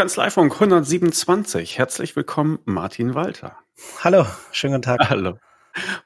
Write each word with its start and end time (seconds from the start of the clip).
Kanzleifunk 0.00 0.54
127. 0.54 1.76
Herzlich 1.76 2.16
willkommen, 2.16 2.58
Martin 2.64 3.14
Walter. 3.14 3.58
Hallo, 4.02 4.24
schönen 4.50 4.72
guten 4.72 4.82
Tag. 4.84 5.10
Hallo. 5.10 5.36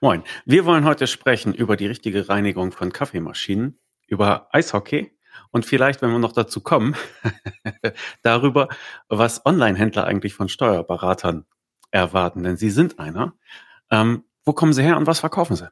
Moin. 0.01 0.25
Wir 0.45 0.65
wollen 0.65 0.85
heute 0.85 1.07
sprechen 1.07 1.55
über 1.55 1.77
die 1.77 1.87
richtige 1.87 2.29
Reinigung 2.29 2.73
von 2.73 2.93
Kaffeemaschinen, 2.93 3.79
über 4.09 4.49
Eishockey 4.51 5.17
und 5.53 5.65
vielleicht, 5.65 6.03
wenn 6.03 6.11
wir 6.11 6.19
noch 6.19 6.33
dazu 6.33 6.61
kommen, 6.61 6.97
darüber, 8.25 8.67
was 9.09 9.47
Online-Händler 9.47 10.07
eigentlich 10.09 10.35
von 10.35 10.49
Steuerberatern 10.49 11.47
erwarten, 11.93 12.43
denn 12.43 12.57
sie 12.57 12.71
sind 12.71 12.99
einer. 12.99 13.35
Ähm, 13.93 14.25
wo 14.45 14.55
kommen 14.55 14.73
sie 14.73 14.83
her 14.83 14.97
und 14.97 15.07
was 15.07 15.21
verkaufen 15.21 15.55
sie? 15.55 15.71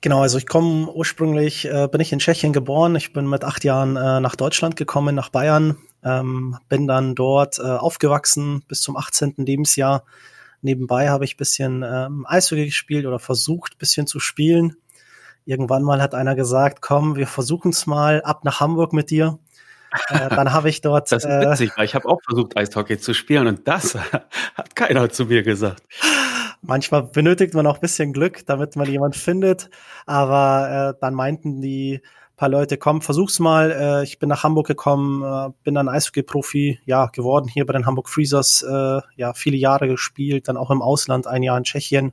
Genau, 0.00 0.20
also 0.20 0.36
ich 0.36 0.48
komme 0.48 0.90
ursprünglich, 0.90 1.64
äh, 1.64 1.86
bin 1.86 2.00
ich 2.00 2.12
in 2.12 2.18
Tschechien 2.18 2.52
geboren. 2.52 2.96
Ich 2.96 3.12
bin 3.12 3.28
mit 3.28 3.44
acht 3.44 3.62
Jahren 3.62 3.94
äh, 3.94 4.18
nach 4.18 4.34
Deutschland 4.34 4.74
gekommen, 4.74 5.14
nach 5.14 5.28
Bayern. 5.28 5.76
Ähm, 6.04 6.58
bin 6.68 6.86
dann 6.86 7.14
dort 7.14 7.58
äh, 7.58 7.62
aufgewachsen 7.62 8.62
bis 8.68 8.80
zum 8.80 8.96
18. 8.96 9.34
Lebensjahr. 9.38 10.04
Nebenbei 10.60 11.10
habe 11.10 11.24
ich 11.24 11.36
bisschen 11.36 11.84
ähm, 11.84 12.24
Eishockey 12.28 12.66
gespielt 12.66 13.06
oder 13.06 13.18
versucht, 13.18 13.78
bisschen 13.78 14.06
zu 14.06 14.20
spielen. 14.20 14.76
Irgendwann 15.44 15.82
mal 15.82 16.00
hat 16.00 16.14
einer 16.14 16.36
gesagt, 16.36 16.82
komm, 16.82 17.16
wir 17.16 17.26
versuchen 17.26 17.70
es 17.70 17.86
mal 17.86 18.22
ab 18.22 18.44
nach 18.44 18.60
Hamburg 18.60 18.92
mit 18.92 19.10
dir. 19.10 19.38
Äh, 20.08 20.28
dann 20.30 20.52
habe 20.52 20.68
ich 20.68 20.80
dort. 20.80 21.02
Das 21.10 21.24
ist 21.24 21.30
äh, 21.30 21.50
witzig, 21.50 21.72
weil 21.76 21.84
ich 21.84 21.94
habe 21.94 22.08
auch 22.08 22.20
versucht, 22.22 22.56
Eishockey 22.56 22.98
zu 22.98 23.12
spielen 23.12 23.46
und 23.46 23.66
das 23.68 23.94
hat 24.54 24.76
keiner 24.76 25.10
zu 25.10 25.26
mir 25.26 25.42
gesagt. 25.42 25.82
Manchmal 26.62 27.02
benötigt 27.02 27.54
man 27.54 27.66
auch 27.66 27.78
bisschen 27.78 28.12
Glück, 28.12 28.46
damit 28.46 28.76
man 28.76 28.88
jemand 28.88 29.16
findet. 29.16 29.68
Aber 30.06 30.94
äh, 30.94 31.00
dann 31.00 31.14
meinten 31.14 31.60
die 31.60 32.02
paar 32.42 32.48
Leute, 32.48 32.76
komm, 32.76 33.02
versuch's 33.02 33.38
mal. 33.38 33.70
Äh, 33.70 34.02
ich 34.02 34.18
bin 34.18 34.28
nach 34.28 34.42
Hamburg 34.42 34.66
gekommen, 34.66 35.22
äh, 35.22 35.52
bin 35.62 35.76
dann 35.76 35.88
Eishockey-Profi 35.88 36.80
ja, 36.84 37.06
geworden 37.06 37.46
hier 37.46 37.64
bei 37.64 37.72
den 37.72 37.86
Hamburg 37.86 38.08
Freezers. 38.08 38.62
Äh, 38.62 39.00
ja, 39.14 39.32
viele 39.32 39.56
Jahre 39.56 39.86
gespielt, 39.86 40.48
dann 40.48 40.56
auch 40.56 40.72
im 40.72 40.82
Ausland, 40.82 41.28
ein 41.28 41.44
Jahr 41.44 41.56
in 41.56 41.62
Tschechien. 41.62 42.12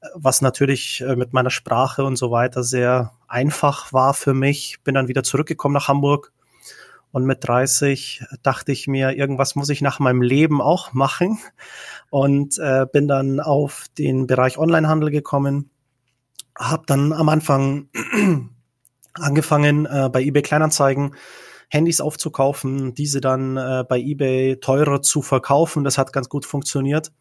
Äh, 0.00 0.08
was 0.16 0.42
natürlich 0.42 1.00
äh, 1.02 1.14
mit 1.14 1.32
meiner 1.32 1.50
Sprache 1.50 2.02
und 2.02 2.16
so 2.16 2.32
weiter 2.32 2.64
sehr 2.64 3.12
einfach 3.28 3.92
war 3.92 4.14
für 4.14 4.34
mich. 4.34 4.78
Bin 4.82 4.96
dann 4.96 5.06
wieder 5.06 5.22
zurückgekommen 5.22 5.74
nach 5.74 5.86
Hamburg. 5.86 6.32
Und 7.12 7.24
mit 7.24 7.46
30 7.46 8.24
dachte 8.42 8.72
ich 8.72 8.88
mir, 8.88 9.16
irgendwas 9.16 9.54
muss 9.54 9.68
ich 9.68 9.80
nach 9.80 10.00
meinem 10.00 10.22
Leben 10.22 10.60
auch 10.60 10.92
machen 10.92 11.38
und 12.10 12.58
äh, 12.58 12.84
bin 12.92 13.06
dann 13.06 13.38
auf 13.38 13.84
den 13.96 14.26
Bereich 14.26 14.58
Onlinehandel 14.58 15.12
gekommen. 15.12 15.70
Habe 16.58 16.82
dann 16.88 17.12
am 17.12 17.28
Anfang 17.28 17.90
angefangen 19.20 19.86
äh, 19.86 20.08
bei 20.12 20.22
eBay 20.22 20.42
Kleinanzeigen 20.42 21.14
Handys 21.68 22.00
aufzukaufen, 22.00 22.94
diese 22.94 23.20
dann 23.20 23.56
äh, 23.56 23.84
bei 23.88 23.98
eBay 23.98 24.56
teurer 24.60 25.02
zu 25.02 25.22
verkaufen. 25.22 25.84
Das 25.84 25.98
hat 25.98 26.12
ganz 26.12 26.28
gut 26.28 26.46
funktioniert, 26.46 27.12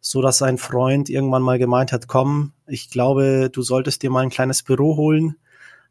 so 0.00 0.22
dass 0.22 0.42
ein 0.42 0.58
Freund 0.58 1.08
irgendwann 1.08 1.42
mal 1.42 1.58
gemeint 1.58 1.92
hat: 1.92 2.06
Komm, 2.06 2.52
ich 2.66 2.90
glaube, 2.90 3.50
du 3.52 3.62
solltest 3.62 4.02
dir 4.02 4.10
mal 4.10 4.20
ein 4.20 4.30
kleines 4.30 4.62
Büro 4.62 4.96
holen. 4.96 5.36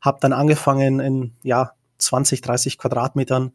Hab 0.02 0.22
dann 0.22 0.32
angefangen 0.32 1.00
in 1.00 1.34
ja 1.44 1.74
20, 1.98 2.42
30 2.42 2.78
Quadratmetern 2.78 3.52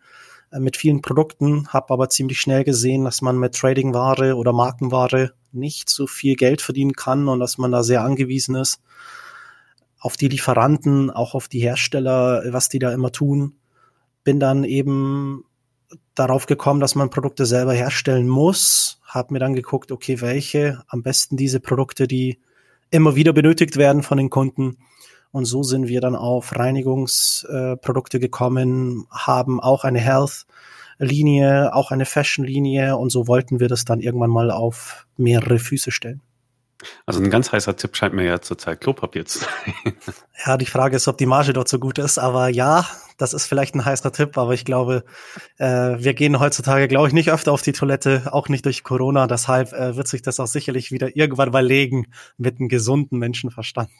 äh, 0.53 0.61
mit 0.61 0.77
vielen 0.77 1.01
Produkten, 1.01 1.69
habe 1.69 1.95
aber 1.95 2.11
ziemlich 2.11 2.41
schnell 2.41 2.65
gesehen, 2.65 3.05
dass 3.05 3.23
man 3.23 3.39
mit 3.39 3.55
Trading-Ware 3.55 4.37
oder 4.37 4.53
Markenware 4.53 5.33
nicht 5.53 5.89
so 5.89 6.07
viel 6.07 6.35
Geld 6.35 6.61
verdienen 6.61 6.93
kann 6.93 7.29
und 7.29 7.41
dass 7.41 7.57
man 7.57 7.73
da 7.73 7.83
sehr 7.83 8.03
angewiesen 8.03 8.57
ist 8.57 8.81
auf 10.05 10.17
die 10.17 10.29
Lieferanten, 10.29 11.11
auch 11.11 11.35
auf 11.35 11.49
die 11.49 11.61
Hersteller, 11.61 12.43
was 12.49 12.69
die 12.69 12.79
da 12.79 12.93
immer 12.93 13.11
tun. 13.11 13.55
Bin 14.23 14.39
dann 14.39 14.65
eben 14.65 15.45
darauf 16.15 16.47
gekommen, 16.47 16.81
dass 16.81 16.95
man 16.95 17.11
Produkte 17.11 17.47
selber 17.47 17.73
herstellen 17.73 18.29
muss. 18.29 19.01
Habe 19.05 19.33
mir 19.33 19.39
dann 19.39 19.55
geguckt, 19.55 19.93
okay, 19.93 20.21
welche, 20.21 20.83
am 20.89 21.03
besten 21.03 21.37
diese 21.37 21.59
Produkte, 21.61 22.07
die 22.07 22.39
immer 22.91 23.17
wieder 23.17 23.33
benötigt 23.33 23.77
werden 23.77 24.03
von 24.03 24.19
den 24.19 24.29
Kunden 24.29 24.77
und 25.35 25.47
so 25.47 25.65
sind 25.65 25.89
wir 25.89 26.01
dann 26.01 26.15
auf 26.15 26.55
Reinigungsprodukte 26.55 28.19
äh, 28.19 28.21
gekommen, 28.21 29.07
haben 29.11 29.59
auch 29.59 29.83
eine 29.83 29.99
Health-Linie, 29.99 31.75
auch 31.75 31.91
eine 31.91 32.05
Fashion-Linie 32.05 32.97
und 32.97 33.11
so 33.11 33.27
wollten 33.27 33.59
wir 33.59 33.67
das 33.67 33.85
dann 33.85 34.01
irgendwann 34.01 34.31
mal 34.31 34.53
auf 34.53 35.09
mehrere 35.17 35.59
Füße 35.59 35.91
stellen. 35.91 36.21
Also 37.07 37.21
ein 37.21 37.31
ganz 37.31 37.53
heißer 37.53 37.77
Tipp 37.77 37.97
scheint 37.97 38.15
mir 38.15 38.25
ja 38.25 38.41
zurzeit 38.41 38.81
Klopapier 38.81 39.25
zu 39.27 39.41
sein. 39.41 39.95
Ja, 40.45 40.57
die 40.57 40.67
Frage 40.67 40.97
ist, 40.97 41.09
ob 41.09 41.17
die 41.17 41.27
Marge 41.27 41.53
dort 41.53 41.69
so 41.69 41.79
gut 41.79 41.99
ist, 41.99 42.19
aber 42.19 42.49
ja, 42.49 42.87
das 43.17 43.33
ist 43.33 43.47
vielleicht 43.47 43.75
ein 43.75 43.85
heißer 43.85 44.13
Tipp, 44.13 44.37
aber 44.37 44.53
ich 44.53 44.65
glaube, 44.65 45.05
äh, 45.59 45.67
wir 45.67 46.15
gehen 46.15 46.41
heutzutage, 46.41 46.89
glaube 46.89 47.09
ich, 47.09 47.15
nicht 47.15 47.31
öfter 47.31 47.53
auf 47.53 47.63
die 47.63 47.73
Toilette, 47.73 48.33
auch 48.33 48.49
nicht 48.49 48.65
durch 48.65 48.83
Corona, 48.83 49.27
deshalb 49.27 49.73
äh, 49.73 49.97
wird 49.97 50.09
sich 50.09 50.23
das 50.23 50.41
auch 50.41 50.47
sicherlich 50.47 50.91
wieder 50.91 51.17
irgendwann 51.17 51.51
mal 51.51 51.65
legen 51.65 52.09
mit 52.37 52.59
einem 52.59 52.69
gesunden 52.69 53.19
Menschenverstand. 53.19 53.91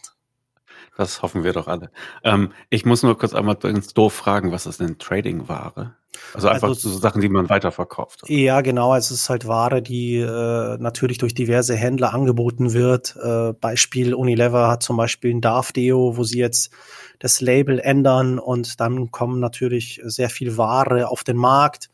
Das 0.97 1.23
hoffen 1.23 1.43
wir 1.45 1.53
doch 1.53 1.67
alle. 1.67 1.91
Ähm, 2.23 2.53
ich 2.71 2.85
muss 2.85 3.03
nur 3.03 3.19
kurz 3.19 3.35
einmal 3.35 3.57
ins 3.65 3.95
Doof 3.95 4.13
fragen, 4.13 4.53
was 4.53 4.67
ist 4.67 4.81
denn 4.81 4.99
Trading-Ware? 4.99 5.95
Also 6.33 6.49
einfach 6.49 6.69
also, 6.69 6.89
so 6.89 6.99
Sachen, 6.99 7.21
die 7.21 7.29
man 7.29 7.49
weiterverkauft. 7.49 8.23
Ja, 8.29 8.61
genau. 8.61 8.95
Es 8.95 9.11
ist 9.11 9.29
halt 9.29 9.47
Ware, 9.47 9.83
die 9.83 10.17
äh, 10.17 10.77
natürlich 10.79 11.19
durch 11.19 11.35
diverse 11.35 11.75
Händler 11.75 12.15
angeboten 12.15 12.73
wird. 12.73 13.17
Äh, 13.23 13.53
Beispiel 13.53 14.15
Unilever 14.15 14.69
hat 14.69 14.83
zum 14.83 14.97
Beispiel 14.97 15.35
ein 15.35 15.41
Darf 15.41 15.73
Deo, 15.73 16.17
wo 16.17 16.25
sie 16.25 16.39
jetzt 16.39 16.71
das 17.19 17.41
Label 17.41 17.79
ändern 17.79 18.39
und 18.39 18.81
dann 18.81 19.11
kommen 19.11 19.41
natürlich 19.41 20.01
sehr 20.05 20.31
viel 20.31 20.57
Ware 20.57 21.09
auf 21.09 21.25
den 21.25 21.37
Markt. 21.37 21.91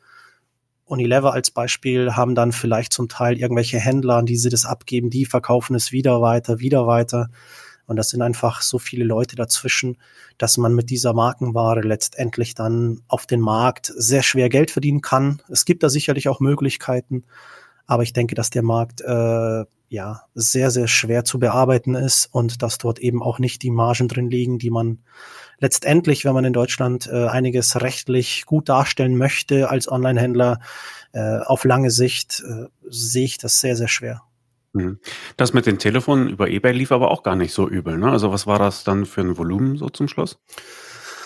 Unilever 0.85 1.33
als 1.33 1.51
Beispiel 1.51 2.17
haben 2.17 2.35
dann 2.35 2.53
vielleicht 2.53 2.93
zum 2.93 3.09
Teil 3.09 3.39
irgendwelche 3.39 3.79
Händler, 3.79 4.17
an 4.17 4.27
die 4.27 4.37
sie 4.37 4.49
das 4.49 4.65
abgeben, 4.65 5.09
die 5.09 5.25
verkaufen 5.25 5.77
es 5.77 5.93
wieder 5.93 6.21
weiter, 6.21 6.59
wieder 6.59 6.87
weiter. 6.87 7.29
Und 7.91 7.97
das 7.97 8.11
sind 8.11 8.23
einfach 8.23 8.63
so 8.63 8.79
viele 8.79 9.05
Leute 9.05 9.35
dazwischen, 9.35 9.99
dass 10.39 10.59
man 10.59 10.77
mit 10.77 10.91
dieser 10.91 11.13
Markenware 11.13 11.81
letztendlich 11.81 12.55
dann 12.55 13.01
auf 13.09 13.27
den 13.27 13.41
Markt 13.41 13.93
sehr 13.97 14.23
schwer 14.23 14.49
Geld 14.49 14.71
verdienen 14.71 15.01
kann. 15.01 15.43
Es 15.49 15.65
gibt 15.65 15.83
da 15.83 15.89
sicherlich 15.89 16.29
auch 16.29 16.39
Möglichkeiten, 16.39 17.25
aber 17.89 18.05
ich 18.05 18.13
denke, 18.13 18.37
dass 18.37 18.49
der 18.49 18.63
Markt 18.63 19.01
äh, 19.01 19.65
ja 19.89 20.23
sehr, 20.37 20.71
sehr 20.71 20.87
schwer 20.87 21.25
zu 21.25 21.41
bearbeiten 21.41 21.97
ist 21.97 22.27
und 22.33 22.63
dass 22.63 22.79
dort 22.79 23.01
eben 23.01 23.25
auch 23.25 23.41
nicht 23.41 23.61
die 23.63 23.73
Margen 23.73 24.07
drin 24.07 24.31
liegen, 24.31 24.61
die 24.61 24.71
man 24.71 25.01
letztendlich, 25.59 26.25
wenn 26.25 26.35
man 26.35 26.45
in 26.45 26.53
Deutschland 26.53 27.09
äh, 27.09 27.27
einiges 27.27 27.81
rechtlich 27.81 28.47
gut 28.47 28.69
darstellen 28.69 29.17
möchte 29.17 29.69
als 29.69 29.91
Onlinehändler, 29.91 30.61
äh, 31.11 31.39
auf 31.39 31.65
lange 31.65 31.91
Sicht 31.91 32.41
äh, 32.49 32.67
sehe 32.89 33.25
ich 33.25 33.39
das 33.39 33.59
sehr, 33.59 33.75
sehr 33.75 33.89
schwer. 33.89 34.23
Mhm. 34.73 34.99
Das 35.37 35.53
mit 35.53 35.67
den 35.67 35.79
Telefonen 35.79 36.29
über 36.29 36.49
eBay 36.49 36.73
lief 36.73 36.93
aber 36.93 37.11
auch 37.11 37.23
gar 37.23 37.37
nicht 37.37 37.53
so 37.53 37.69
übel, 37.69 37.99
ne? 37.99 38.11
Also 38.11 38.31
was 38.33 38.47
war 38.47 38.59
das 38.59 38.85
dann 38.85 39.07
für 39.07 39.21
ein 39.21 39.37
Volumen 39.37 39.77
so 39.77 39.89
zum 39.89 40.07
Schluss? 40.09 40.39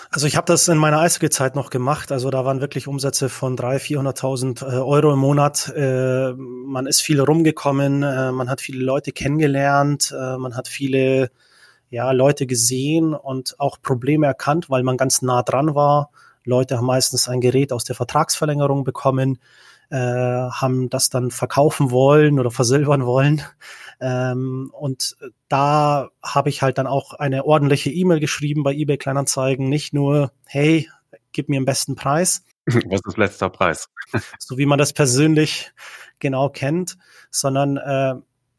Also 0.09 0.27
ich 0.27 0.37
habe 0.37 0.45
das 0.45 0.67
in 0.67 0.77
meiner 0.77 0.99
Eishockey-Zeit 1.01 1.55
noch 1.55 1.69
gemacht. 1.69 2.11
Also 2.11 2.29
da 2.29 2.45
waren 2.45 2.61
wirklich 2.61 2.87
Umsätze 2.87 3.27
von 3.27 3.57
300.000, 3.57 3.97
400.000 3.97 4.61
äh, 4.61 4.77
Euro 4.77 5.11
im 5.13 5.19
Monat. 5.19 5.73
Äh, 5.75 6.33
man 6.33 6.87
ist 6.87 7.01
viel 7.01 7.19
rumgekommen, 7.19 8.01
äh, 8.01 8.31
man 8.31 8.49
hat 8.49 8.61
viele 8.61 8.83
Leute 8.83 9.11
kennengelernt, 9.11 10.13
man 10.13 10.55
hat 10.55 10.67
viele 10.67 11.31
ja, 11.89 12.11
Leute 12.11 12.45
gesehen 12.47 13.13
und 13.13 13.59
auch 13.59 13.81
Probleme 13.81 14.25
erkannt, 14.25 14.69
weil 14.69 14.83
man 14.83 14.97
ganz 14.97 15.21
nah 15.21 15.43
dran 15.43 15.75
war. 15.75 16.09
Leute 16.43 16.77
haben 16.77 16.85
meistens 16.85 17.27
ein 17.27 17.41
Gerät 17.41 17.71
aus 17.71 17.83
der 17.83 17.95
Vertragsverlängerung 17.95 18.83
bekommen 18.83 19.39
äh, 19.89 19.97
haben 19.97 20.89
das 20.89 21.09
dann 21.09 21.31
verkaufen 21.31 21.91
wollen 21.91 22.39
oder 22.39 22.51
versilbern 22.51 23.05
wollen. 23.05 23.41
Ähm, 23.99 24.71
und 24.73 25.15
da 25.47 26.09
habe 26.23 26.49
ich 26.49 26.61
halt 26.61 26.77
dann 26.77 26.87
auch 26.87 27.13
eine 27.13 27.45
ordentliche 27.45 27.91
E-Mail 27.91 28.19
geschrieben 28.19 28.63
bei 28.63 28.73
eBay 28.73 28.97
Kleinanzeigen. 28.97 29.69
Nicht 29.69 29.93
nur, 29.93 30.31
hey, 30.45 30.89
gib 31.31 31.49
mir 31.49 31.59
den 31.59 31.65
besten 31.65 31.95
Preis. 31.95 32.43
Was 32.65 33.01
ist 33.05 33.17
letzter 33.17 33.49
Preis? 33.49 33.89
so 34.39 34.57
wie 34.57 34.65
man 34.65 34.79
das 34.79 34.93
persönlich 34.93 35.71
genau 36.19 36.49
kennt, 36.49 36.97
sondern 37.29 37.77
äh, 37.77 38.15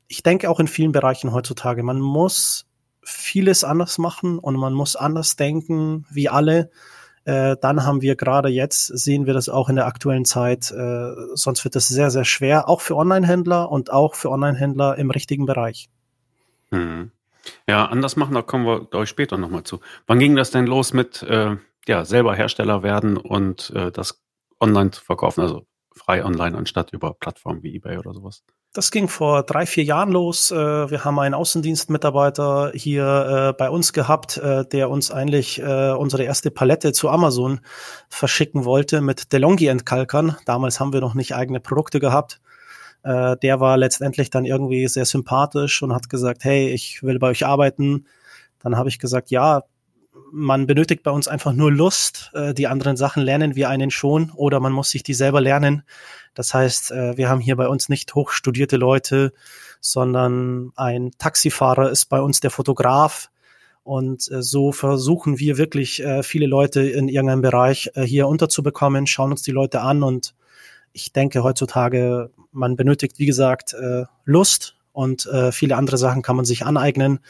ich 0.08 0.22
denke 0.22 0.48
auch 0.50 0.60
in 0.60 0.68
vielen 0.68 0.92
Bereichen 0.92 1.32
heutzutage, 1.32 1.82
man 1.82 2.00
muss 2.00 2.66
vieles 3.02 3.64
anders 3.64 3.98
machen 3.98 4.38
und 4.38 4.56
man 4.56 4.72
muss 4.72 4.96
anders 4.96 5.36
denken 5.36 6.06
wie 6.10 6.28
alle 6.28 6.70
äh, 7.26 7.56
dann 7.60 7.84
haben 7.84 8.02
wir 8.02 8.14
gerade 8.14 8.48
jetzt, 8.48 8.86
sehen 8.86 9.26
wir 9.26 9.34
das 9.34 9.48
auch 9.48 9.68
in 9.68 9.74
der 9.74 9.86
aktuellen 9.86 10.24
Zeit, 10.24 10.70
äh, 10.70 11.12
sonst 11.34 11.64
wird 11.64 11.74
es 11.74 11.88
sehr, 11.88 12.10
sehr 12.10 12.24
schwer, 12.24 12.68
auch 12.68 12.80
für 12.80 12.96
Online-Händler 12.96 13.70
und 13.70 13.92
auch 13.92 14.14
für 14.14 14.30
Online-Händler 14.30 14.96
im 14.96 15.10
richtigen 15.10 15.44
Bereich. 15.44 15.90
Hm. 16.70 17.10
Ja, 17.68 17.86
anders 17.86 18.14
machen, 18.14 18.34
da 18.34 18.42
kommen 18.42 18.64
wir 18.64 18.94
euch 18.94 19.08
später 19.08 19.38
nochmal 19.38 19.64
zu. 19.64 19.80
Wann 20.06 20.20
ging 20.20 20.36
das 20.36 20.52
denn 20.52 20.66
los 20.66 20.92
mit 20.92 21.22
äh, 21.24 21.56
ja, 21.88 22.04
selber 22.04 22.34
Hersteller 22.34 22.84
werden 22.84 23.16
und 23.16 23.70
äh, 23.70 23.90
das 23.90 24.22
online 24.60 24.92
zu 24.92 25.02
verkaufen, 25.02 25.40
also 25.40 25.66
frei 25.92 26.24
online 26.24 26.56
anstatt 26.56 26.92
über 26.92 27.14
Plattformen 27.14 27.64
wie 27.64 27.74
eBay 27.74 27.98
oder 27.98 28.14
sowas? 28.14 28.44
Das 28.76 28.90
ging 28.90 29.08
vor 29.08 29.42
drei, 29.42 29.64
vier 29.64 29.84
Jahren 29.84 30.12
los. 30.12 30.50
Äh, 30.50 30.56
wir 30.90 31.02
haben 31.02 31.18
einen 31.18 31.34
Außendienstmitarbeiter 31.34 32.72
hier 32.74 33.48
äh, 33.48 33.52
bei 33.54 33.70
uns 33.70 33.94
gehabt, 33.94 34.36
äh, 34.36 34.66
der 34.66 34.90
uns 34.90 35.10
eigentlich 35.10 35.62
unsere 35.62 36.24
erste 36.24 36.50
Palette 36.50 36.92
zu 36.92 37.08
Amazon 37.08 37.60
verschicken 38.10 38.66
wollte 38.66 39.00
mit 39.00 39.32
DeLonghi-Entkalkern. 39.32 40.36
Damals 40.44 40.78
haben 40.78 40.92
wir 40.92 41.00
noch 41.00 41.14
nicht 41.14 41.34
eigene 41.34 41.58
Produkte 41.58 42.00
gehabt. 42.00 42.38
Der 43.02 43.60
war 43.60 43.76
letztendlich 43.76 44.30
dann 44.30 44.44
irgendwie 44.44 44.86
sehr 44.88 45.04
sympathisch 45.04 45.82
und 45.82 45.94
hat 45.94 46.10
gesagt, 46.10 46.44
hey, 46.44 46.68
ich 46.68 47.02
will 47.02 47.18
bei 47.18 47.28
euch 47.28 47.46
arbeiten. 47.46 48.06
Dann 48.58 48.76
habe 48.76 48.88
ich 48.88 48.98
gesagt, 48.98 49.30
ja, 49.30 49.62
man 50.32 50.66
benötigt 50.66 51.02
bei 51.02 51.10
uns 51.10 51.28
einfach 51.28 51.52
nur 51.52 51.72
Lust. 51.72 52.32
Die 52.56 52.66
anderen 52.66 52.96
Sachen 52.96 53.22
lernen 53.22 53.54
wir 53.54 53.68
einen 53.68 53.90
schon 53.90 54.30
oder 54.34 54.60
man 54.60 54.72
muss 54.72 54.90
sich 54.90 55.02
die 55.02 55.14
selber 55.14 55.40
lernen. 55.40 55.82
Das 56.36 56.52
heißt, 56.52 56.92
äh, 56.92 57.16
wir 57.16 57.28
haben 57.28 57.40
hier 57.40 57.56
bei 57.56 57.66
uns 57.66 57.88
nicht 57.88 58.14
hochstudierte 58.14 58.76
Leute, 58.76 59.32
sondern 59.80 60.70
ein 60.76 61.10
Taxifahrer 61.18 61.90
ist 61.90 62.04
bei 62.06 62.20
uns 62.20 62.40
der 62.40 62.50
Fotograf. 62.50 63.30
Und 63.82 64.30
äh, 64.30 64.42
so 64.42 64.70
versuchen 64.70 65.38
wir 65.38 65.56
wirklich 65.56 66.02
äh, 66.04 66.22
viele 66.22 66.46
Leute 66.46 66.82
in 66.82 67.08
irgendeinem 67.08 67.40
Bereich 67.40 67.90
hier 67.96 68.28
unterzubekommen, 68.28 69.06
schauen 69.06 69.32
uns 69.32 69.42
die 69.42 69.50
Leute 69.50 69.80
an 69.80 70.02
und 70.04 70.34
ich 70.92 71.12
denke 71.12 71.42
heutzutage, 71.42 72.30
man 72.52 72.76
benötigt, 72.76 73.18
wie 73.18 73.26
gesagt, 73.26 73.76
Lust 74.24 74.75
und 74.96 75.28
viele 75.52 75.76
andere 75.76 75.98
Sachen 75.98 76.22
kann 76.22 76.36
man 76.36 76.44
sich 76.44 76.64
aneignen. 76.64 77.20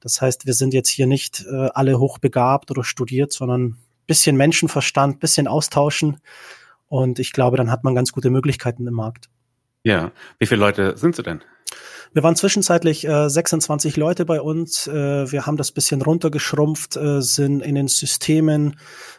Das 0.00 0.20
heißt, 0.20 0.46
wir 0.46 0.52
sind 0.54 0.74
jetzt 0.74 0.90
hier 0.90 1.06
nicht 1.06 1.46
alle 1.48 1.98
hochbegabt 1.98 2.70
oder 2.70 2.84
studiert, 2.84 3.32
sondern 3.32 3.78
bisschen 4.06 4.36
Menschenverstand, 4.36 5.20
bisschen 5.20 5.48
austauschen 5.48 6.18
und 6.88 7.18
ich 7.18 7.32
glaube, 7.32 7.56
dann 7.56 7.70
hat 7.70 7.82
man 7.82 7.94
ganz 7.94 8.12
gute 8.12 8.28
Möglichkeiten 8.28 8.86
im 8.86 8.94
Markt. 8.94 9.30
Ja, 9.84 10.12
wie 10.38 10.46
viele 10.46 10.60
Leute 10.60 10.96
sind 10.96 11.14
Sie 11.14 11.22
denn? 11.22 11.42
Wir 12.14 12.22
waren 12.22 12.36
zwischenzeitlich 12.36 13.06
äh, 13.06 13.28
26 13.28 13.96
Leute 13.96 14.24
bei 14.24 14.40
uns. 14.40 14.86
Äh, 14.86 15.30
wir 15.30 15.46
haben 15.46 15.56
das 15.56 15.72
bisschen 15.72 16.00
runtergeschrumpft, 16.00 16.96
äh, 16.96 17.20
sind 17.20 17.60
in 17.60 17.74
den 17.74 17.88
Systemen 17.88 18.78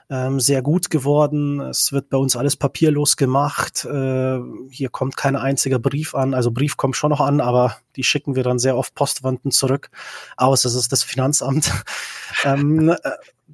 ähm, 0.09 0.39
sehr 0.39 0.61
gut 0.61 0.89
geworden. 0.89 1.59
Es 1.59 1.91
wird 1.91 2.09
bei 2.09 2.17
uns 2.17 2.35
alles 2.35 2.55
papierlos 2.55 3.17
gemacht. 3.17 3.85
Äh, 3.85 4.39
hier 4.69 4.89
kommt 4.89 5.17
kein 5.17 5.35
einziger 5.35 5.77
Brief 5.77 6.15
an. 6.15 6.33
Also 6.33 6.51
Brief 6.51 6.77
kommt 6.77 6.95
schon 6.95 7.09
noch 7.09 7.21
an, 7.21 7.41
aber 7.41 7.75
die 7.95 8.03
schicken 8.03 8.35
wir 8.35 8.43
dann 8.43 8.59
sehr 8.59 8.77
oft 8.77 8.95
postwandend 8.95 9.53
zurück 9.53 9.89
aus. 10.37 10.61
Das 10.61 10.73
ist 10.73 10.91
das 10.91 11.03
Finanzamt. 11.03 11.69
ähm, 12.45 12.89
äh, 12.89 12.97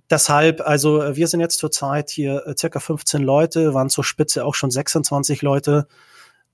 deshalb, 0.09 0.61
also 0.61 1.15
wir 1.15 1.27
sind 1.27 1.39
jetzt 1.41 1.57
zurzeit 1.57 2.09
hier 2.11 2.45
äh, 2.45 2.53
circa 2.55 2.79
15 2.79 3.21
Leute, 3.23 3.73
waren 3.73 3.89
zur 3.89 4.03
Spitze 4.03 4.45
auch 4.45 4.53
schon 4.55 4.69
26 4.69 5.41
Leute. 5.41 5.87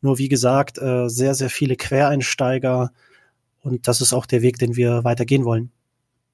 Nur 0.01 0.17
wie 0.17 0.29
gesagt, 0.29 0.77
äh, 0.77 1.09
sehr, 1.09 1.33
sehr 1.33 1.49
viele 1.49 1.75
Quereinsteiger. 1.75 2.91
Und 3.61 3.87
das 3.87 4.01
ist 4.01 4.13
auch 4.13 4.25
der 4.25 4.41
Weg, 4.41 4.59
den 4.59 4.75
wir 4.75 5.03
weitergehen 5.03 5.45
wollen. 5.45 5.71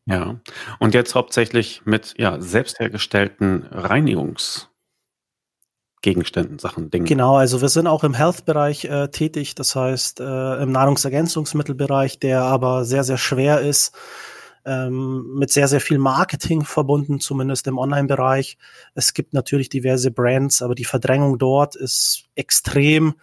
Ja, 0.06 0.40
und 0.80 0.94
jetzt 0.94 1.16
hauptsächlich 1.16 1.82
mit 1.86 2.14
ja, 2.18 2.42
selbst 2.42 2.80
hergestellten 2.80 3.66
Reinigungsgegenständen, 3.72 6.60
Sachen, 6.60 6.92
Dingen. 6.92 7.06
Genau, 7.06 7.38
also 7.38 7.62
wir 7.62 7.70
sind 7.70 7.88
auch 7.88 8.04
im 8.04 8.14
Health-Bereich 8.14 8.84
äh, 8.86 9.08
tätig, 9.08 9.56
das 9.56 9.78
heißt 9.78 10.20
äh, 10.20 10.62
im 10.62 10.74
Nahrungsergänzungsmittelbereich, 10.74 12.20
der 12.20 12.42
aber 12.42 12.84
sehr, 12.84 13.06
sehr 13.06 13.18
schwer 13.18 13.62
ist, 13.62 13.96
ähm, 14.66 15.36
mit 15.36 15.52
sehr, 15.52 15.70
sehr 15.70 15.80
viel 15.80 16.00
Marketing 16.00 16.66
verbunden, 16.66 17.22
zumindest 17.22 17.68
im 17.68 17.78
Online-Bereich. 17.78 18.58
Es 18.96 19.14
gibt 19.14 19.34
natürlich 19.34 19.70
diverse 19.70 20.12
Brands, 20.12 20.62
aber 20.62 20.76
die 20.76 20.86
Verdrängung 20.86 21.38
dort 21.38 21.78
ist 21.78 22.26
extrem 22.36 23.14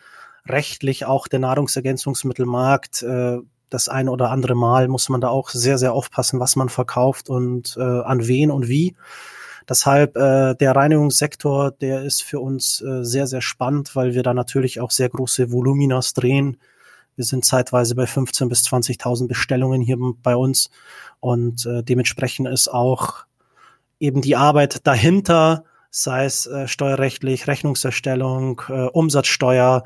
rechtlich 0.48 1.04
auch 1.04 1.28
der 1.28 1.40
Nahrungsergänzungsmittelmarkt. 1.40 3.02
Äh, 3.02 3.38
das 3.70 3.88
eine 3.88 4.10
oder 4.10 4.30
andere 4.30 4.56
Mal 4.56 4.88
muss 4.88 5.08
man 5.08 5.20
da 5.20 5.28
auch 5.28 5.48
sehr, 5.50 5.78
sehr 5.78 5.92
aufpassen, 5.92 6.40
was 6.40 6.56
man 6.56 6.68
verkauft 6.68 7.30
und 7.30 7.76
äh, 7.78 7.82
an 7.82 8.26
wen 8.26 8.50
und 8.50 8.68
wie. 8.68 8.96
Deshalb 9.68 10.16
äh, 10.16 10.54
der 10.56 10.74
Reinigungssektor, 10.74 11.70
der 11.70 12.02
ist 12.02 12.24
für 12.24 12.40
uns 12.40 12.80
äh, 12.80 13.04
sehr, 13.04 13.28
sehr 13.28 13.40
spannend, 13.40 13.94
weil 13.94 14.14
wir 14.14 14.24
da 14.24 14.34
natürlich 14.34 14.80
auch 14.80 14.90
sehr 14.90 15.08
große 15.08 15.52
Voluminas 15.52 16.12
drehen. 16.12 16.56
Wir 17.14 17.24
sind 17.24 17.44
zeitweise 17.44 17.94
bei 17.94 18.04
15.000 18.04 18.48
bis 18.48 18.62
20.000 18.62 19.28
Bestellungen 19.28 19.80
hier 19.80 19.96
bei 20.22 20.34
uns 20.34 20.70
und 21.20 21.66
äh, 21.66 21.84
dementsprechend 21.84 22.48
ist 22.48 22.66
auch 22.68 23.26
eben 24.00 24.22
die 24.22 24.34
Arbeit 24.36 24.86
dahinter 24.86 25.64
sei 25.90 26.24
es 26.24 26.46
äh, 26.46 26.68
steuerrechtlich, 26.68 27.46
Rechnungserstellung, 27.46 28.62
äh, 28.68 28.86
Umsatzsteuer. 28.86 29.84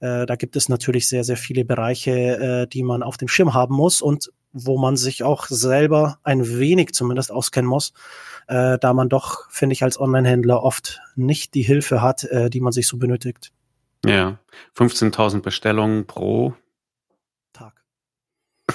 Äh, 0.00 0.26
da 0.26 0.36
gibt 0.36 0.54
es 0.56 0.68
natürlich 0.68 1.08
sehr, 1.08 1.24
sehr 1.24 1.36
viele 1.36 1.64
Bereiche, 1.64 2.12
äh, 2.12 2.66
die 2.66 2.82
man 2.82 3.02
auf 3.02 3.16
dem 3.16 3.28
Schirm 3.28 3.54
haben 3.54 3.74
muss 3.74 4.02
und 4.02 4.30
wo 4.52 4.78
man 4.78 4.96
sich 4.96 5.22
auch 5.22 5.46
selber 5.46 6.18
ein 6.22 6.58
wenig 6.58 6.92
zumindest 6.94 7.30
auskennen 7.30 7.68
muss, 7.68 7.92
äh, 8.48 8.78
da 8.78 8.92
man 8.92 9.08
doch, 9.08 9.50
finde 9.50 9.74
ich, 9.74 9.82
als 9.82 10.00
Online-Händler 10.00 10.62
oft 10.62 11.00
nicht 11.14 11.54
die 11.54 11.62
Hilfe 11.62 12.00
hat, 12.00 12.24
äh, 12.24 12.48
die 12.48 12.60
man 12.60 12.72
sich 12.72 12.86
so 12.86 12.96
benötigt. 12.96 13.52
Ja, 14.04 14.38
15.000 14.76 15.40
Bestellungen 15.42 16.06
pro 16.06 16.54
Tag. 17.52 17.82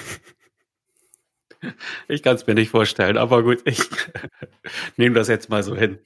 Ich 2.08 2.24
kann 2.24 2.34
es 2.34 2.44
mir 2.44 2.54
nicht 2.54 2.70
vorstellen, 2.70 3.16
aber 3.16 3.44
gut, 3.44 3.60
ich 3.66 3.78
nehme 4.96 5.14
das 5.14 5.28
jetzt 5.28 5.48
mal 5.48 5.62
so 5.62 5.76
hin. 5.76 6.00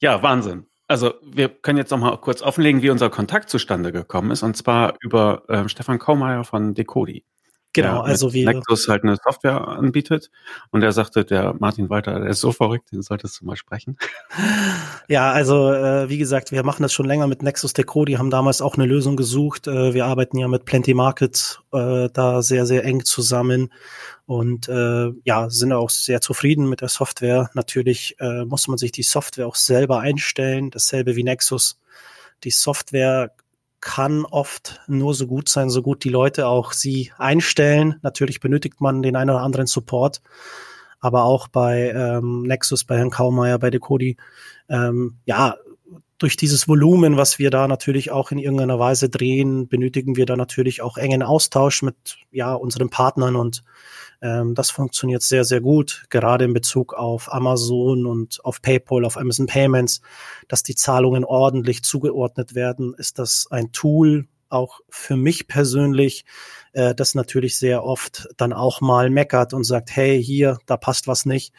Ja, 0.00 0.22
Wahnsinn. 0.22 0.66
Also 0.88 1.14
wir 1.22 1.48
können 1.48 1.78
jetzt 1.78 1.90
noch 1.90 1.98
mal 1.98 2.16
kurz 2.18 2.42
offenlegen, 2.42 2.82
wie 2.82 2.90
unser 2.90 3.08
Kontakt 3.08 3.48
zustande 3.48 3.92
gekommen 3.92 4.30
ist, 4.30 4.42
und 4.42 4.56
zwar 4.56 4.94
über 5.00 5.48
äh, 5.48 5.68
Stefan 5.68 5.98
Kaumeier 5.98 6.44
von 6.44 6.74
Decodi. 6.74 7.24
Genau, 7.74 8.00
also 8.00 8.34
wie 8.34 8.44
Nexus 8.44 8.86
halt 8.88 9.02
eine 9.02 9.16
Software 9.16 9.66
anbietet 9.66 10.30
und 10.70 10.82
er 10.82 10.92
sagte, 10.92 11.24
der 11.24 11.54
Martin 11.58 11.88
Walter, 11.88 12.20
der 12.20 12.28
ist 12.28 12.40
so 12.40 12.52
verrückt, 12.52 12.92
den 12.92 13.00
solltest 13.00 13.40
du 13.40 13.46
mal 13.46 13.56
sprechen. 13.56 13.96
Ja, 15.08 15.32
also 15.32 15.72
äh, 15.72 16.08
wie 16.08 16.18
gesagt, 16.18 16.52
wir 16.52 16.64
machen 16.64 16.82
das 16.82 16.92
schon 16.92 17.06
länger 17.06 17.26
mit 17.26 17.42
Nexus 17.42 17.72
Decodi, 17.72 18.14
haben 18.14 18.30
damals 18.30 18.60
auch 18.60 18.74
eine 18.74 18.86
Lösung 18.86 19.16
gesucht. 19.16 19.66
Äh, 19.66 19.94
wir 19.94 20.04
arbeiten 20.04 20.38
ja 20.38 20.48
mit 20.48 20.64
Plenty 20.64 20.94
Market 20.94 21.60
äh, 21.72 22.08
da 22.12 22.42
sehr 22.42 22.66
sehr 22.66 22.84
eng 22.84 23.04
zusammen 23.04 23.72
und 24.26 24.68
äh, 24.68 25.10
ja, 25.24 25.48
sind 25.50 25.72
auch 25.72 25.90
sehr 25.90 26.20
zufrieden 26.20 26.68
mit 26.68 26.82
der 26.82 26.88
Software. 26.88 27.50
Natürlich 27.54 28.16
äh, 28.20 28.44
muss 28.44 28.68
man 28.68 28.78
sich 28.78 28.92
die 28.92 29.02
Software 29.02 29.46
auch 29.46 29.56
selber 29.56 30.00
einstellen, 30.00 30.70
dasselbe 30.70 31.16
wie 31.16 31.24
Nexus. 31.24 31.78
Die 32.44 32.50
Software 32.50 33.32
kann 33.82 34.24
oft 34.24 34.80
nur 34.86 35.12
so 35.12 35.26
gut 35.26 35.48
sein, 35.48 35.68
so 35.68 35.82
gut 35.82 36.04
die 36.04 36.08
Leute 36.08 36.46
auch 36.46 36.72
sie 36.72 37.12
einstellen. 37.18 37.96
Natürlich 38.02 38.40
benötigt 38.40 38.80
man 38.80 39.02
den 39.02 39.16
einen 39.16 39.30
oder 39.30 39.42
anderen 39.42 39.66
Support, 39.66 40.22
aber 41.00 41.24
auch 41.24 41.48
bei 41.48 41.90
ähm, 41.90 42.42
Nexus, 42.42 42.84
bei 42.84 42.96
Herrn 42.96 43.10
Kaumeier, 43.10 43.58
bei 43.58 43.70
Decodi, 43.70 44.16
ähm, 44.68 45.18
ja, 45.26 45.56
durch 46.22 46.36
dieses 46.36 46.68
Volumen, 46.68 47.16
was 47.16 47.38
wir 47.38 47.50
da 47.50 47.66
natürlich 47.66 48.10
auch 48.10 48.30
in 48.30 48.38
irgendeiner 48.38 48.78
Weise 48.78 49.08
drehen, 49.08 49.68
benötigen 49.68 50.16
wir 50.16 50.26
da 50.26 50.36
natürlich 50.36 50.80
auch 50.80 50.96
engen 50.96 51.22
Austausch 51.22 51.82
mit 51.82 51.96
ja 52.30 52.54
unseren 52.54 52.90
Partnern 52.90 53.36
und 53.36 53.64
ähm, 54.22 54.54
das 54.54 54.70
funktioniert 54.70 55.22
sehr, 55.22 55.44
sehr 55.44 55.60
gut, 55.60 56.04
gerade 56.08 56.44
in 56.44 56.54
Bezug 56.54 56.94
auf 56.94 57.32
Amazon 57.32 58.06
und 58.06 58.44
auf 58.44 58.62
PayPal, 58.62 59.04
auf 59.04 59.16
Amazon 59.16 59.46
Payments, 59.46 60.00
dass 60.46 60.62
die 60.62 60.76
Zahlungen 60.76 61.24
ordentlich 61.24 61.82
zugeordnet 61.82 62.54
werden. 62.54 62.94
Ist 62.96 63.18
das 63.18 63.48
ein 63.50 63.72
Tool, 63.72 64.28
auch 64.48 64.80
für 64.88 65.16
mich 65.16 65.48
persönlich, 65.48 66.24
äh, 66.72 66.94
das 66.94 67.16
natürlich 67.16 67.58
sehr 67.58 67.84
oft 67.84 68.28
dann 68.36 68.52
auch 68.52 68.80
mal 68.80 69.10
meckert 69.10 69.54
und 69.54 69.64
sagt, 69.64 69.90
hey, 69.96 70.22
hier, 70.22 70.58
da 70.66 70.76
passt 70.76 71.08
was 71.08 71.26
nicht. 71.26 71.52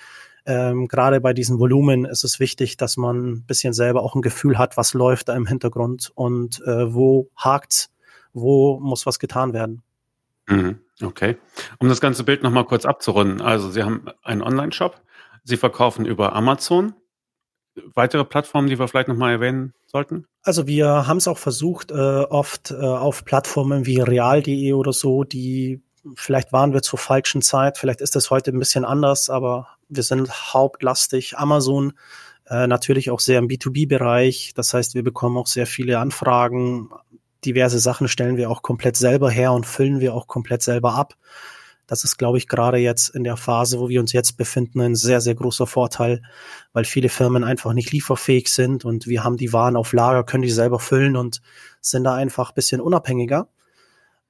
Ähm, 0.45 0.87
gerade 0.87 1.21
bei 1.21 1.33
diesem 1.33 1.59
Volumen 1.59 2.05
ist 2.05 2.23
es 2.23 2.39
wichtig, 2.39 2.75
dass 2.77 2.97
man 2.97 3.31
ein 3.31 3.45
bisschen 3.45 3.73
selber 3.73 4.03
auch 4.03 4.15
ein 4.15 4.21
Gefühl 4.21 4.57
hat, 4.57 4.75
was 4.75 4.93
läuft 4.93 5.29
da 5.29 5.35
im 5.35 5.47
Hintergrund 5.47 6.11
und 6.15 6.61
äh, 6.65 6.93
wo 6.93 7.29
hakt's, 7.35 7.89
wo 8.33 8.79
muss 8.79 9.05
was 9.05 9.19
getan 9.19 9.53
werden. 9.53 9.81
Mhm. 10.47 10.79
Okay. 11.01 11.37
Um 11.79 11.87
das 11.87 12.01
ganze 12.01 12.23
Bild 12.23 12.43
nochmal 12.43 12.65
kurz 12.65 12.85
abzurunden. 12.85 13.41
Also 13.41 13.71
Sie 13.71 13.83
haben 13.83 14.05
einen 14.21 14.41
Online-Shop, 14.41 15.01
Sie 15.43 15.57
verkaufen 15.57 16.05
über 16.05 16.33
Amazon. 16.33 16.93
Weitere 17.95 18.23
Plattformen, 18.23 18.67
die 18.67 18.77
wir 18.77 18.87
vielleicht 18.87 19.07
nochmal 19.07 19.31
erwähnen 19.31 19.73
sollten? 19.87 20.25
Also 20.43 20.67
wir 20.67 21.07
haben 21.07 21.17
es 21.17 21.27
auch 21.27 21.39
versucht, 21.39 21.89
äh, 21.89 21.95
oft 21.95 22.71
äh, 22.71 22.75
auf 22.75 23.25
Plattformen 23.25 23.85
wie 23.85 23.99
real.de 23.99 24.73
oder 24.73 24.93
so, 24.93 25.23
die 25.23 25.81
vielleicht 26.15 26.51
waren 26.51 26.73
wir 26.73 26.81
zur 26.81 26.99
falschen 26.99 27.41
Zeit, 27.41 27.77
vielleicht 27.77 28.01
ist 28.01 28.15
das 28.15 28.29
heute 28.29 28.51
ein 28.51 28.59
bisschen 28.59 28.85
anders, 28.85 29.29
aber 29.29 29.67
wir 29.89 30.03
sind 30.03 30.53
hauptlastig 30.53 31.37
Amazon, 31.37 31.93
äh, 32.47 32.67
natürlich 32.67 33.09
auch 33.09 33.19
sehr 33.19 33.39
im 33.39 33.47
B2B-Bereich. 33.47 34.53
Das 34.55 34.73
heißt, 34.73 34.95
wir 34.95 35.03
bekommen 35.03 35.37
auch 35.37 35.47
sehr 35.47 35.67
viele 35.67 35.99
Anfragen, 35.99 36.89
diverse 37.45 37.79
Sachen 37.79 38.07
stellen 38.07 38.37
wir 38.37 38.49
auch 38.49 38.61
komplett 38.61 38.95
selber 38.95 39.29
her 39.29 39.51
und 39.53 39.65
füllen 39.65 39.99
wir 39.99 40.13
auch 40.13 40.27
komplett 40.27 40.61
selber 40.61 40.93
ab. 40.93 41.15
Das 41.85 42.05
ist, 42.05 42.17
glaube 42.17 42.37
ich, 42.37 42.47
gerade 42.47 42.77
jetzt 42.77 43.09
in 43.09 43.25
der 43.25 43.35
Phase, 43.35 43.79
wo 43.79 43.89
wir 43.89 43.99
uns 43.99 44.13
jetzt 44.13 44.37
befinden, 44.37 44.79
ein 44.79 44.95
sehr, 44.95 45.19
sehr 45.19 45.35
großer 45.35 45.67
Vorteil, 45.67 46.21
weil 46.71 46.85
viele 46.85 47.09
Firmen 47.09 47.43
einfach 47.43 47.73
nicht 47.73 47.91
lieferfähig 47.91 48.47
sind 48.47 48.85
und 48.85 49.05
wir 49.05 49.23
haben 49.23 49.35
die 49.35 49.51
Waren 49.51 49.75
auf 49.75 49.91
Lager, 49.91 50.23
können 50.23 50.43
die 50.43 50.49
selber 50.49 50.79
füllen 50.79 51.17
und 51.17 51.41
sind 51.81 52.05
da 52.05 52.15
einfach 52.15 52.53
bisschen 52.53 52.79
unabhängiger. 52.79 53.49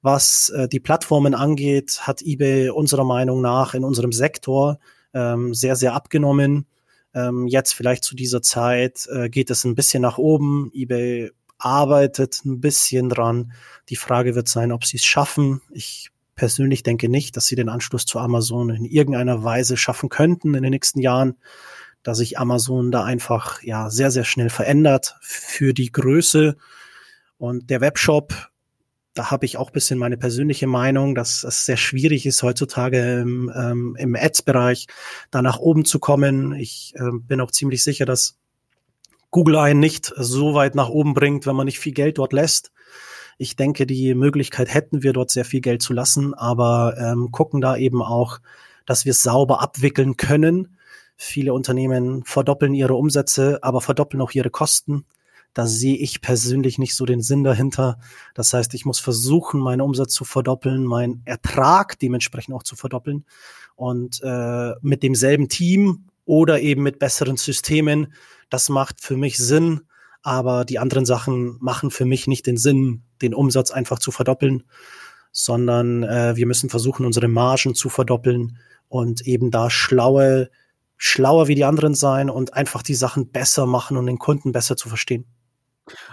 Was 0.04 0.50
äh, 0.50 0.68
die 0.68 0.80
Plattformen 0.80 1.34
angeht, 1.34 2.00
hat 2.02 2.20
eBay 2.20 2.68
unserer 2.68 3.04
Meinung 3.04 3.40
nach 3.40 3.72
in 3.72 3.84
unserem 3.84 4.12
Sektor 4.12 4.78
ähm, 5.14 5.54
sehr, 5.54 5.76
sehr 5.76 5.94
abgenommen. 5.94 6.66
Ähm, 7.14 7.46
jetzt 7.46 7.72
vielleicht 7.72 8.04
zu 8.04 8.14
dieser 8.14 8.42
Zeit 8.42 9.08
äh, 9.10 9.30
geht 9.30 9.48
es 9.48 9.64
ein 9.64 9.74
bisschen 9.74 10.02
nach 10.02 10.18
oben. 10.18 10.70
eBay 10.74 11.30
arbeitet 11.56 12.44
ein 12.44 12.60
bisschen 12.60 13.08
dran. 13.08 13.52
Die 13.88 13.96
Frage 13.96 14.34
wird 14.34 14.46
sein, 14.46 14.72
ob 14.72 14.84
sie 14.84 14.98
es 14.98 15.04
schaffen. 15.06 15.62
Ich 15.70 16.10
persönlich 16.34 16.82
denke 16.82 17.08
nicht, 17.08 17.38
dass 17.38 17.46
sie 17.46 17.56
den 17.56 17.70
Anschluss 17.70 18.04
zu 18.04 18.18
Amazon 18.18 18.68
in 18.68 18.84
irgendeiner 18.84 19.42
Weise 19.42 19.78
schaffen 19.78 20.10
könnten 20.10 20.52
in 20.52 20.64
den 20.64 20.72
nächsten 20.72 21.00
Jahren, 21.00 21.38
da 22.02 22.14
sich 22.14 22.38
Amazon 22.38 22.90
da 22.90 23.04
einfach 23.04 23.62
ja 23.62 23.88
sehr, 23.88 24.10
sehr 24.10 24.24
schnell 24.24 24.50
verändert 24.50 25.16
für 25.22 25.72
die 25.72 25.90
Größe. 25.90 26.56
Und 27.38 27.70
der 27.70 27.80
Webshop, 27.80 28.50
da 29.14 29.30
habe 29.30 29.46
ich 29.46 29.56
auch 29.56 29.70
bisschen 29.70 29.98
meine 29.98 30.16
persönliche 30.16 30.66
Meinung, 30.66 31.14
dass 31.14 31.44
es 31.44 31.64
sehr 31.66 31.76
schwierig 31.76 32.26
ist, 32.26 32.42
heutzutage 32.42 33.20
im, 33.20 33.50
ähm, 33.54 33.96
im 33.98 34.16
Ads-Bereich 34.16 34.88
da 35.30 35.40
nach 35.40 35.58
oben 35.58 35.84
zu 35.84 36.00
kommen. 36.00 36.52
Ich 36.54 36.92
äh, 36.96 37.10
bin 37.12 37.40
auch 37.40 37.52
ziemlich 37.52 37.84
sicher, 37.84 38.06
dass 38.06 38.36
Google 39.30 39.56
einen 39.56 39.80
nicht 39.80 40.12
so 40.16 40.54
weit 40.54 40.74
nach 40.74 40.88
oben 40.88 41.14
bringt, 41.14 41.46
wenn 41.46 41.56
man 41.56 41.66
nicht 41.66 41.78
viel 41.78 41.92
Geld 41.92 42.18
dort 42.18 42.32
lässt. 42.32 42.72
Ich 43.38 43.56
denke, 43.56 43.86
die 43.86 44.14
Möglichkeit 44.14 44.72
hätten 44.72 45.02
wir 45.02 45.12
dort 45.12 45.30
sehr 45.30 45.44
viel 45.44 45.60
Geld 45.60 45.82
zu 45.82 45.92
lassen, 45.92 46.34
aber 46.34 46.96
ähm, 46.98 47.30
gucken 47.30 47.60
da 47.60 47.76
eben 47.76 48.02
auch, 48.02 48.38
dass 48.86 49.04
wir 49.04 49.10
es 49.10 49.22
sauber 49.22 49.60
abwickeln 49.60 50.16
können. 50.16 50.76
Viele 51.16 51.54
Unternehmen 51.54 52.24
verdoppeln 52.24 52.74
ihre 52.74 52.94
Umsätze, 52.94 53.60
aber 53.62 53.80
verdoppeln 53.80 54.20
auch 54.20 54.32
ihre 54.32 54.50
Kosten. 54.50 55.04
Da 55.54 55.66
sehe 55.66 55.96
ich 55.96 56.20
persönlich 56.20 56.78
nicht 56.78 56.94
so 56.94 57.06
den 57.06 57.22
Sinn 57.22 57.44
dahinter. 57.44 57.98
Das 58.34 58.52
heißt, 58.52 58.74
ich 58.74 58.84
muss 58.84 59.00
versuchen, 59.00 59.60
meinen 59.60 59.80
Umsatz 59.80 60.12
zu 60.12 60.24
verdoppeln, 60.24 60.84
meinen 60.84 61.22
Ertrag 61.24 61.98
dementsprechend 61.98 62.54
auch 62.54 62.64
zu 62.64 62.76
verdoppeln. 62.76 63.24
Und 63.76 64.20
äh, 64.22 64.72
mit 64.82 65.02
demselben 65.02 65.48
Team 65.48 66.06
oder 66.26 66.60
eben 66.60 66.82
mit 66.82 66.98
besseren 66.98 67.36
Systemen 67.36 68.08
das 68.54 68.68
macht 68.68 69.00
für 69.00 69.16
mich 69.16 69.36
Sinn, 69.36 69.80
aber 70.22 70.64
die 70.64 70.78
anderen 70.78 71.04
Sachen 71.04 71.56
machen 71.60 71.90
für 71.90 72.04
mich 72.04 72.26
nicht 72.26 72.46
den 72.46 72.56
Sinn, 72.56 73.02
den 73.20 73.34
Umsatz 73.34 73.70
einfach 73.70 73.98
zu 73.98 74.10
verdoppeln, 74.10 74.64
sondern 75.32 76.04
äh, 76.04 76.36
wir 76.36 76.46
müssen 76.46 76.70
versuchen, 76.70 77.04
unsere 77.04 77.26
Margen 77.26 77.74
zu 77.74 77.88
verdoppeln 77.88 78.58
und 78.88 79.26
eben 79.26 79.50
da 79.50 79.70
schlaue, 79.70 80.50
schlauer 80.96 81.48
wie 81.48 81.56
die 81.56 81.64
anderen 81.64 81.94
sein 81.94 82.30
und 82.30 82.54
einfach 82.54 82.82
die 82.82 82.94
Sachen 82.94 83.32
besser 83.32 83.66
machen 83.66 83.96
und 83.96 84.06
den 84.06 84.18
Kunden 84.18 84.52
besser 84.52 84.76
zu 84.76 84.88
verstehen. 84.88 85.26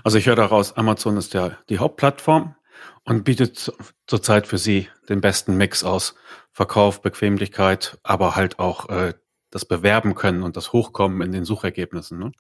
Also 0.04 0.18
ich 0.18 0.26
höre 0.26 0.36
daraus, 0.36 0.76
Amazon 0.78 1.18
ist 1.18 1.34
ja 1.34 1.58
die 1.70 1.80
Hauptplattform 1.80 2.56
und 3.04 3.24
bietet 3.24 3.72
zurzeit 4.08 4.48
für 4.48 4.58
Sie 4.58 4.90
den 5.10 5.22
besten 5.22 5.56
Mix 5.58 5.84
aus 5.84 6.16
Verkauf, 6.52 7.02
Bequemlichkeit, 7.02 7.98
aber 8.04 8.36
halt 8.36 8.60
auch 8.60 8.90
äh, 8.90 9.14
das 9.52 9.66
bewerben 9.66 10.16
können 10.16 10.44
und 10.44 10.56
das 10.56 10.72
Hochkommen 10.72 11.22
in 11.22 11.34
den 11.34 11.44
Suchergebnissen. 11.44 12.18
Ne? 12.18 12.32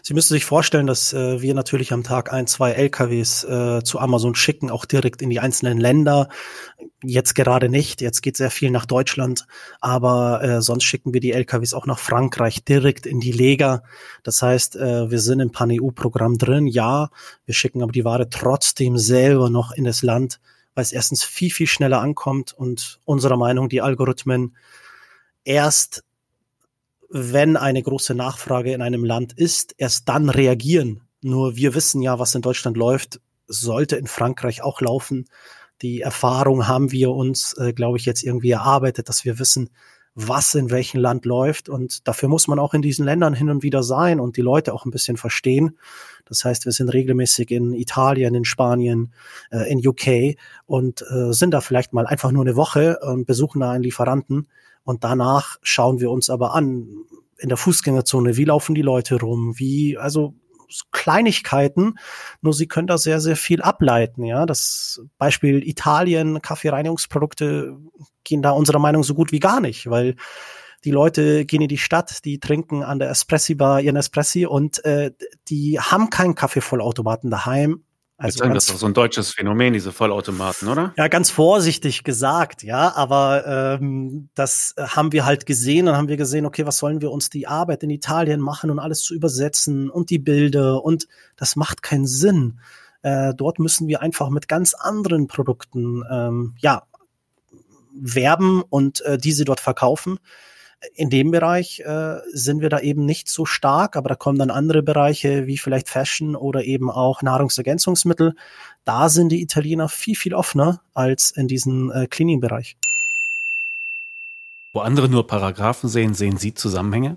Sie 0.00 0.14
müssen 0.14 0.32
sich 0.32 0.44
vorstellen, 0.44 0.86
dass 0.86 1.12
äh, 1.12 1.42
wir 1.42 1.54
natürlich 1.54 1.92
am 1.92 2.04
Tag 2.04 2.32
ein, 2.32 2.46
zwei 2.46 2.70
LKWs 2.70 3.42
äh, 3.44 3.82
zu 3.82 3.98
Amazon 3.98 4.36
schicken, 4.36 4.70
auch 4.70 4.84
direkt 4.84 5.22
in 5.22 5.30
die 5.30 5.40
einzelnen 5.40 5.78
Länder. 5.78 6.28
Jetzt 7.02 7.34
gerade 7.34 7.68
nicht, 7.68 8.00
jetzt 8.00 8.22
geht 8.22 8.36
sehr 8.36 8.52
viel 8.52 8.70
nach 8.70 8.86
Deutschland, 8.86 9.44
aber 9.80 10.40
äh, 10.42 10.62
sonst 10.62 10.84
schicken 10.84 11.12
wir 11.12 11.20
die 11.20 11.32
LKWs 11.32 11.74
auch 11.74 11.86
nach 11.86 11.98
Frankreich 11.98 12.64
direkt 12.64 13.06
in 13.06 13.18
die 13.18 13.32
Lega. 13.32 13.82
Das 14.22 14.40
heißt, 14.40 14.76
äh, 14.76 15.10
wir 15.10 15.18
sind 15.18 15.40
im 15.40 15.50
Pan-EU-Programm 15.50 16.38
drin, 16.38 16.68
ja, 16.68 17.10
wir 17.44 17.54
schicken 17.54 17.82
aber 17.82 17.92
die 17.92 18.04
Ware 18.04 18.30
trotzdem 18.30 18.98
selber 18.98 19.50
noch 19.50 19.72
in 19.72 19.82
das 19.82 20.02
Land, 20.02 20.38
weil 20.76 20.82
es 20.82 20.92
erstens 20.92 21.24
viel, 21.24 21.50
viel 21.50 21.66
schneller 21.66 22.00
ankommt 22.00 22.52
und 22.52 23.00
unserer 23.04 23.36
Meinung 23.36 23.68
die 23.68 23.82
Algorithmen 23.82 24.54
erst 25.42 26.04
wenn 27.10 27.56
eine 27.56 27.82
große 27.82 28.14
Nachfrage 28.14 28.72
in 28.72 28.82
einem 28.82 29.04
Land 29.04 29.32
ist, 29.32 29.74
erst 29.78 30.08
dann 30.08 30.28
reagieren. 30.28 31.02
Nur 31.22 31.56
wir 31.56 31.74
wissen 31.74 32.02
ja, 32.02 32.18
was 32.18 32.34
in 32.34 32.42
Deutschland 32.42 32.76
läuft, 32.76 33.20
sollte 33.46 33.96
in 33.96 34.06
Frankreich 34.06 34.62
auch 34.62 34.80
laufen. 34.80 35.26
Die 35.82 36.00
Erfahrung 36.00 36.68
haben 36.68 36.90
wir 36.90 37.10
uns, 37.10 37.54
äh, 37.58 37.72
glaube 37.72 37.98
ich, 37.98 38.06
jetzt 38.06 38.22
irgendwie 38.22 38.50
erarbeitet, 38.50 39.08
dass 39.08 39.24
wir 39.24 39.38
wissen, 39.38 39.70
was 40.14 40.54
in 40.54 40.70
welchem 40.70 40.98
Land 40.98 41.26
läuft. 41.26 41.68
Und 41.68 42.08
dafür 42.08 42.28
muss 42.28 42.48
man 42.48 42.58
auch 42.58 42.72
in 42.74 42.82
diesen 42.82 43.04
Ländern 43.04 43.34
hin 43.34 43.50
und 43.50 43.62
wieder 43.62 43.82
sein 43.82 44.18
und 44.18 44.36
die 44.38 44.42
Leute 44.42 44.72
auch 44.72 44.86
ein 44.86 44.90
bisschen 44.90 45.18
verstehen. 45.18 45.78
Das 46.24 46.44
heißt, 46.44 46.64
wir 46.64 46.72
sind 46.72 46.88
regelmäßig 46.88 47.50
in 47.50 47.74
Italien, 47.74 48.34
in 48.34 48.44
Spanien, 48.44 49.12
äh, 49.50 49.70
in 49.70 49.86
UK 49.86 50.36
und 50.64 51.02
äh, 51.02 51.32
sind 51.32 51.52
da 51.52 51.60
vielleicht 51.60 51.92
mal 51.92 52.06
einfach 52.06 52.32
nur 52.32 52.44
eine 52.44 52.56
Woche 52.56 52.98
und 53.00 53.26
besuchen 53.26 53.60
da 53.60 53.70
einen 53.70 53.84
Lieferanten 53.84 54.48
und 54.86 55.02
danach 55.02 55.58
schauen 55.62 56.00
wir 56.00 56.10
uns 56.10 56.30
aber 56.30 56.54
an, 56.54 56.86
in 57.38 57.48
der 57.48 57.58
Fußgängerzone, 57.58 58.36
wie 58.36 58.44
laufen 58.44 58.74
die 58.74 58.82
Leute 58.82 59.20
rum, 59.20 59.58
wie, 59.58 59.98
also 59.98 60.34
so 60.68 60.84
Kleinigkeiten, 60.92 61.98
nur 62.40 62.52
sie 62.52 62.66
können 62.66 62.86
da 62.86 62.96
sehr, 62.96 63.20
sehr 63.20 63.36
viel 63.36 63.62
ableiten, 63.62 64.24
ja. 64.24 64.46
Das 64.46 65.02
Beispiel 65.18 65.66
Italien, 65.66 66.40
Kaffeereinigungsprodukte 66.40 67.76
gehen 68.24 68.42
da 68.42 68.50
unserer 68.50 68.78
Meinung 68.78 69.02
so 69.02 69.14
gut 69.14 69.32
wie 69.32 69.40
gar 69.40 69.60
nicht, 69.60 69.90
weil 69.90 70.16
die 70.84 70.92
Leute 70.92 71.46
gehen 71.46 71.62
in 71.62 71.68
die 71.68 71.78
Stadt, 71.78 72.24
die 72.24 72.38
trinken 72.38 72.84
an 72.84 73.00
der 73.00 73.10
Espressi-Bar 73.10 73.80
ihren 73.80 73.96
Espressi 73.96 74.46
und 74.46 74.84
äh, 74.84 75.10
die 75.48 75.80
haben 75.80 76.10
keinen 76.10 76.36
Kaffeevollautomaten 76.36 77.28
daheim, 77.30 77.82
also 78.18 78.44
ganz, 78.44 78.66
das 78.66 78.74
ist 78.74 78.80
so 78.80 78.86
ein 78.86 78.94
deutsches 78.94 79.32
Phänomen, 79.32 79.74
diese 79.74 79.92
Vollautomaten, 79.92 80.68
oder? 80.68 80.94
Ja, 80.96 81.08
ganz 81.08 81.30
vorsichtig 81.30 82.02
gesagt, 82.02 82.62
ja, 82.62 82.94
aber 82.96 83.78
ähm, 83.80 84.30
das 84.34 84.74
haben 84.78 85.12
wir 85.12 85.26
halt 85.26 85.44
gesehen. 85.44 85.84
Dann 85.84 85.96
haben 85.96 86.08
wir 86.08 86.16
gesehen, 86.16 86.46
okay, 86.46 86.64
was 86.64 86.78
sollen 86.78 87.02
wir 87.02 87.10
uns 87.10 87.28
die 87.28 87.46
Arbeit 87.46 87.82
in 87.82 87.90
Italien 87.90 88.40
machen 88.40 88.70
und 88.70 88.78
alles 88.78 89.02
zu 89.02 89.14
übersetzen 89.14 89.90
und 89.90 90.08
die 90.08 90.18
Bilder 90.18 90.82
und 90.82 91.08
das 91.36 91.56
macht 91.56 91.82
keinen 91.82 92.06
Sinn. 92.06 92.58
Äh, 93.02 93.34
dort 93.34 93.58
müssen 93.58 93.86
wir 93.86 94.00
einfach 94.00 94.30
mit 94.30 94.48
ganz 94.48 94.72
anderen 94.72 95.26
Produkten 95.26 96.02
ähm, 96.10 96.54
ja 96.58 96.84
werben 97.92 98.62
und 98.62 99.02
äh, 99.02 99.18
diese 99.18 99.44
dort 99.44 99.60
verkaufen 99.60 100.18
in 100.94 101.10
dem 101.10 101.30
Bereich 101.30 101.80
äh, 101.80 102.16
sind 102.32 102.60
wir 102.60 102.68
da 102.68 102.80
eben 102.80 103.04
nicht 103.04 103.28
so 103.28 103.44
stark, 103.44 103.96
aber 103.96 104.08
da 104.08 104.14
kommen 104.14 104.38
dann 104.38 104.50
andere 104.50 104.82
Bereiche 104.82 105.46
wie 105.46 105.58
vielleicht 105.58 105.88
Fashion 105.88 106.36
oder 106.36 106.64
eben 106.64 106.90
auch 106.90 107.22
Nahrungsergänzungsmittel. 107.22 108.34
Da 108.84 109.08
sind 109.08 109.30
die 109.30 109.42
Italiener 109.42 109.88
viel, 109.88 110.16
viel 110.16 110.34
offener 110.34 110.80
als 110.94 111.30
in 111.30 111.48
diesem 111.48 111.90
äh, 111.90 112.06
Cleaning-Bereich. 112.06 112.76
Wo 114.72 114.80
andere 114.80 115.08
nur 115.08 115.26
Paragraphen 115.26 115.88
sehen, 115.88 116.14
sehen 116.14 116.36
Sie 116.36 116.54
Zusammenhänge? 116.54 117.16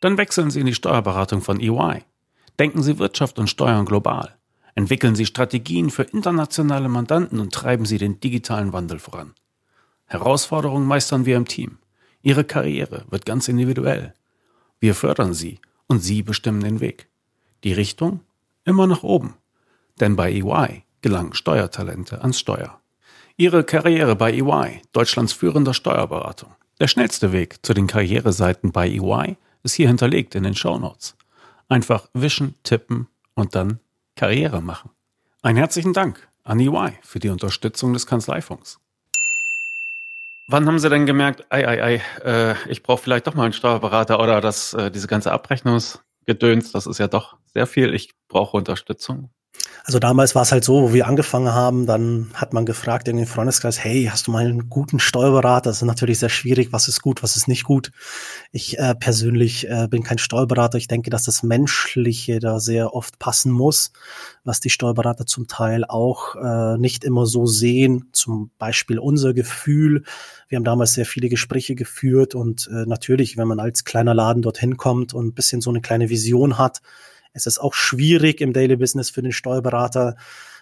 Dann 0.00 0.18
wechseln 0.18 0.50
Sie 0.50 0.60
in 0.60 0.66
die 0.66 0.74
Steuerberatung 0.74 1.40
von 1.40 1.60
EY. 1.60 2.02
Denken 2.58 2.82
Sie 2.82 2.98
Wirtschaft 2.98 3.38
und 3.38 3.48
Steuern 3.48 3.86
global. 3.86 4.36
Entwickeln 4.74 5.14
Sie 5.14 5.26
Strategien 5.26 5.90
für 5.90 6.04
internationale 6.04 6.88
Mandanten 6.88 7.40
und 7.40 7.52
treiben 7.52 7.84
Sie 7.84 7.98
den 7.98 8.20
digitalen 8.20 8.72
Wandel 8.72 8.98
voran. 8.98 9.34
Herausforderungen 10.06 10.86
meistern 10.86 11.26
wir 11.26 11.36
im 11.36 11.46
Team. 11.46 11.78
Ihre 12.22 12.44
Karriere 12.44 13.04
wird 13.10 13.26
ganz 13.26 13.48
individuell. 13.48 14.14
Wir 14.80 14.94
fördern 14.94 15.34
Sie 15.34 15.60
und 15.86 16.00
Sie 16.00 16.22
bestimmen 16.22 16.62
den 16.62 16.80
Weg. 16.80 17.08
Die 17.64 17.72
Richtung? 17.72 18.20
Immer 18.64 18.86
nach 18.86 19.02
oben. 19.02 19.34
Denn 20.00 20.16
bei 20.16 20.32
EY 20.32 20.84
gelangen 21.02 21.34
Steuertalente 21.34 22.22
ans 22.22 22.38
Steuer. 22.38 22.80
Ihre 23.36 23.64
Karriere 23.64 24.16
bei 24.16 24.32
EY, 24.32 24.82
Deutschlands 24.92 25.32
führender 25.32 25.74
Steuerberatung. 25.74 26.54
Der 26.80 26.88
schnellste 26.88 27.32
Weg 27.32 27.64
zu 27.64 27.74
den 27.74 27.86
Karriereseiten 27.86 28.72
bei 28.72 28.88
EY 28.88 29.36
ist 29.62 29.74
hier 29.74 29.88
hinterlegt 29.88 30.34
in 30.34 30.44
den 30.44 30.54
Show 30.54 30.78
Notes. 30.78 31.16
Einfach 31.68 32.08
wischen, 32.14 32.54
tippen 32.62 33.08
und 33.34 33.54
dann 33.54 33.80
Karriere 34.16 34.62
machen. 34.62 34.90
Einen 35.42 35.58
herzlichen 35.58 35.92
Dank 35.92 36.28
an 36.44 36.60
EY 36.60 36.98
für 37.02 37.18
die 37.18 37.30
Unterstützung 37.30 37.92
des 37.92 38.06
Kanzleifunks. 38.06 38.78
Wann 40.52 40.66
haben 40.66 40.78
Sie 40.78 40.90
denn 40.90 41.06
gemerkt, 41.06 41.46
ei, 41.48 41.66
ei, 41.66 41.82
ei, 41.82 42.02
äh, 42.26 42.54
ich 42.68 42.82
brauche 42.82 43.02
vielleicht 43.02 43.26
doch 43.26 43.32
mal 43.32 43.44
einen 43.44 43.54
Steuerberater 43.54 44.20
oder 44.20 44.42
das, 44.42 44.74
äh, 44.74 44.90
diese 44.90 45.06
ganze 45.06 45.32
Abrechnungsgedöns, 45.32 46.72
das 46.72 46.86
ist 46.86 46.98
ja 46.98 47.08
doch 47.08 47.38
sehr 47.54 47.66
viel, 47.66 47.94
ich 47.94 48.10
brauche 48.28 48.58
Unterstützung? 48.58 49.30
Also 49.84 49.98
damals 49.98 50.34
war 50.36 50.42
es 50.42 50.52
halt 50.52 50.62
so, 50.62 50.80
wo 50.80 50.92
wir 50.94 51.08
angefangen 51.08 51.52
haben, 51.52 51.86
dann 51.86 52.30
hat 52.34 52.52
man 52.52 52.64
gefragt 52.64 53.08
in 53.08 53.16
den 53.16 53.26
Freundeskreis, 53.26 53.82
hey, 53.82 54.08
hast 54.10 54.26
du 54.26 54.30
mal 54.30 54.46
einen 54.46 54.70
guten 54.70 55.00
Steuerberater? 55.00 55.70
Das 55.70 55.78
ist 55.78 55.86
natürlich 55.86 56.20
sehr 56.20 56.28
schwierig, 56.28 56.72
was 56.72 56.86
ist 56.86 57.02
gut, 57.02 57.22
was 57.24 57.36
ist 57.36 57.48
nicht 57.48 57.64
gut. 57.64 57.90
Ich 58.52 58.78
äh, 58.78 58.94
persönlich 58.94 59.68
äh, 59.68 59.88
bin 59.90 60.04
kein 60.04 60.18
Steuerberater. 60.18 60.78
Ich 60.78 60.86
denke, 60.86 61.10
dass 61.10 61.24
das 61.24 61.42
Menschliche 61.42 62.38
da 62.38 62.60
sehr 62.60 62.94
oft 62.94 63.18
passen 63.18 63.50
muss, 63.50 63.92
was 64.44 64.60
die 64.60 64.70
Steuerberater 64.70 65.26
zum 65.26 65.48
Teil 65.48 65.84
auch 65.84 66.36
äh, 66.36 66.78
nicht 66.78 67.02
immer 67.04 67.26
so 67.26 67.46
sehen. 67.46 68.08
Zum 68.12 68.52
Beispiel 68.58 69.00
unser 69.00 69.34
Gefühl. 69.34 70.04
Wir 70.48 70.56
haben 70.56 70.64
damals 70.64 70.92
sehr 70.92 71.06
viele 71.06 71.28
Gespräche 71.28 71.74
geführt 71.74 72.36
und 72.36 72.68
äh, 72.72 72.86
natürlich, 72.86 73.36
wenn 73.36 73.48
man 73.48 73.58
als 73.58 73.84
kleiner 73.84 74.14
Laden 74.14 74.42
dorthin 74.42 74.76
kommt 74.76 75.12
und 75.12 75.26
ein 75.26 75.34
bisschen 75.34 75.60
so 75.60 75.70
eine 75.70 75.80
kleine 75.80 76.08
Vision 76.08 76.56
hat, 76.56 76.82
Es 77.32 77.46
ist 77.46 77.58
auch 77.58 77.74
schwierig 77.74 78.40
im 78.40 78.52
Daily 78.52 78.76
Business 78.76 79.10
für 79.10 79.22
den 79.22 79.32
Steuerberater, 79.32 80.16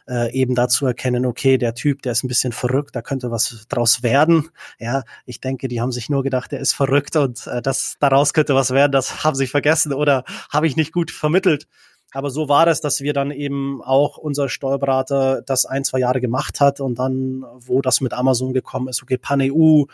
äh, 0.09 0.33
eben 0.33 0.55
dazu 0.55 0.87
erkennen, 0.87 1.27
okay, 1.27 1.59
der 1.59 1.75
Typ, 1.75 2.03
der 2.03 2.13
ist 2.13 2.25
ein 2.25 2.29
bisschen 2.29 2.53
verrückt, 2.53 2.97
da 2.97 3.03
könnte 3.03 3.31
was 3.31 3.67
draus 3.69 4.03
werden. 4.03 4.49
Ja, 4.79 5.05
ich 5.25 5.41
denke, 5.41 5.69
die 5.69 5.81
haben 5.81 5.93
sich 5.93 6.09
nur 6.09 6.23
gedacht, 6.23 6.53
der 6.53 6.61
ist 6.61 6.75
verrückt 6.75 7.17
und 7.17 7.47
äh, 7.47 7.63
das 7.63 7.97
daraus 8.01 8.33
könnte 8.33 8.55
was 8.55 8.71
werden, 8.71 8.93
das 8.93 9.25
haben 9.25 9.37
sie 9.37 9.47
vergessen 9.47 9.93
oder 9.93 10.25
habe 10.51 10.67
ich 10.67 10.77
nicht 10.77 10.93
gut 10.93 11.11
vermittelt. 11.11 11.67
Aber 12.13 12.31
so 12.31 12.49
war 12.49 12.67
es, 12.67 12.81
dass 12.81 13.01
wir 13.01 13.13
dann 13.13 13.31
eben 13.31 13.83
auch 13.83 14.17
unser 14.17 14.49
Steuerberater 14.49 15.43
das 15.43 15.65
ein, 15.65 15.85
zwei 15.85 16.01
Jahre 16.01 16.21
gemacht 16.21 16.61
hat 16.61 16.81
und 16.81 16.99
dann, 16.99 17.45
wo 17.59 17.81
das 17.83 18.01
mit 18.01 18.13
Amazon 18.13 18.53
gekommen 18.53 18.89
ist, 18.89 19.03
okay, 19.03 19.17
PanEU, 19.17 19.87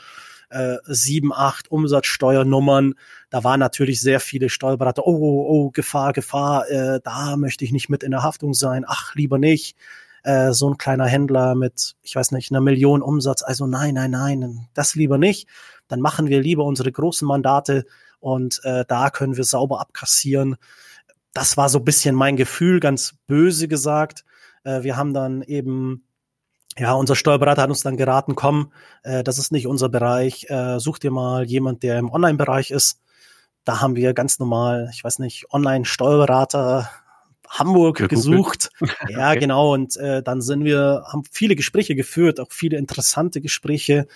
äh, 0.51 0.77
sieben, 0.85 1.33
acht 1.33 1.71
Umsatzsteuernummern. 1.71 2.95
Da 3.31 3.45
waren 3.45 3.61
natürlich 3.61 4.01
sehr 4.01 4.21
viele 4.21 4.49
Steuerberater, 4.49 5.07
oh, 5.07 5.17
oh, 5.17 5.47
oh, 5.49 5.71
Gefahr, 5.71 6.13
Gefahr, 6.13 6.69
äh, 6.71 7.01
da 7.03 7.37
möchte 7.37 7.65
ich 7.65 7.73
nicht 7.73 7.89
mit 7.89 8.03
in 8.03 8.11
der 8.11 8.23
Haftung 8.23 8.55
sein, 8.55 8.85
ach, 8.87 9.15
lieber 9.15 9.39
nicht. 9.39 9.77
Äh, 10.23 10.53
so 10.53 10.69
ein 10.71 10.79
kleiner 10.79 11.07
Händler 11.07 11.55
mit, 11.55 11.95
ich 12.03 12.17
weiß 12.17 12.33
nicht, 12.33 12.51
einer 12.51 12.61
Million 12.61 13.03
Umsatz, 13.03 13.43
also 13.43 13.67
nein, 13.67 13.95
nein, 13.95 14.11
nein, 14.11 14.69
das 14.75 14.95
lieber 14.95 15.19
nicht. 15.19 15.49
Dann 15.89 16.01
machen 16.01 16.29
wir 16.29 16.41
lieber 16.41 16.65
unsere 16.65 16.91
großen 16.91 17.27
Mandate 17.27 17.85
und 18.19 18.61
äh, 18.65 18.85
da 18.89 19.11
können 19.11 19.37
wir 19.37 19.45
sauber 19.45 19.81
abkassieren 19.81 20.57
das 21.37 21.59
war 21.59 21.69
so 21.69 21.79
ein 21.79 21.85
bisschen 21.85 22.15
mein 22.15 22.37
Gefühl, 22.37 22.81
ganz 22.81 23.15
böse 23.27 23.69
gesagt. 23.69 24.25
Äh, 24.65 24.83
wir 24.83 24.97
haben 24.97 25.13
dann 25.13 25.43
eben, 25.43 26.06
ja, 26.79 26.93
unser 26.93 27.17
Steuerberater 27.17 27.63
hat 27.63 27.71
uns 27.71 27.83
dann 27.83 27.97
geraten, 27.97 28.35
komm, 28.35 28.73
äh, 29.03 29.25
das 29.25 29.39
ist 29.39 29.53
nicht 29.53 29.67
unser 29.67 29.89
Bereich, 29.89 30.49
äh, 30.51 30.79
such 30.79 30.99
dir 30.99 31.11
mal 31.11 31.45
jemand, 31.45 31.83
der 31.83 31.99
im 31.99 32.11
Online-Bereich 32.11 32.71
ist. 32.71 33.01
Da 33.65 33.81
haben 33.81 33.97
wir 33.97 34.15
ganz 34.15 34.39
normal, 34.39 34.91
ich 34.93 35.03
weiß 35.03 35.19
nicht, 35.19 35.47
Online-Steuerberater 35.53 36.89
Hamburg 37.49 38.01
ja, 38.01 38.07
gesucht. 38.07 38.71
Ja, 39.09 39.31
okay. 39.31 39.41
genau. 39.41 39.73
Und 39.73 39.97
äh, 39.97 40.23
dann 40.23 40.41
sind 40.41 40.65
wir, 40.65 41.05
haben 41.11 41.23
viele 41.31 41.57
Gespräche 41.57 41.95
geführt, 41.95 42.41
auch 42.41 42.51
viele 42.51 42.77
interessante 42.77 43.41
Gespräche. 43.41 44.07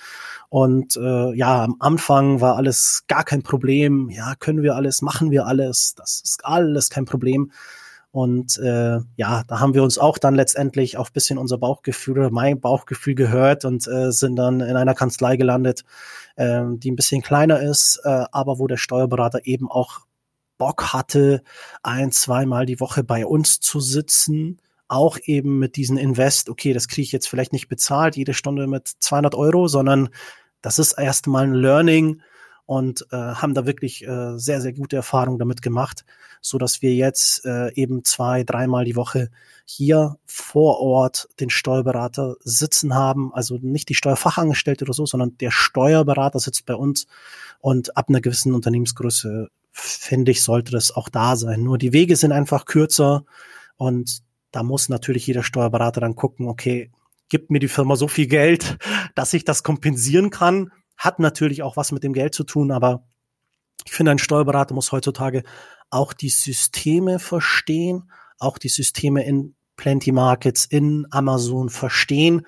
Und 0.48 0.96
äh, 0.96 1.34
ja, 1.34 1.64
am 1.64 1.76
Anfang 1.78 2.40
war 2.40 2.56
alles 2.56 3.04
gar 3.08 3.24
kein 3.24 3.42
Problem. 3.42 4.10
Ja, 4.10 4.34
können 4.34 4.62
wir 4.62 4.74
alles, 4.74 5.02
machen 5.02 5.30
wir 5.30 5.46
alles. 5.46 5.94
Das 5.96 6.20
ist 6.24 6.44
alles 6.44 6.90
kein 6.90 7.04
Problem. 7.04 7.52
Und 8.12 8.58
äh, 8.58 8.98
ja, 9.16 9.44
da 9.46 9.60
haben 9.60 9.74
wir 9.74 9.84
uns 9.84 9.96
auch 9.98 10.18
dann 10.18 10.34
letztendlich 10.34 10.96
auch 10.96 11.10
bisschen 11.10 11.38
unser 11.38 11.58
Bauchgefühl 11.58 12.18
oder 12.18 12.30
mein 12.30 12.60
Bauchgefühl 12.60 13.14
gehört 13.14 13.64
und 13.64 13.86
äh, 13.86 14.10
sind 14.10 14.34
dann 14.36 14.60
in 14.60 14.76
einer 14.76 14.94
Kanzlei 14.94 15.36
gelandet, 15.36 15.84
äh, 16.34 16.62
die 16.70 16.90
ein 16.90 16.96
bisschen 16.96 17.22
kleiner 17.22 17.60
ist, 17.60 18.00
äh, 18.04 18.24
aber 18.32 18.58
wo 18.58 18.66
der 18.66 18.78
Steuerberater 18.78 19.46
eben 19.46 19.70
auch 19.70 20.00
Bock 20.58 20.92
hatte, 20.92 21.42
ein, 21.82 22.10
zweimal 22.10 22.66
die 22.66 22.80
Woche 22.80 23.04
bei 23.04 23.24
uns 23.24 23.60
zu 23.60 23.80
sitzen, 23.80 24.60
auch 24.88 25.16
eben 25.24 25.60
mit 25.60 25.76
diesen 25.76 25.96
Invest, 25.96 26.50
okay, 26.50 26.72
das 26.72 26.88
kriege 26.88 27.02
ich 27.02 27.12
jetzt 27.12 27.28
vielleicht 27.28 27.52
nicht 27.52 27.68
bezahlt, 27.68 28.16
jede 28.16 28.34
Stunde 28.34 28.66
mit 28.66 28.88
200 28.88 29.36
Euro, 29.36 29.68
sondern 29.68 30.08
das 30.62 30.80
ist 30.80 30.92
erstmal 30.92 31.44
ein 31.44 31.54
Learning 31.54 32.20
und 32.70 33.04
äh, 33.10 33.16
haben 33.16 33.52
da 33.52 33.66
wirklich 33.66 34.06
äh, 34.06 34.38
sehr, 34.38 34.60
sehr 34.60 34.72
gute 34.72 34.94
Erfahrungen 34.94 35.40
damit 35.40 35.60
gemacht, 35.60 36.04
so 36.40 36.56
dass 36.56 36.82
wir 36.82 36.94
jetzt 36.94 37.44
äh, 37.44 37.74
eben 37.74 38.04
zwei, 38.04 38.44
dreimal 38.44 38.84
die 38.84 38.94
Woche 38.94 39.28
hier 39.64 40.18
vor 40.24 40.78
Ort 40.78 41.28
den 41.40 41.50
Steuerberater 41.50 42.36
sitzen 42.44 42.94
haben, 42.94 43.34
also 43.34 43.58
nicht 43.60 43.88
die 43.88 43.96
Steuerfachangestellte 43.96 44.84
oder 44.84 44.92
so, 44.92 45.04
sondern 45.04 45.36
der 45.38 45.50
Steuerberater 45.50 46.38
sitzt 46.38 46.64
bei 46.64 46.76
uns 46.76 47.08
und 47.58 47.96
ab 47.96 48.08
einer 48.08 48.20
gewissen 48.20 48.54
Unternehmensgröße 48.54 49.48
finde 49.72 50.30
ich, 50.30 50.44
sollte 50.44 50.70
das 50.70 50.92
auch 50.92 51.08
da 51.08 51.34
sein. 51.34 51.64
Nur 51.64 51.76
die 51.76 51.92
Wege 51.92 52.14
sind 52.14 52.30
einfach 52.30 52.66
kürzer 52.66 53.24
und 53.78 54.22
da 54.52 54.62
muss 54.62 54.88
natürlich 54.88 55.26
jeder 55.26 55.42
Steuerberater 55.42 56.00
dann 56.00 56.14
gucken, 56.14 56.46
okay, 56.46 56.92
gibt 57.30 57.50
mir 57.50 57.58
die 57.58 57.66
Firma 57.66 57.96
so 57.96 58.06
viel 58.06 58.28
Geld, 58.28 58.78
dass 59.16 59.32
ich 59.32 59.44
das 59.44 59.64
kompensieren 59.64 60.30
kann. 60.30 60.70
Hat 61.00 61.18
natürlich 61.18 61.62
auch 61.62 61.78
was 61.78 61.92
mit 61.92 62.04
dem 62.04 62.12
Geld 62.12 62.34
zu 62.34 62.44
tun, 62.44 62.70
aber 62.70 63.02
ich 63.86 63.92
finde, 63.92 64.12
ein 64.12 64.18
Steuerberater 64.18 64.74
muss 64.74 64.92
heutzutage 64.92 65.44
auch 65.88 66.12
die 66.12 66.28
Systeme 66.28 67.18
verstehen, 67.18 68.12
auch 68.38 68.58
die 68.58 68.68
Systeme 68.68 69.24
in 69.24 69.54
Plenty 69.76 70.12
Markets, 70.12 70.66
in 70.66 71.06
Amazon 71.10 71.70
verstehen. 71.70 72.46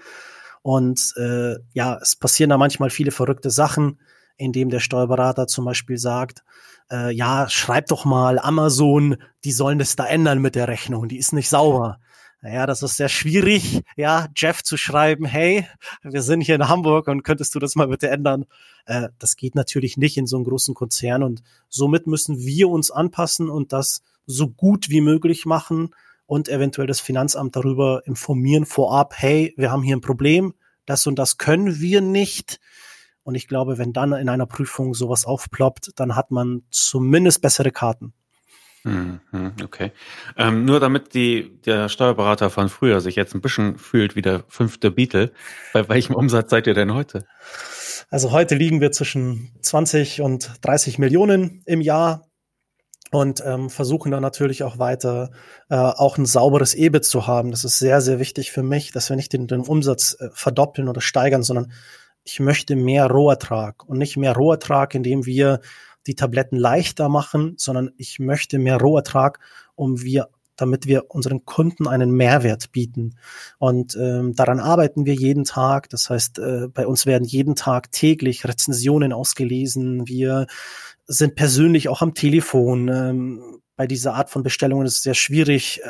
Und 0.61 1.15
äh, 1.17 1.55
ja, 1.73 1.99
es 2.03 2.15
passieren 2.15 2.51
da 2.51 2.59
manchmal 2.59 2.91
viele 2.91 3.11
verrückte 3.11 3.51
Sachen, 3.51 3.99
indem 4.37 4.69
der 4.69 4.81
Steuerberater 4.81 5.47
zum 5.47 5.65
Beispiel 5.65 5.97
sagt, 5.97 6.45
äh, 6.91 7.11
ja, 7.11 7.49
schreib 7.49 7.87
doch 7.87 8.05
mal 8.05 8.39
Amazon, 8.39 9.17
die 9.45 9.53
sollen 9.53 9.79
das 9.79 9.97
da 9.97 10.05
ändern 10.07 10.41
mit 10.41 10.57
der 10.57 10.69
Rechnung, 10.69 11.09
die 11.09 11.17
ist 11.17 11.33
nicht 11.33 11.49
sauber. 11.49 12.01
Naja, 12.45 12.67
das 12.67 12.83
ist 12.83 12.97
sehr 12.97 13.09
schwierig, 13.09 13.83
ja, 13.97 14.27
Jeff 14.35 14.65
zu 14.65 14.77
schreiben, 14.77 15.25
hey, 15.25 15.65
wir 16.03 16.23
sind 16.23 16.41
hier 16.41 16.57
in 16.57 16.69
Hamburg 16.69 17.07
und 17.07 17.23
könntest 17.23 17.55
du 17.55 17.61
das 17.61 17.77
mal 17.77 17.87
bitte 17.87 18.11
ändern? 18.11 18.47
Äh, 18.85 19.11
das 19.21 19.37
geht 19.37 19.55
natürlich 19.55 19.97
nicht 19.97 20.17
in 20.17 20.27
so 20.27 20.37
einem 20.37 20.45
großen 20.45 20.75
Konzern 20.75 21.23
und 21.23 21.45
somit 21.69 22.09
müssen 22.09 22.41
wir 22.41 22.69
uns 22.69 22.91
anpassen 22.91 23.49
und 23.49 23.73
das 23.73 24.03
so 24.27 24.49
gut 24.49 24.91
wie 24.91 25.01
möglich 25.01 25.47
machen 25.47 25.95
und 26.27 26.49
eventuell 26.49 26.89
das 26.89 26.99
Finanzamt 26.99 27.55
darüber 27.55 28.03
informieren 28.07 28.67
vorab, 28.67 29.15
hey, 29.17 29.55
wir 29.57 29.71
haben 29.71 29.85
hier 29.85 29.95
ein 29.95 30.01
Problem, 30.01 30.53
das 30.85 31.07
und 31.07 31.21
das 31.21 31.39
können 31.39 31.79
wir 31.79 32.01
nicht. 32.01 32.59
Und 33.23 33.37
ich 33.37 33.47
glaube, 33.47 33.79
wenn 33.79 33.93
dann 33.93 34.13
in 34.15 34.29
einer 34.29 34.47
Prüfung 34.47 34.95
sowas 34.95 35.27
aufploppt, 35.27 35.93
dann 35.95 36.17
hat 36.17 36.33
man 36.33 36.63
zumindest 36.73 37.41
bessere 37.41 37.71
Karten. 37.71 38.15
Mhm, 38.85 39.21
okay. 39.63 39.93
Ähm, 40.37 40.65
nur 40.65 40.81
damit 40.81 41.15
die, 41.15 41.59
der 41.65 41.89
Steuerberater 41.89 42.51
von 42.51 42.69
früher 42.69 43.01
sich 43.01 43.15
jetzt 43.15 43.35
ein 43.35 43.41
bisschen 43.41 43.79
fühlt 43.79 44.17
wie 44.17 44.23
der 44.23 44.45
fünfte 44.49 44.91
Beatle, 44.91 45.31
bei 45.73 45.89
welchem 45.89 46.15
Umsatz 46.15 46.51
seid 46.51 46.67
ihr 46.67 46.75
denn 46.75 46.93
heute? 46.93 47.25
Also 48.11 48.33
heute 48.33 48.57
liegen 48.57 48.81
wir 48.81 48.91
zwischen 48.91 49.53
20 49.63 50.21
und 50.21 50.53
30 50.63 50.99
Millionen 50.99 51.63
im 51.65 51.81
Jahr 51.81 52.27
und 53.13 53.43
ähm, 53.47 53.71
versuchen 53.71 54.11
dann 54.11 54.23
natürlich 54.23 54.65
auch 54.65 54.79
weiter 54.79 55.31
äh, 55.69 55.77
auch 55.77 56.19
ein 56.19 56.27
sauberes 56.27 56.75
EBIT 56.75 57.05
zu 57.05 57.27
haben. 57.27 57.51
Das 57.51 57.63
ist 57.63 57.79
sehr, 57.79 58.01
sehr 58.01 58.19
wichtig 58.19 58.51
für 58.51 58.63
mich, 58.63 58.91
dass 58.91 59.11
wir 59.11 59.17
nicht 59.17 59.33
den, 59.33 59.47
den 59.47 59.61
Umsatz 59.61 60.17
äh, 60.19 60.31
verdoppeln 60.33 60.89
oder 60.89 61.01
steigern, 61.01 61.43
sondern 61.43 61.73
ich 62.25 62.41
möchte 62.41 62.75
mehr 62.75 63.07
Rohertrag 63.07 63.85
und 63.85 63.99
nicht 63.99 64.17
mehr 64.17 64.35
Rohertrag, 64.35 64.95
indem 64.95 65.27
wir 65.27 65.61
die 66.07 66.15
Tabletten 66.15 66.57
leichter 66.57 67.09
machen, 67.09 67.55
sondern 67.57 67.91
ich 67.97 68.19
möchte 68.19 68.59
mehr 68.59 68.79
Rohertrag, 68.79 69.39
um 69.75 70.03
wir 70.03 70.29
damit 70.57 70.87
wir 70.87 71.11
unseren 71.11 71.45
Kunden 71.45 71.89
einen 71.89 72.13
Mehrwert 72.13 72.73
bieten. 72.73 73.17
Und 73.59 73.97
ähm, 73.97 74.35
daran 74.35 74.61
arbeiten 74.61 75.07
wir 75.07 75.15
jeden 75.15 75.45
Tag. 75.45 75.89
Das 75.91 76.11
heißt, 76.11 76.39
äh, 76.39 76.69
bei 76.73 76.87
uns 76.87 77.07
werden 77.07 77.25
jeden 77.25 77.57
Tag 77.57 77.91
täglich 77.91 78.47
Rezensionen 78.47 79.13
ausgelesen. 79.13 80.07
Wir 80.07 80.47
sind 81.07 81.35
persönlich 81.35 81.89
auch 81.89 82.03
am 82.03 82.15
Telefon. 82.15 82.89
Ähm, 82.89 83.61
bei 83.77 83.87
dieser 83.87 84.15
Art 84.15 84.31
von 84.31 84.43
Bestellungen 84.43 84.87
ist 84.87 84.99
es 84.99 85.03
sehr 85.03 85.15
schwierig, 85.15 85.81
äh, 85.83 85.89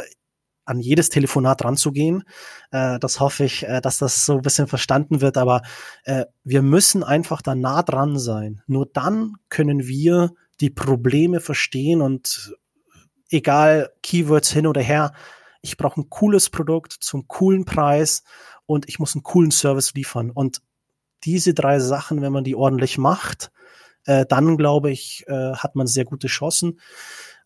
an 0.64 0.80
jedes 0.80 1.08
Telefonat 1.08 1.64
ranzugehen. 1.64 2.24
Äh, 2.70 2.98
das 2.98 3.20
hoffe 3.20 3.44
ich, 3.44 3.64
äh, 3.64 3.80
dass 3.80 3.98
das 3.98 4.24
so 4.24 4.34
ein 4.34 4.42
bisschen 4.42 4.66
verstanden 4.66 5.20
wird. 5.20 5.36
Aber 5.36 5.62
äh, 6.04 6.24
wir 6.44 6.62
müssen 6.62 7.02
einfach 7.02 7.42
da 7.42 7.54
nah 7.54 7.82
dran 7.82 8.18
sein. 8.18 8.62
Nur 8.66 8.86
dann 8.86 9.34
können 9.48 9.86
wir 9.86 10.30
die 10.60 10.70
Probleme 10.70 11.40
verstehen 11.40 12.00
und 12.00 12.54
egal 13.30 13.90
Keywords 14.02 14.52
hin 14.52 14.66
oder 14.66 14.80
her, 14.80 15.12
ich 15.62 15.76
brauche 15.76 16.00
ein 16.00 16.10
cooles 16.10 16.50
Produkt 16.50 16.92
zum 16.92 17.26
coolen 17.28 17.64
Preis 17.64 18.22
und 18.66 18.88
ich 18.88 18.98
muss 18.98 19.14
einen 19.14 19.22
coolen 19.22 19.50
Service 19.50 19.94
liefern. 19.94 20.30
Und 20.30 20.60
diese 21.24 21.54
drei 21.54 21.78
Sachen, 21.78 22.20
wenn 22.20 22.32
man 22.32 22.44
die 22.44 22.56
ordentlich 22.56 22.98
macht, 22.98 23.52
äh, 24.04 24.26
dann 24.26 24.56
glaube 24.56 24.90
ich, 24.90 25.24
äh, 25.28 25.54
hat 25.54 25.76
man 25.76 25.86
sehr 25.86 26.04
gute 26.04 26.26
Chancen. 26.26 26.80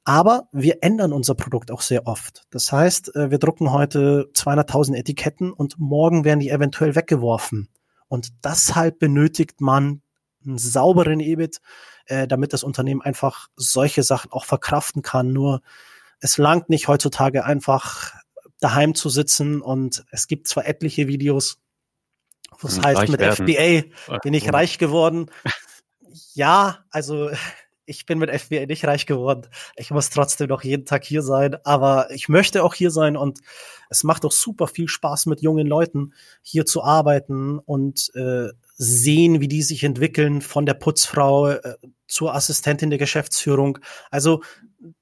Aber 0.06 0.48
wir 0.52 0.84
ändern 0.84 1.12
unser 1.12 1.34
Produkt 1.34 1.72
auch 1.72 1.80
sehr 1.80 2.06
oft. 2.06 2.44
Das 2.50 2.70
heißt, 2.70 3.16
äh, 3.16 3.32
wir 3.32 3.38
drucken 3.38 3.72
heute 3.72 4.30
200.000 4.34 4.94
Etiketten 4.94 5.52
und 5.52 5.80
morgen 5.80 6.24
werden 6.24 6.38
die 6.38 6.48
eventuell 6.48 6.94
weggeworfen. 6.94 7.68
Und 8.06 8.32
deshalb 8.44 9.00
benötigt 9.00 9.60
man 9.60 10.02
einen 10.44 10.58
sauberen 10.58 11.18
EBIT, 11.18 11.60
äh, 12.06 12.28
damit 12.28 12.52
das 12.52 12.62
Unternehmen 12.62 13.02
einfach 13.02 13.48
solche 13.56 14.04
Sachen 14.04 14.30
auch 14.30 14.44
verkraften 14.44 15.02
kann. 15.02 15.32
Nur 15.32 15.60
es 16.20 16.38
langt 16.38 16.70
nicht 16.70 16.86
heutzutage 16.86 17.44
einfach 17.44 18.12
daheim 18.60 18.94
zu 18.94 19.08
sitzen 19.08 19.60
und 19.60 20.04
es 20.12 20.28
gibt 20.28 20.46
zwar 20.46 20.68
etliche 20.68 21.08
Videos, 21.08 21.58
was 22.60 22.80
heißt 22.80 23.08
mit 23.08 23.18
werden. 23.18 23.44
FBA 23.44 24.18
bin 24.22 24.34
ich 24.34 24.52
reich 24.52 24.78
geworden. 24.78 25.32
Ja, 26.32 26.84
also 26.90 27.30
ich 27.86 28.04
bin 28.04 28.18
mit 28.18 28.30
FBA 28.30 28.66
nicht 28.66 28.84
reich 28.84 29.06
geworden. 29.06 29.48
Ich 29.76 29.90
muss 29.90 30.10
trotzdem 30.10 30.48
noch 30.48 30.62
jeden 30.62 30.84
Tag 30.84 31.04
hier 31.04 31.22
sein, 31.22 31.56
aber 31.64 32.10
ich 32.10 32.28
möchte 32.28 32.62
auch 32.62 32.74
hier 32.74 32.90
sein 32.90 33.16
und 33.16 33.40
es 33.88 34.04
macht 34.04 34.24
auch 34.24 34.32
super 34.32 34.66
viel 34.66 34.88
Spaß 34.88 35.26
mit 35.26 35.40
jungen 35.40 35.66
Leuten 35.66 36.12
hier 36.42 36.66
zu 36.66 36.82
arbeiten 36.82 37.58
und 37.58 38.10
äh, 38.14 38.48
sehen, 38.74 39.40
wie 39.40 39.48
die 39.48 39.62
sich 39.62 39.84
entwickeln 39.84 40.42
von 40.42 40.66
der 40.66 40.74
Putzfrau 40.74 41.48
äh, 41.50 41.76
zur 42.06 42.34
Assistentin 42.34 42.90
der 42.90 42.98
Geschäftsführung. 42.98 43.78
Also 44.10 44.42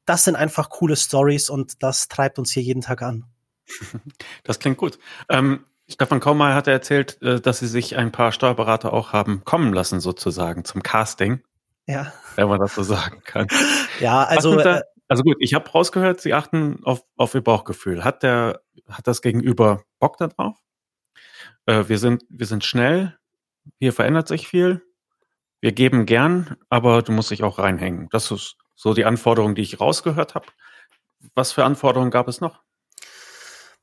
das 0.05 0.25
sind 0.25 0.37
einfach 0.37 0.71
coole 0.71 0.97
Stories 0.97 1.51
und 1.51 1.83
das 1.83 2.09
treibt 2.09 2.39
uns 2.39 2.53
hier 2.53 2.63
jeden 2.63 2.83
Tag 2.83 3.03
an. 3.03 3.25
Das 4.45 4.59
klingt 4.59 4.77
gut. 4.77 4.99
Ähm, 5.31 5.65
Stefan 5.89 6.21
Kaumeier 6.21 6.55
hat 6.55 6.67
erzählt, 6.67 7.21
äh, 7.23 7.41
dass 7.41 7.59
Sie 7.61 7.67
sich 7.67 7.97
ein 7.97 8.13
paar 8.13 8.33
Steuerberater 8.33 8.93
auch 8.93 9.13
haben 9.13 9.43
kommen 9.45 9.73
lassen, 9.73 10.01
sozusagen, 10.01 10.65
zum 10.65 10.83
Casting. 10.83 11.41
Ja. 11.87 12.13
Wenn 12.37 12.49
man 12.49 12.61
das 12.61 12.75
so 12.75 12.83
sagen 12.83 13.23
kann. 13.25 13.47
Ja, 14.01 14.25
also. 14.25 14.57
Da, 14.57 14.79
äh, 14.79 14.83
also 15.07 15.23
gut, 15.23 15.37
ich 15.39 15.55
habe 15.55 15.71
rausgehört, 15.71 16.21
Sie 16.21 16.35
achten 16.35 16.83
auf, 16.83 17.05
auf 17.17 17.35
Ihr 17.35 17.43
Bauchgefühl. 17.43 18.03
Hat 18.03 18.25
der, 18.25 18.61
hat 18.89 19.07
das 19.07 19.23
Gegenüber 19.23 19.85
Bock 20.01 20.17
darauf? 20.17 20.57
Äh, 21.67 21.85
wir 21.87 21.99
sind, 21.99 22.25
wir 22.29 22.47
sind 22.47 22.65
schnell. 22.65 23.17
Hier 23.79 23.93
verändert 23.93 24.27
sich 24.27 24.49
viel. 24.49 24.83
Wir 25.61 25.71
geben 25.71 26.07
gern, 26.07 26.57
aber 26.69 27.03
du 27.03 27.13
musst 27.13 27.31
dich 27.31 27.45
auch 27.45 27.61
reinhängen. 27.61 28.09
Das 28.11 28.33
ist 28.33 28.57
so 28.75 28.95
die 28.95 29.05
Anforderung, 29.05 29.55
die 29.55 29.63
ich 29.63 29.81
rausgehört 29.81 30.35
habe. 30.35 30.47
Was 31.37 31.53
für 31.53 31.65
Anforderungen 31.65 32.11
gab 32.11 32.27
es 32.27 32.41
noch? 32.41 32.64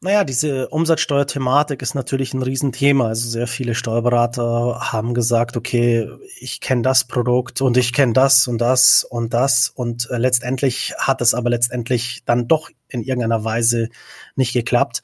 Naja, 0.04 0.24
diese 0.24 0.68
Umsatzsteuerthematik 0.70 1.84
ist 1.84 1.94
natürlich 1.94 2.34
ein 2.34 2.42
Riesenthema. 2.42 3.10
Also 3.10 3.30
sehr 3.30 3.46
viele 3.46 3.76
Steuerberater 3.76 4.92
haben 4.92 5.14
gesagt, 5.14 5.56
okay, 5.56 6.10
ich 6.40 6.60
kenne 6.60 6.82
das 6.82 7.04
Produkt 7.04 7.62
und 7.62 7.78
ich 7.78 7.94
kenne 7.94 8.14
das 8.14 8.48
und 8.48 8.58
das 8.60 9.04
und 9.04 9.32
das. 9.36 9.70
Und 9.70 10.10
äh, 10.10 10.18
letztendlich 10.18 10.96
hat 10.98 11.22
es 11.22 11.36
aber 11.36 11.52
letztendlich 11.52 12.24
dann 12.26 12.48
doch 12.48 12.72
in 12.90 13.04
irgendeiner 13.04 13.44
Weise 13.44 13.90
nicht 14.36 14.54
geklappt. 14.54 15.04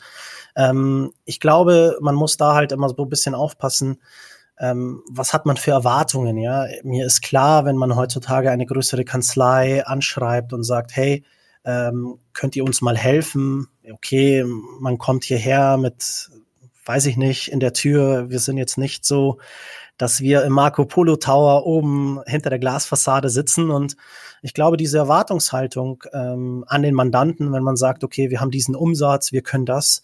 Ähm, 0.55 1.11
ich 1.25 1.39
glaube, 1.39 1.95
man 2.01 2.15
muss 2.15 2.37
da 2.37 2.55
halt 2.55 2.71
immer 2.71 2.89
so 2.89 2.95
ein 2.97 3.09
bisschen 3.09 3.35
aufpassen, 3.35 4.01
ähm, 4.57 5.03
was 5.11 5.31
hat 5.31 5.45
man 5.45 5.57
für 5.57 5.69
Erwartungen, 5.71 6.37
ja? 6.37 6.65
Mir 6.81 7.05
ist 7.05 7.21
klar, 7.21 7.65
wenn 7.65 7.75
man 7.75 7.95
heutzutage 7.95 8.49
eine 8.49 8.65
größere 8.65 9.05
Kanzlei 9.05 9.85
anschreibt 9.85 10.53
und 10.53 10.63
sagt, 10.63 10.95
hey, 10.95 11.23
ähm, 11.67 12.17
könnt 12.33 12.55
ihr 12.55 12.63
uns 12.63 12.81
mal 12.81 12.97
helfen? 12.97 13.67
Okay, 13.91 14.43
man 14.79 14.97
kommt 14.97 15.23
hierher 15.23 15.77
mit, 15.77 16.29
weiß 16.85 17.05
ich 17.05 17.15
nicht, 17.15 17.49
in 17.49 17.59
der 17.59 17.73
Tür. 17.73 18.29
Wir 18.29 18.39
sind 18.39 18.57
jetzt 18.57 18.77
nicht 18.77 19.05
so, 19.05 19.39
dass 19.97 20.19
wir 20.19 20.43
im 20.43 20.53
Marco 20.53 20.85
Polo 20.85 21.15
Tower 21.15 21.65
oben 21.65 22.21
hinter 22.25 22.49
der 22.49 22.59
Glasfassade 22.59 23.29
sitzen. 23.29 23.71
Und 23.71 23.95
ich 24.41 24.53
glaube, 24.53 24.77
diese 24.77 24.97
Erwartungshaltung 24.97 26.03
ähm, 26.11 26.65
an 26.67 26.83
den 26.83 26.93
Mandanten, 26.93 27.53
wenn 27.53 27.63
man 27.63 27.77
sagt, 27.77 28.03
okay, 28.03 28.29
wir 28.29 28.41
haben 28.41 28.51
diesen 28.51 28.75
Umsatz, 28.75 29.31
wir 29.31 29.41
können 29.41 29.65
das, 29.65 30.03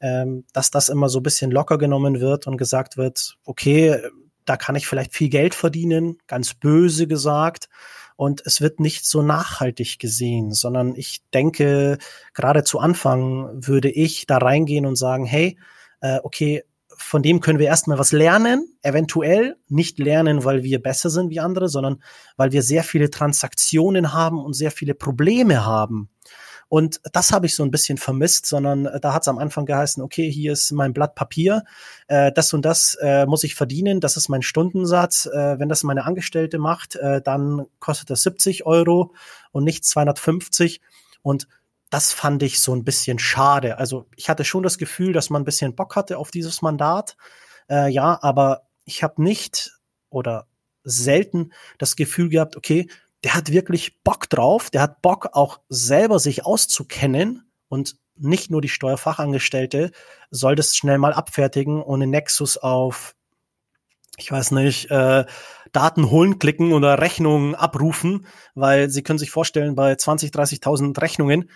ähm, 0.00 0.44
dass 0.52 0.70
das 0.70 0.90
immer 0.90 1.08
so 1.08 1.20
ein 1.20 1.24
bisschen 1.24 1.50
locker 1.50 1.78
genommen 1.78 2.20
wird 2.20 2.46
und 2.46 2.58
gesagt 2.58 2.96
wird, 2.96 3.38
okay, 3.44 3.98
da 4.44 4.56
kann 4.56 4.76
ich 4.76 4.86
vielleicht 4.86 5.14
viel 5.14 5.28
Geld 5.28 5.54
verdienen, 5.54 6.18
ganz 6.26 6.54
böse 6.54 7.06
gesagt 7.06 7.68
und 8.22 8.40
es 8.46 8.60
wird 8.60 8.78
nicht 8.78 9.04
so 9.04 9.20
nachhaltig 9.20 9.98
gesehen, 9.98 10.52
sondern 10.52 10.94
ich 10.94 11.22
denke, 11.34 11.98
gerade 12.34 12.62
zu 12.62 12.78
Anfang 12.78 13.66
würde 13.66 13.90
ich 13.90 14.26
da 14.28 14.38
reingehen 14.38 14.86
und 14.86 14.94
sagen, 14.94 15.26
hey, 15.26 15.58
äh, 16.02 16.20
okay, 16.22 16.62
von 16.96 17.24
dem 17.24 17.40
können 17.40 17.58
wir 17.58 17.66
erstmal 17.66 17.98
was 17.98 18.12
lernen, 18.12 18.76
eventuell 18.82 19.56
nicht 19.66 19.98
lernen, 19.98 20.44
weil 20.44 20.62
wir 20.62 20.80
besser 20.80 21.10
sind 21.10 21.30
wie 21.30 21.40
andere, 21.40 21.68
sondern 21.68 22.00
weil 22.36 22.52
wir 22.52 22.62
sehr 22.62 22.84
viele 22.84 23.10
Transaktionen 23.10 24.12
haben 24.12 24.38
und 24.38 24.52
sehr 24.52 24.70
viele 24.70 24.94
Probleme 24.94 25.66
haben. 25.66 26.08
Und 26.72 27.02
das 27.12 27.32
habe 27.32 27.44
ich 27.44 27.54
so 27.54 27.62
ein 27.64 27.70
bisschen 27.70 27.98
vermisst, 27.98 28.46
sondern 28.46 28.86
äh, 28.86 28.98
da 28.98 29.12
hat 29.12 29.20
es 29.20 29.28
am 29.28 29.36
Anfang 29.36 29.66
geheißen, 29.66 30.02
okay, 30.02 30.32
hier 30.32 30.54
ist 30.54 30.72
mein 30.72 30.94
Blatt 30.94 31.14
Papier, 31.14 31.64
äh, 32.08 32.32
das 32.32 32.54
und 32.54 32.64
das 32.64 32.96
äh, 33.02 33.26
muss 33.26 33.44
ich 33.44 33.54
verdienen, 33.54 34.00
das 34.00 34.16
ist 34.16 34.30
mein 34.30 34.40
Stundensatz. 34.40 35.26
Äh, 35.26 35.58
wenn 35.58 35.68
das 35.68 35.82
meine 35.82 36.06
Angestellte 36.06 36.58
macht, 36.58 36.96
äh, 36.96 37.20
dann 37.20 37.66
kostet 37.78 38.08
das 38.08 38.22
70 38.22 38.64
Euro 38.64 39.12
und 39.50 39.64
nicht 39.64 39.84
250. 39.84 40.80
Und 41.20 41.46
das 41.90 42.14
fand 42.14 42.42
ich 42.42 42.62
so 42.62 42.74
ein 42.74 42.84
bisschen 42.84 43.18
schade. 43.18 43.76
Also 43.76 44.06
ich 44.16 44.30
hatte 44.30 44.46
schon 44.46 44.62
das 44.62 44.78
Gefühl, 44.78 45.12
dass 45.12 45.28
man 45.28 45.42
ein 45.42 45.44
bisschen 45.44 45.74
Bock 45.74 45.94
hatte 45.94 46.16
auf 46.16 46.30
dieses 46.30 46.62
Mandat. 46.62 47.18
Äh, 47.68 47.90
ja, 47.90 48.18
aber 48.22 48.62
ich 48.86 49.02
habe 49.02 49.22
nicht 49.22 49.72
oder 50.08 50.46
selten 50.84 51.52
das 51.76 51.96
Gefühl 51.96 52.30
gehabt, 52.30 52.56
okay, 52.56 52.88
der 53.24 53.34
hat 53.34 53.52
wirklich 53.52 54.02
Bock 54.02 54.28
drauf, 54.28 54.70
der 54.70 54.82
hat 54.82 55.02
Bock 55.02 55.30
auch 55.32 55.60
selber 55.68 56.18
sich 56.18 56.44
auszukennen 56.44 57.44
und 57.68 57.96
nicht 58.16 58.50
nur 58.50 58.60
die 58.60 58.68
Steuerfachangestellte 58.68 59.90
soll 60.30 60.54
das 60.54 60.76
schnell 60.76 60.98
mal 60.98 61.12
abfertigen 61.12 61.82
ohne 61.82 62.06
Nexus 62.06 62.56
auf, 62.56 63.14
ich 64.16 64.30
weiß 64.30 64.50
nicht, 64.52 64.90
äh, 64.90 65.24
Daten 65.72 66.10
holen 66.10 66.38
klicken 66.38 66.72
oder 66.72 67.00
Rechnungen 67.00 67.54
abrufen, 67.54 68.26
weil 68.54 68.90
Sie 68.90 69.02
können 69.02 69.18
sich 69.18 69.30
vorstellen, 69.30 69.74
bei 69.74 69.94
20, 69.94 70.30
30.000 70.30 71.00
Rechnungen 71.00 71.48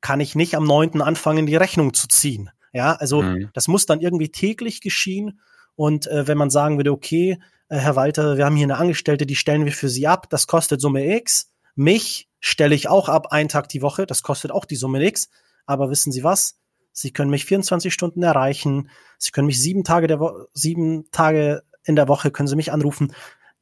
kann 0.00 0.20
ich 0.20 0.34
nicht 0.34 0.54
am 0.54 0.64
9. 0.64 1.02
anfangen, 1.02 1.46
die 1.46 1.56
Rechnung 1.56 1.92
zu 1.92 2.06
ziehen. 2.06 2.50
Ja, 2.72 2.94
also 2.94 3.22
mhm. 3.22 3.50
das 3.52 3.68
muss 3.68 3.86
dann 3.86 4.00
irgendwie 4.00 4.30
täglich 4.30 4.80
geschehen. 4.80 5.40
Und 5.76 6.06
äh, 6.06 6.28
wenn 6.28 6.38
man 6.38 6.50
sagen 6.50 6.76
würde, 6.76 6.92
okay, 6.92 7.38
äh, 7.68 7.76
Herr 7.76 7.96
Walter, 7.96 8.36
wir 8.36 8.44
haben 8.44 8.56
hier 8.56 8.66
eine 8.66 8.76
Angestellte, 8.76 9.26
die 9.26 9.36
stellen 9.36 9.64
wir 9.64 9.72
für 9.72 9.88
Sie 9.88 10.06
ab, 10.06 10.28
das 10.30 10.46
kostet 10.46 10.80
Summe 10.80 11.16
X. 11.16 11.50
Mich 11.74 12.28
stelle 12.40 12.74
ich 12.74 12.88
auch 12.88 13.08
ab, 13.08 13.32
einen 13.32 13.48
Tag 13.48 13.68
die 13.68 13.82
Woche, 13.82 14.06
das 14.06 14.22
kostet 14.22 14.50
auch 14.50 14.64
die 14.64 14.76
Summe 14.76 15.04
X. 15.04 15.28
Aber 15.66 15.90
wissen 15.90 16.12
Sie 16.12 16.24
was? 16.24 16.58
Sie 16.92 17.12
können 17.12 17.30
mich 17.30 17.44
24 17.44 17.92
Stunden 17.92 18.22
erreichen. 18.22 18.90
Sie 19.18 19.32
können 19.32 19.46
mich 19.46 19.60
sieben 19.60 19.82
Tage 19.82 20.06
der 20.06 20.20
Wo 20.20 20.46
sieben 20.52 21.10
Tage 21.10 21.62
in 21.84 21.96
der 21.96 22.08
Woche 22.08 22.30
können 22.30 22.46
Sie 22.46 22.56
mich 22.56 22.72
anrufen. 22.72 23.12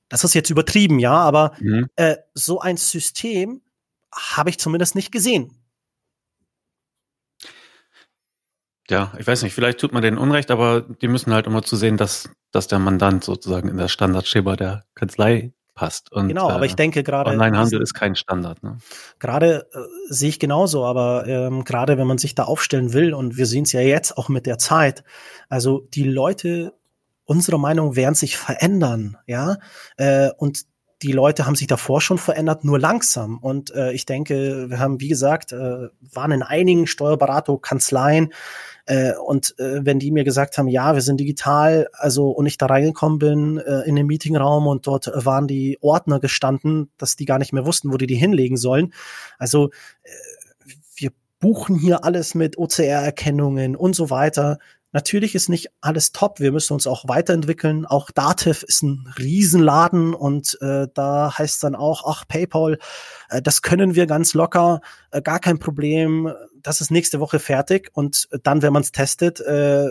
Das 0.09 0.25
ist 0.25 0.35
jetzt 0.35 0.51
übertrieben, 0.51 0.99
ja, 0.99 1.15
aber 1.15 1.53
mhm. 1.59 1.89
äh, 1.97 2.17
so 2.35 2.61
ein 2.61 2.77
System 2.77 3.63
habe 4.13 4.51
ich 4.51 4.59
zumindest 4.59 4.95
nicht 4.95 5.11
gesehen. 5.11 5.62
Ja, 8.91 9.13
ich 9.19 9.27
weiß 9.27 9.43
nicht, 9.43 9.55
vielleicht 9.55 9.79
tut 9.79 9.93
man 9.93 10.03
denen 10.03 10.19
Unrecht, 10.19 10.51
aber 10.51 10.81
die 10.81 11.09
müssen 11.09 11.33
halt 11.33 11.47
immer 11.47 11.63
zu 11.63 11.77
sehen, 11.77 11.97
dass, 11.97 12.29
dass 12.51 12.67
der 12.67 12.79
Mandant 12.79 13.25
sozusagen 13.25 13.69
in 13.69 13.77
das 13.77 13.93
Standardschema 13.93 14.57
der 14.57 14.85
Kanzlei 14.95 15.53
passt. 15.75 16.13
Und, 16.13 16.29
genau, 16.29 16.51
aber 16.51 16.67
ich 16.67 16.73
äh, 16.73 16.77
denke 16.77 17.03
gerade. 17.03 17.31
Onlinehandel 17.31 17.81
ist 17.81 17.95
kein 17.95 18.15
Standard. 18.17 18.63
Ne? 18.63 18.79
Gerade 19.19 19.67
äh, 19.73 19.79
sehe 20.09 20.29
ich 20.29 20.39
genauso, 20.39 20.85
aber 20.85 21.27
ähm, 21.27 21.65
gerade 21.65 21.97
wenn 21.97 22.07
man 22.07 22.19
sich 22.19 22.35
da 22.35 22.45
aufstellen 22.45 22.93
will, 22.93 23.15
und 23.15 23.37
wir 23.37 23.47
sehen 23.47 23.65
es 23.65 23.73
ja 23.73 23.81
jetzt 23.81 24.19
auch 24.19 24.29
mit 24.29 24.47
der 24.47 24.59
Zeit, 24.59 25.05
also 25.49 25.87
die 25.95 26.05
Leute 26.05 26.75
unserer 27.25 27.59
Meinung 27.59 27.97
werden 27.97 28.15
sich 28.15 28.37
verändern, 28.37 29.17
ja. 29.27 29.57
Äh, 29.97 30.31
und 30.37 30.65
die 31.03 31.13
Leute 31.13 31.47
haben 31.47 31.57
sich 31.57 31.67
davor 31.67 32.01
schon 32.01 32.19
verändert, 32.19 32.65
nur 32.65 32.79
langsam. 32.79 33.39
Und 33.39 33.75
äh, 33.75 33.93
ich 33.93 34.07
denke, 34.07 34.71
wir 34.71 34.79
haben, 34.79 35.01
wie 35.01 35.09
gesagt, 35.09 35.53
äh, 35.53 35.89
waren 36.01 36.33
in 36.33 36.43
einigen 36.43 36.87
Steuerberater-Kanzleien 36.87 38.33
äh, 38.87 39.13
und 39.15 39.59
äh, 39.59 39.85
wenn 39.85 39.99
die 39.99 40.11
mir 40.11 40.25
gesagt 40.25 40.59
haben, 40.59 40.69
ja, 40.69 40.95
wir 40.95 41.03
sind 41.03 41.19
digital, 41.19 41.89
also 41.93 42.31
und 42.31 42.47
ich 42.47 42.59
da 42.59 42.67
reingekommen 42.67 43.19
bin 43.19 43.59
äh, 43.59 43.81
in 43.83 43.97
den 43.97 44.07
Meetingraum 44.07 44.67
und 44.67 44.87
dort 44.87 45.11
waren 45.15 45.47
die 45.47 45.79
Ordner 45.81 46.21
gestanden, 46.21 46.91
dass 46.99 47.17
die 47.17 47.25
gar 47.25 47.39
nicht 47.39 47.53
mehr 47.53 47.67
wussten, 47.67 47.93
wo 47.93 47.97
die 47.97 48.07
die 48.07 48.15
hinlegen 48.15 48.57
sollen. 48.57 48.93
Also 49.39 49.71
äh, 50.03 50.11
wir 50.97 51.11
buchen 51.41 51.77
hier 51.77 52.05
alles 52.05 52.35
mit 52.35 52.59
OCR-Erkennungen 52.59 53.77
und 53.77 53.95
so 53.95 54.11
weiter. 54.11 54.59
Natürlich 54.93 55.35
ist 55.35 55.49
nicht 55.49 55.71
alles 55.81 56.13
top. 56.13 56.39
Wir 56.39 56.53
müssen 56.53 56.75
uns 56.75 56.87
auch 56.87 57.09
weiterentwickeln. 57.09 57.87
Auch 57.87 58.11
Dativ 58.11 58.63
ist 58.63 58.83
ein 58.83 59.13
Riesenladen 59.19 60.13
und 60.13 60.59
äh, 60.61 60.87
da 60.93 61.37
heißt 61.37 61.65
dann 61.65 61.75
auch, 61.75 62.05
ach, 62.07 62.29
PayPal, 62.29 62.79
äh, 63.31 63.41
das 63.41 63.63
können 63.63 63.95
wir 63.95 64.07
ganz 64.07 64.35
locker, 64.35 64.83
äh, 65.11 65.23
gar 65.23 65.41
kein 65.41 65.59
Problem. 65.59 66.33
Das 66.63 66.83
ist 66.83 66.91
nächste 66.91 67.21
Woche 67.21 67.39
fertig. 67.39 67.91
Und 67.95 68.29
dann, 68.43 68.61
wenn 68.61 68.75
man 68.75 68.83
es 68.83 68.93
testet, 68.93 69.41
äh, 69.41 69.89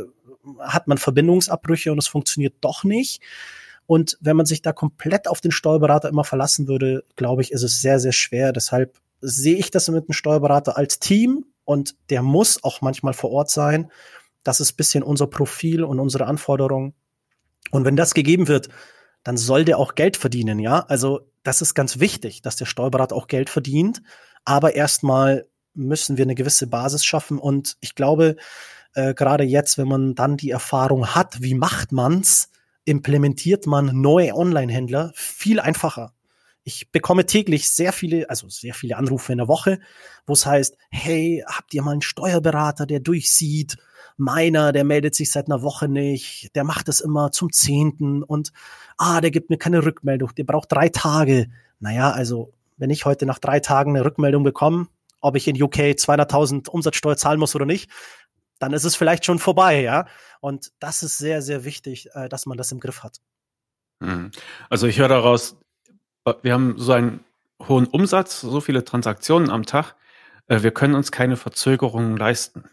hat 0.59 0.87
man 0.87 0.99
Verbindungsabbrüche 0.99 1.91
und 1.91 1.97
es 1.97 2.07
funktioniert 2.07 2.55
doch 2.61 2.83
nicht. 2.83 3.21
Und 3.87 4.17
wenn 4.21 4.37
man 4.37 4.45
sich 4.45 4.61
da 4.61 4.71
komplett 4.71 5.27
auf 5.27 5.41
den 5.41 5.51
Steuerberater 5.51 6.09
immer 6.09 6.23
verlassen 6.23 6.67
würde, 6.67 7.03
glaube 7.15 7.41
ich, 7.41 7.51
ist 7.51 7.63
es 7.63 7.81
sehr, 7.81 7.99
sehr 7.99 8.13
schwer. 8.13 8.53
Deshalb 8.53 8.99
sehe 9.19 9.57
ich 9.57 9.71
das 9.71 9.89
mit 9.89 10.07
dem 10.07 10.13
Steuerberater 10.13 10.77
als 10.77 10.99
Team 10.99 11.45
und 11.65 11.95
der 12.09 12.21
muss 12.21 12.63
auch 12.63 12.81
manchmal 12.81 13.13
vor 13.13 13.31
Ort 13.31 13.49
sein 13.49 13.91
das 14.43 14.59
ist 14.59 14.73
bisschen 14.73 15.03
unser 15.03 15.27
Profil 15.27 15.83
und 15.83 15.99
unsere 15.99 16.25
Anforderungen. 16.25 16.93
Und 17.71 17.85
wenn 17.85 17.95
das 17.95 18.13
gegeben 18.13 18.47
wird, 18.47 18.69
dann 19.23 19.37
soll 19.37 19.65
der 19.65 19.77
auch 19.77 19.95
Geld 19.95 20.17
verdienen, 20.17 20.59
ja? 20.59 20.79
Also, 20.79 21.21
das 21.43 21.61
ist 21.61 21.73
ganz 21.73 21.99
wichtig, 21.99 22.41
dass 22.41 22.55
der 22.55 22.65
Steuerberater 22.65 23.15
auch 23.15 23.27
Geld 23.27 23.49
verdient. 23.49 24.01
Aber 24.45 24.75
erstmal 24.75 25.47
müssen 25.73 26.17
wir 26.17 26.25
eine 26.25 26.35
gewisse 26.35 26.67
Basis 26.67 27.05
schaffen. 27.05 27.39
Und 27.39 27.77
ich 27.81 27.95
glaube, 27.95 28.35
äh, 28.93 29.13
gerade 29.13 29.43
jetzt, 29.43 29.77
wenn 29.77 29.87
man 29.87 30.15
dann 30.15 30.37
die 30.37 30.51
Erfahrung 30.51 31.07
hat, 31.15 31.41
wie 31.41 31.55
macht 31.55 31.91
man's, 31.91 32.49
implementiert 32.85 33.67
man 33.67 34.01
neue 34.01 34.35
Online-Händler 34.35 35.11
viel 35.15 35.59
einfacher. 35.59 36.13
Ich 36.63 36.91
bekomme 36.91 37.25
täglich 37.25 37.69
sehr 37.69 37.91
viele, 37.93 38.29
also 38.29 38.49
sehr 38.49 38.73
viele 38.73 38.97
Anrufe 38.97 39.31
in 39.31 39.39
der 39.39 39.47
Woche, 39.47 39.79
wo 40.27 40.33
es 40.33 40.45
heißt, 40.45 40.77
hey, 40.89 41.43
habt 41.47 41.73
ihr 41.73 41.81
mal 41.81 41.91
einen 41.91 42.01
Steuerberater, 42.01 42.85
der 42.85 42.99
durchsieht? 42.99 43.77
Meiner, 44.21 44.71
der 44.71 44.83
meldet 44.83 45.15
sich 45.15 45.31
seit 45.31 45.47
einer 45.47 45.61
Woche 45.61 45.87
nicht, 45.87 46.55
der 46.55 46.63
macht 46.63 46.87
es 46.87 47.01
immer 47.01 47.31
zum 47.31 47.51
Zehnten 47.51 48.23
und 48.23 48.53
ah, 48.97 49.19
der 49.19 49.31
gibt 49.31 49.49
mir 49.49 49.57
keine 49.57 49.83
Rückmeldung, 49.83 50.33
der 50.35 50.43
braucht 50.43 50.71
drei 50.71 50.89
Tage. 50.89 51.47
Naja, 51.79 52.11
also 52.11 52.53
wenn 52.77 52.91
ich 52.91 53.05
heute 53.05 53.25
nach 53.25 53.39
drei 53.39 53.59
Tagen 53.59 53.95
eine 53.95 54.05
Rückmeldung 54.05 54.43
bekomme, 54.43 54.87
ob 55.21 55.35
ich 55.35 55.47
in 55.47 55.61
UK 55.61 55.75
200.000 55.75 56.69
Umsatzsteuer 56.69 57.17
zahlen 57.17 57.39
muss 57.39 57.55
oder 57.55 57.65
nicht, 57.65 57.89
dann 58.59 58.73
ist 58.73 58.83
es 58.83 58.95
vielleicht 58.95 59.25
schon 59.25 59.39
vorbei, 59.39 59.81
ja. 59.81 60.05
Und 60.39 60.71
das 60.79 61.01
ist 61.01 61.17
sehr, 61.17 61.41
sehr 61.41 61.65
wichtig, 61.65 62.09
äh, 62.13 62.29
dass 62.29 62.45
man 62.45 62.57
das 62.57 62.71
im 62.71 62.79
Griff 62.79 63.03
hat. 63.03 63.17
Mhm. 63.99 64.31
Also 64.69 64.87
ich 64.87 64.99
höre 64.99 65.07
daraus, 65.07 65.57
wir 66.43 66.53
haben 66.53 66.75
so 66.77 66.91
einen 66.91 67.23
hohen 67.67 67.87
Umsatz, 67.87 68.41
so 68.41 68.61
viele 68.61 68.85
Transaktionen 68.85 69.49
am 69.49 69.65
Tag. 69.65 69.95
Äh, 70.47 70.61
wir 70.61 70.71
können 70.71 70.93
uns 70.93 71.11
keine 71.11 71.37
Verzögerungen 71.37 72.17
leisten. 72.17 72.65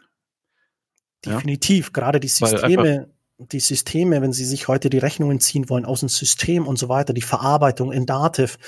Definitiv, 1.25 1.87
ja? 1.87 1.93
gerade 1.93 2.21
die 2.21 2.29
Systeme, 2.29 3.09
die 3.39 3.61
Systeme, 3.61 4.21
wenn 4.21 4.33
Sie 4.33 4.45
sich 4.45 4.67
heute 4.67 4.91
die 4.91 4.99
Rechnungen 4.99 5.39
ziehen 5.39 5.69
wollen 5.69 5.85
aus 5.85 6.01
dem 6.01 6.09
System 6.09 6.67
und 6.67 6.77
so 6.77 6.89
weiter, 6.89 7.13
die 7.13 7.23
Verarbeitung 7.23 7.93
in 7.93 8.05
Dativ. 8.05 8.59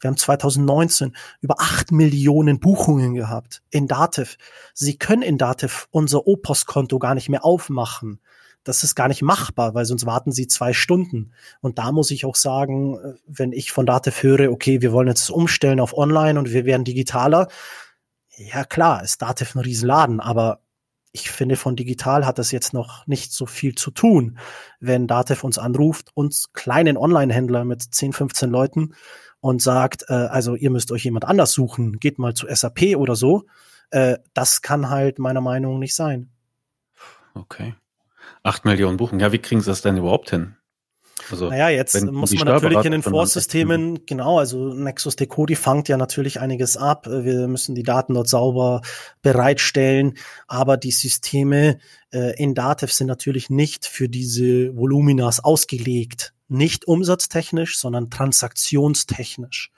Wir 0.00 0.08
haben 0.08 0.16
2019 0.16 1.16
über 1.40 1.56
acht 1.58 1.90
Millionen 1.90 2.60
Buchungen 2.60 3.14
gehabt 3.14 3.62
in 3.70 3.88
Dativ. 3.88 4.38
Sie 4.72 4.96
können 4.96 5.22
in 5.22 5.36
Dativ 5.36 5.88
unser 5.90 6.28
O-Post-Konto 6.28 7.00
gar 7.00 7.14
nicht 7.14 7.28
mehr 7.28 7.44
aufmachen. 7.44 8.20
Das 8.62 8.84
ist 8.84 8.94
gar 8.94 9.08
nicht 9.08 9.22
machbar, 9.22 9.74
weil 9.74 9.84
sonst 9.84 10.06
warten 10.06 10.32
Sie 10.32 10.46
zwei 10.46 10.74
Stunden. 10.74 11.32
Und 11.60 11.78
da 11.78 11.90
muss 11.90 12.10
ich 12.10 12.24
auch 12.24 12.36
sagen, 12.36 12.98
wenn 13.26 13.52
ich 13.52 13.72
von 13.72 13.86
Dativ 13.86 14.22
höre, 14.22 14.52
okay, 14.52 14.80
wir 14.80 14.92
wollen 14.92 15.08
jetzt 15.08 15.30
umstellen 15.30 15.80
auf 15.80 15.96
Online 15.96 16.38
und 16.38 16.52
wir 16.52 16.66
werden 16.66 16.84
digitaler. 16.84 17.48
Ja 18.36 18.64
klar, 18.64 19.02
ist 19.02 19.22
Dativ 19.22 19.56
ein 19.56 19.60
Riesenladen, 19.60 20.20
aber 20.20 20.60
ich 21.12 21.30
finde, 21.30 21.56
von 21.56 21.76
digital 21.76 22.24
hat 22.24 22.38
das 22.38 22.52
jetzt 22.52 22.72
noch 22.72 23.06
nicht 23.06 23.32
so 23.32 23.46
viel 23.46 23.74
zu 23.74 23.90
tun. 23.90 24.38
Wenn 24.78 25.06
Datev 25.06 25.44
uns 25.44 25.58
anruft, 25.58 26.10
uns 26.14 26.52
kleinen 26.52 26.96
Online-Händler 26.96 27.64
mit 27.64 27.82
10, 27.82 28.12
15 28.12 28.50
Leuten 28.50 28.94
und 29.40 29.60
sagt, 29.60 30.04
äh, 30.08 30.12
also 30.14 30.54
ihr 30.54 30.70
müsst 30.70 30.92
euch 30.92 31.04
jemand 31.04 31.24
anders 31.24 31.52
suchen, 31.52 31.98
geht 31.98 32.18
mal 32.18 32.34
zu 32.34 32.46
SAP 32.48 32.96
oder 32.96 33.16
so, 33.16 33.44
äh, 33.90 34.18
das 34.34 34.62
kann 34.62 34.90
halt 34.90 35.18
meiner 35.18 35.40
Meinung 35.40 35.74
nach 35.74 35.80
nicht 35.80 35.94
sein. 35.94 36.30
Okay. 37.34 37.74
Acht 38.42 38.64
Millionen 38.64 38.96
Buchungen. 38.96 39.20
Ja, 39.20 39.32
wie 39.32 39.38
kriegen 39.38 39.60
sie 39.60 39.70
das 39.70 39.82
denn 39.82 39.96
überhaupt 39.96 40.30
hin? 40.30 40.56
Also, 41.32 41.48
naja, 41.48 41.68
jetzt 41.68 42.00
muss 42.04 42.32
man 42.34 42.46
natürlich 42.46 42.84
in 42.84 42.92
den 42.92 43.02
Vorsystemen, 43.02 44.06
genau, 44.06 44.38
also 44.38 44.74
Nexus 44.74 45.16
Decode 45.16 45.56
fangt 45.56 45.88
ja 45.88 45.96
natürlich 45.96 46.40
einiges 46.40 46.76
ab. 46.76 47.06
Wir 47.06 47.48
müssen 47.48 47.74
die 47.74 47.82
Daten 47.82 48.14
dort 48.14 48.28
sauber 48.28 48.82
bereitstellen, 49.22 50.14
aber 50.46 50.76
die 50.76 50.92
Systeme 50.92 51.78
äh, 52.12 52.36
in 52.36 52.54
Datev 52.54 52.92
sind 52.92 53.06
natürlich 53.06 53.50
nicht 53.50 53.86
für 53.86 54.08
diese 54.08 54.76
Voluminas 54.76 55.42
ausgelegt. 55.42 56.34
Nicht 56.48 56.86
umsatztechnisch, 56.86 57.78
sondern 57.78 58.10
transaktionstechnisch. 58.10 59.70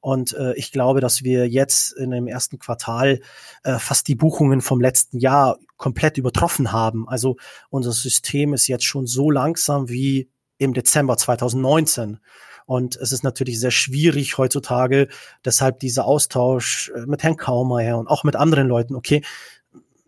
Und 0.00 0.32
äh, 0.34 0.54
ich 0.54 0.72
glaube, 0.72 1.00
dass 1.00 1.22
wir 1.24 1.48
jetzt 1.48 1.92
in 1.92 2.10
dem 2.10 2.26
ersten 2.26 2.58
Quartal 2.58 3.20
äh, 3.62 3.78
fast 3.78 4.08
die 4.08 4.14
Buchungen 4.14 4.62
vom 4.62 4.80
letzten 4.80 5.18
Jahr 5.18 5.58
komplett 5.76 6.16
übertroffen 6.18 6.72
haben. 6.72 7.08
Also 7.08 7.36
unser 7.68 7.92
System 7.92 8.54
ist 8.54 8.66
jetzt 8.66 8.84
schon 8.84 9.06
so 9.06 9.30
langsam 9.30 9.88
wie 9.88 10.28
im 10.60 10.74
Dezember 10.74 11.16
2019. 11.16 12.20
Und 12.66 12.94
es 12.96 13.10
ist 13.10 13.24
natürlich 13.24 13.58
sehr 13.58 13.70
schwierig 13.72 14.38
heutzutage, 14.38 15.08
deshalb 15.44 15.80
dieser 15.80 16.04
Austausch 16.04 16.92
äh, 16.94 17.00
mit 17.06 17.22
Herrn 17.22 17.36
Kaumeier 17.36 17.98
und 17.98 18.06
auch 18.06 18.22
mit 18.22 18.36
anderen 18.36 18.68
Leuten, 18.68 18.94
okay, 18.94 19.22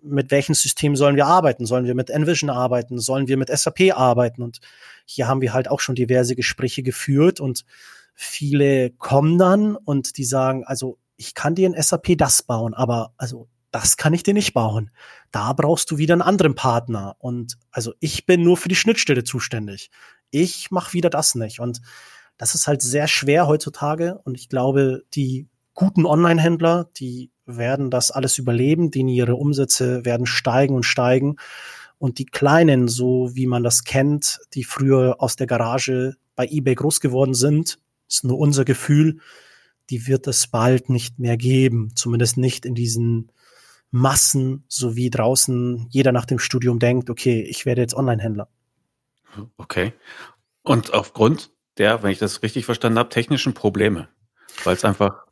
mit 0.02 0.30
welchem 0.30 0.54
System 0.54 0.94
sollen 0.94 1.16
wir 1.16 1.26
arbeiten? 1.26 1.64
Sollen 1.64 1.86
wir 1.86 1.94
mit 1.94 2.10
Envision 2.10 2.50
arbeiten? 2.50 2.98
Sollen 2.98 3.28
wir 3.28 3.36
mit 3.36 3.56
SAP 3.56 3.92
arbeiten? 3.96 4.42
Und 4.42 4.60
hier 5.06 5.28
haben 5.28 5.40
wir 5.40 5.52
halt 5.52 5.68
auch 5.68 5.80
schon 5.80 5.94
diverse 5.94 6.36
Gespräche 6.36 6.82
geführt 6.82 7.40
und 7.40 7.64
viele 8.14 8.90
kommen 8.90 9.38
dann 9.38 9.76
und 9.76 10.18
die 10.18 10.24
sagen, 10.24 10.64
also 10.64 10.98
ich 11.16 11.34
kann 11.34 11.54
dir 11.54 11.68
in 11.68 11.80
SAP 11.80 12.18
das 12.18 12.42
bauen, 12.42 12.74
aber 12.74 13.12
also 13.16 13.48
das 13.72 13.96
kann 13.96 14.14
ich 14.14 14.22
dir 14.22 14.34
nicht 14.34 14.54
bauen. 14.54 14.90
Da 15.32 15.52
brauchst 15.52 15.90
du 15.90 15.98
wieder 15.98 16.14
einen 16.14 16.22
anderen 16.22 16.54
Partner. 16.54 17.16
Und 17.18 17.58
also 17.72 17.92
ich 17.98 18.26
bin 18.26 18.42
nur 18.42 18.56
für 18.56 18.68
die 18.68 18.76
Schnittstelle 18.76 19.24
zuständig 19.24 19.90
ich 20.32 20.70
mache 20.72 20.94
wieder 20.94 21.10
das 21.10 21.36
nicht. 21.36 21.60
Und 21.60 21.80
das 22.36 22.56
ist 22.56 22.66
halt 22.66 22.82
sehr 22.82 23.06
schwer 23.06 23.46
heutzutage. 23.46 24.18
Und 24.24 24.34
ich 24.34 24.48
glaube, 24.48 25.04
die 25.14 25.46
guten 25.74 26.06
Online-Händler, 26.06 26.90
die 26.96 27.30
werden 27.46 27.90
das 27.90 28.10
alles 28.10 28.38
überleben, 28.38 28.90
denen 28.90 29.08
ihre 29.08 29.36
Umsätze 29.36 30.04
werden 30.04 30.26
steigen 30.26 30.74
und 30.74 30.84
steigen. 30.84 31.36
Und 31.98 32.18
die 32.18 32.26
Kleinen, 32.26 32.88
so 32.88 33.30
wie 33.34 33.46
man 33.46 33.62
das 33.62 33.84
kennt, 33.84 34.40
die 34.54 34.64
früher 34.64 35.16
aus 35.20 35.36
der 35.36 35.46
Garage 35.46 36.16
bei 36.34 36.48
eBay 36.48 36.74
groß 36.74 37.00
geworden 37.00 37.34
sind, 37.34 37.78
ist 38.08 38.24
nur 38.24 38.38
unser 38.38 38.64
Gefühl, 38.64 39.18
die 39.90 40.06
wird 40.06 40.26
es 40.26 40.46
bald 40.46 40.88
nicht 40.88 41.18
mehr 41.18 41.36
geben. 41.36 41.92
Zumindest 41.94 42.38
nicht 42.38 42.64
in 42.66 42.74
diesen 42.74 43.30
Massen, 43.92 44.64
so 44.66 44.96
wie 44.96 45.10
draußen 45.10 45.86
jeder 45.90 46.10
nach 46.10 46.24
dem 46.24 46.40
Studium 46.40 46.80
denkt, 46.80 47.10
okay, 47.10 47.42
ich 47.42 47.64
werde 47.64 47.82
jetzt 47.82 47.94
Online-Händler. 47.94 48.48
Okay. 49.56 49.92
Und 50.62 50.92
aufgrund 50.92 51.52
der, 51.78 52.02
wenn 52.02 52.10
ich 52.10 52.18
das 52.18 52.42
richtig 52.42 52.64
verstanden 52.64 52.98
habe, 52.98 53.08
technischen 53.08 53.54
Probleme, 53.54 54.08
weil 54.64 54.74
es 54.74 54.84
einfach 54.84 55.24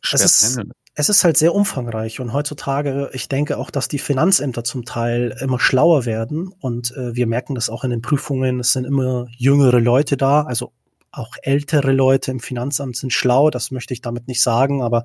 schwer 0.00 0.24
es 0.24 0.42
ist, 0.42 0.56
handeln 0.56 0.72
es 0.96 1.08
ist 1.08 1.24
halt 1.24 1.36
sehr 1.36 1.54
umfangreich 1.54 2.20
und 2.20 2.32
heutzutage, 2.32 3.10
ich 3.12 3.28
denke 3.28 3.58
auch, 3.58 3.70
dass 3.70 3.88
die 3.88 3.98
Finanzämter 3.98 4.62
zum 4.62 4.84
Teil 4.84 5.36
immer 5.40 5.58
schlauer 5.58 6.04
werden 6.04 6.54
und 6.60 6.92
äh, 6.92 7.16
wir 7.16 7.26
merken 7.26 7.56
das 7.56 7.68
auch 7.68 7.82
in 7.82 7.90
den 7.90 8.00
Prüfungen, 8.00 8.60
es 8.60 8.72
sind 8.72 8.84
immer 8.84 9.26
jüngere 9.36 9.80
Leute 9.80 10.16
da, 10.16 10.42
also 10.42 10.72
auch 11.18 11.36
ältere 11.42 11.92
Leute 11.92 12.30
im 12.30 12.40
Finanzamt 12.40 12.96
sind 12.96 13.12
schlau, 13.12 13.50
das 13.50 13.70
möchte 13.70 13.94
ich 13.94 14.00
damit 14.00 14.28
nicht 14.28 14.42
sagen, 14.42 14.82
aber 14.82 15.04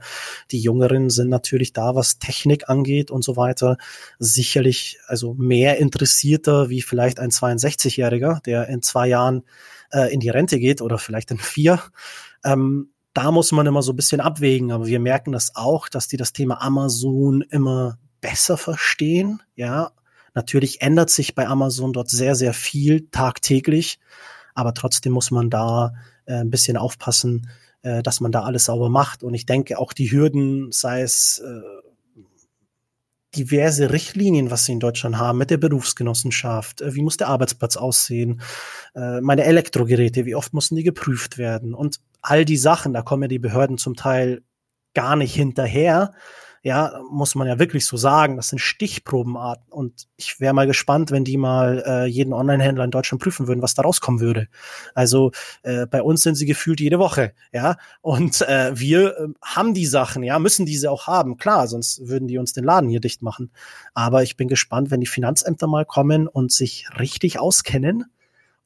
die 0.51 0.59
Jüngeren 0.59 1.09
sind 1.09 1.29
natürlich 1.29 1.73
da, 1.73 1.95
was 1.95 2.19
Technik 2.19 2.69
angeht 2.69 3.11
und 3.11 3.23
so 3.23 3.37
weiter, 3.37 3.77
sicherlich 4.17 4.99
also 5.07 5.33
mehr 5.35 5.77
interessierter 5.77 6.69
wie 6.69 6.81
vielleicht 6.81 7.19
ein 7.19 7.29
62-Jähriger, 7.29 8.41
der 8.43 8.67
in 8.67 8.81
zwei 8.81 9.07
Jahren 9.07 9.43
äh, 9.91 10.13
in 10.13 10.19
die 10.19 10.29
Rente 10.29 10.59
geht 10.59 10.81
oder 10.81 10.97
vielleicht 10.97 11.31
in 11.31 11.37
vier. 11.37 11.79
Ähm, 12.43 12.91
da 13.13 13.31
muss 13.31 13.51
man 13.51 13.65
immer 13.65 13.81
so 13.81 13.93
ein 13.93 13.95
bisschen 13.95 14.21
abwägen, 14.21 14.71
aber 14.71 14.85
wir 14.87 14.99
merken 14.99 15.31
das 15.31 15.55
auch, 15.55 15.89
dass 15.89 16.07
die 16.07 16.17
das 16.17 16.33
Thema 16.33 16.61
Amazon 16.61 17.41
immer 17.41 17.97
besser 18.21 18.57
verstehen. 18.57 19.41
Ja, 19.55 19.91
natürlich 20.33 20.81
ändert 20.81 21.09
sich 21.09 21.35
bei 21.35 21.47
Amazon 21.47 21.93
dort 21.93 22.09
sehr, 22.09 22.35
sehr 22.35 22.53
viel 22.53 23.09
tagtäglich 23.09 23.99
aber 24.59 24.73
trotzdem 24.73 25.13
muss 25.13 25.31
man 25.31 25.49
da 25.49 25.93
äh, 26.25 26.35
ein 26.35 26.51
bisschen 26.51 26.77
aufpassen, 26.77 27.49
äh, 27.81 28.03
dass 28.03 28.19
man 28.21 28.31
da 28.31 28.43
alles 28.43 28.65
sauber 28.65 28.89
macht. 28.89 29.23
Und 29.23 29.33
ich 29.33 29.45
denke 29.45 29.79
auch 29.79 29.93
die 29.93 30.11
Hürden, 30.11 30.71
sei 30.71 31.01
es 31.01 31.39
äh, 31.39 31.61
diverse 33.35 33.91
Richtlinien, 33.91 34.49
was 34.51 34.65
sie 34.65 34.73
in 34.73 34.79
Deutschland 34.79 35.17
haben, 35.17 35.37
mit 35.37 35.51
der 35.51 35.57
Berufsgenossenschaft, 35.57 36.81
äh, 36.81 36.95
wie 36.95 37.01
muss 37.01 37.17
der 37.17 37.27
Arbeitsplatz 37.27 37.77
aussehen, 37.77 38.41
äh, 38.95 39.21
meine 39.21 39.43
Elektrogeräte, 39.43 40.25
wie 40.25 40.35
oft 40.35 40.53
müssen 40.53 40.75
die 40.75 40.83
geprüft 40.83 41.37
werden 41.37 41.73
und 41.73 41.99
all 42.21 42.45
die 42.45 42.57
Sachen, 42.57 42.93
da 42.93 43.01
kommen 43.01 43.23
ja 43.23 43.27
die 43.27 43.39
Behörden 43.39 43.77
zum 43.77 43.95
Teil 43.95 44.41
gar 44.93 45.15
nicht 45.15 45.33
hinterher 45.33 46.13
ja, 46.61 47.01
muss 47.09 47.35
man 47.35 47.47
ja 47.47 47.59
wirklich 47.59 47.85
so 47.85 47.97
sagen, 47.97 48.35
das 48.35 48.49
sind 48.49 48.59
Stichprobenarten. 48.59 49.71
Und 49.71 50.07
ich 50.17 50.39
wäre 50.39 50.53
mal 50.53 50.67
gespannt, 50.67 51.11
wenn 51.11 51.23
die 51.23 51.37
mal 51.37 51.83
äh, 51.85 52.05
jeden 52.05 52.33
Online-Händler 52.33 52.83
in 52.83 52.91
Deutschland 52.91 53.21
prüfen 53.21 53.47
würden, 53.47 53.61
was 53.61 53.75
da 53.75 53.83
rauskommen 53.83 54.19
würde. 54.19 54.47
Also 54.93 55.31
äh, 55.63 55.85
bei 55.85 56.01
uns 56.01 56.21
sind 56.21 56.35
sie 56.35 56.45
gefühlt 56.45 56.79
jede 56.79 56.99
Woche, 56.99 57.33
ja. 57.51 57.77
Und 58.01 58.41
äh, 58.41 58.77
wir 58.77 59.17
äh, 59.17 59.27
haben 59.43 59.73
die 59.73 59.85
Sachen, 59.85 60.23
ja, 60.23 60.39
müssen 60.39 60.65
diese 60.65 60.91
auch 60.91 61.07
haben. 61.07 61.37
Klar, 61.37 61.67
sonst 61.67 62.07
würden 62.07 62.27
die 62.27 62.37
uns 62.37 62.53
den 62.53 62.63
Laden 62.63 62.89
hier 62.89 62.99
dicht 62.99 63.21
machen. 63.21 63.51
Aber 63.93 64.23
ich 64.23 64.35
bin 64.35 64.47
gespannt, 64.47 64.91
wenn 64.91 64.99
die 64.99 65.07
Finanzämter 65.07 65.67
mal 65.67 65.85
kommen 65.85 66.27
und 66.27 66.51
sich 66.51 66.87
richtig 66.99 67.39
auskennen. 67.39 68.05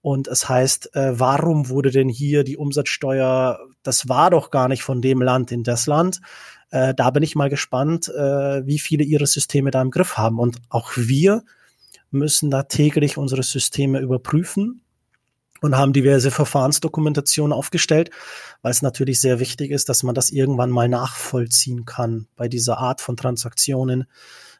Und 0.03 0.27
es 0.27 0.49
heißt, 0.49 0.95
äh, 0.97 1.17
warum 1.17 1.69
wurde 1.69 1.89
denn 1.89 2.09
hier 2.09 2.43
die 2.43 2.57
Umsatzsteuer, 2.57 3.57
das 3.83 4.09
war 4.09 4.31
doch 4.31 4.51
gar 4.51 4.67
nicht 4.67 4.83
von 4.83 5.01
dem 5.01 5.21
Land 5.21 5.53
in 5.53 5.63
das 5.63 5.87
Land. 5.87 6.19
Äh, 6.73 6.95
da 6.95 7.11
bin 7.11 7.21
ich 7.21 7.35
mal 7.35 7.51
gespannt, 7.51 8.07
äh, 8.09 8.65
wie 8.65 8.79
viele 8.79 9.03
ihre 9.03 9.27
Systeme 9.27 9.69
da 9.69 9.79
im 9.79 9.91
Griff 9.91 10.17
haben. 10.17 10.39
Und 10.39 10.57
auch 10.69 10.93
wir 10.95 11.43
müssen 12.09 12.49
da 12.49 12.63
täglich 12.63 13.15
unsere 13.15 13.43
Systeme 13.43 13.99
überprüfen 13.99 14.81
und 15.61 15.77
haben 15.77 15.93
diverse 15.93 16.31
Verfahrensdokumentationen 16.31 17.53
aufgestellt, 17.53 18.09
weil 18.63 18.71
es 18.71 18.81
natürlich 18.81 19.21
sehr 19.21 19.39
wichtig 19.39 19.69
ist, 19.69 19.87
dass 19.87 20.01
man 20.01 20.15
das 20.15 20.31
irgendwann 20.31 20.71
mal 20.71 20.89
nachvollziehen 20.89 21.85
kann. 21.85 22.25
Bei 22.35 22.47
dieser 22.47 22.79
Art 22.79 23.01
von 23.01 23.17
Transaktionen 23.17 24.05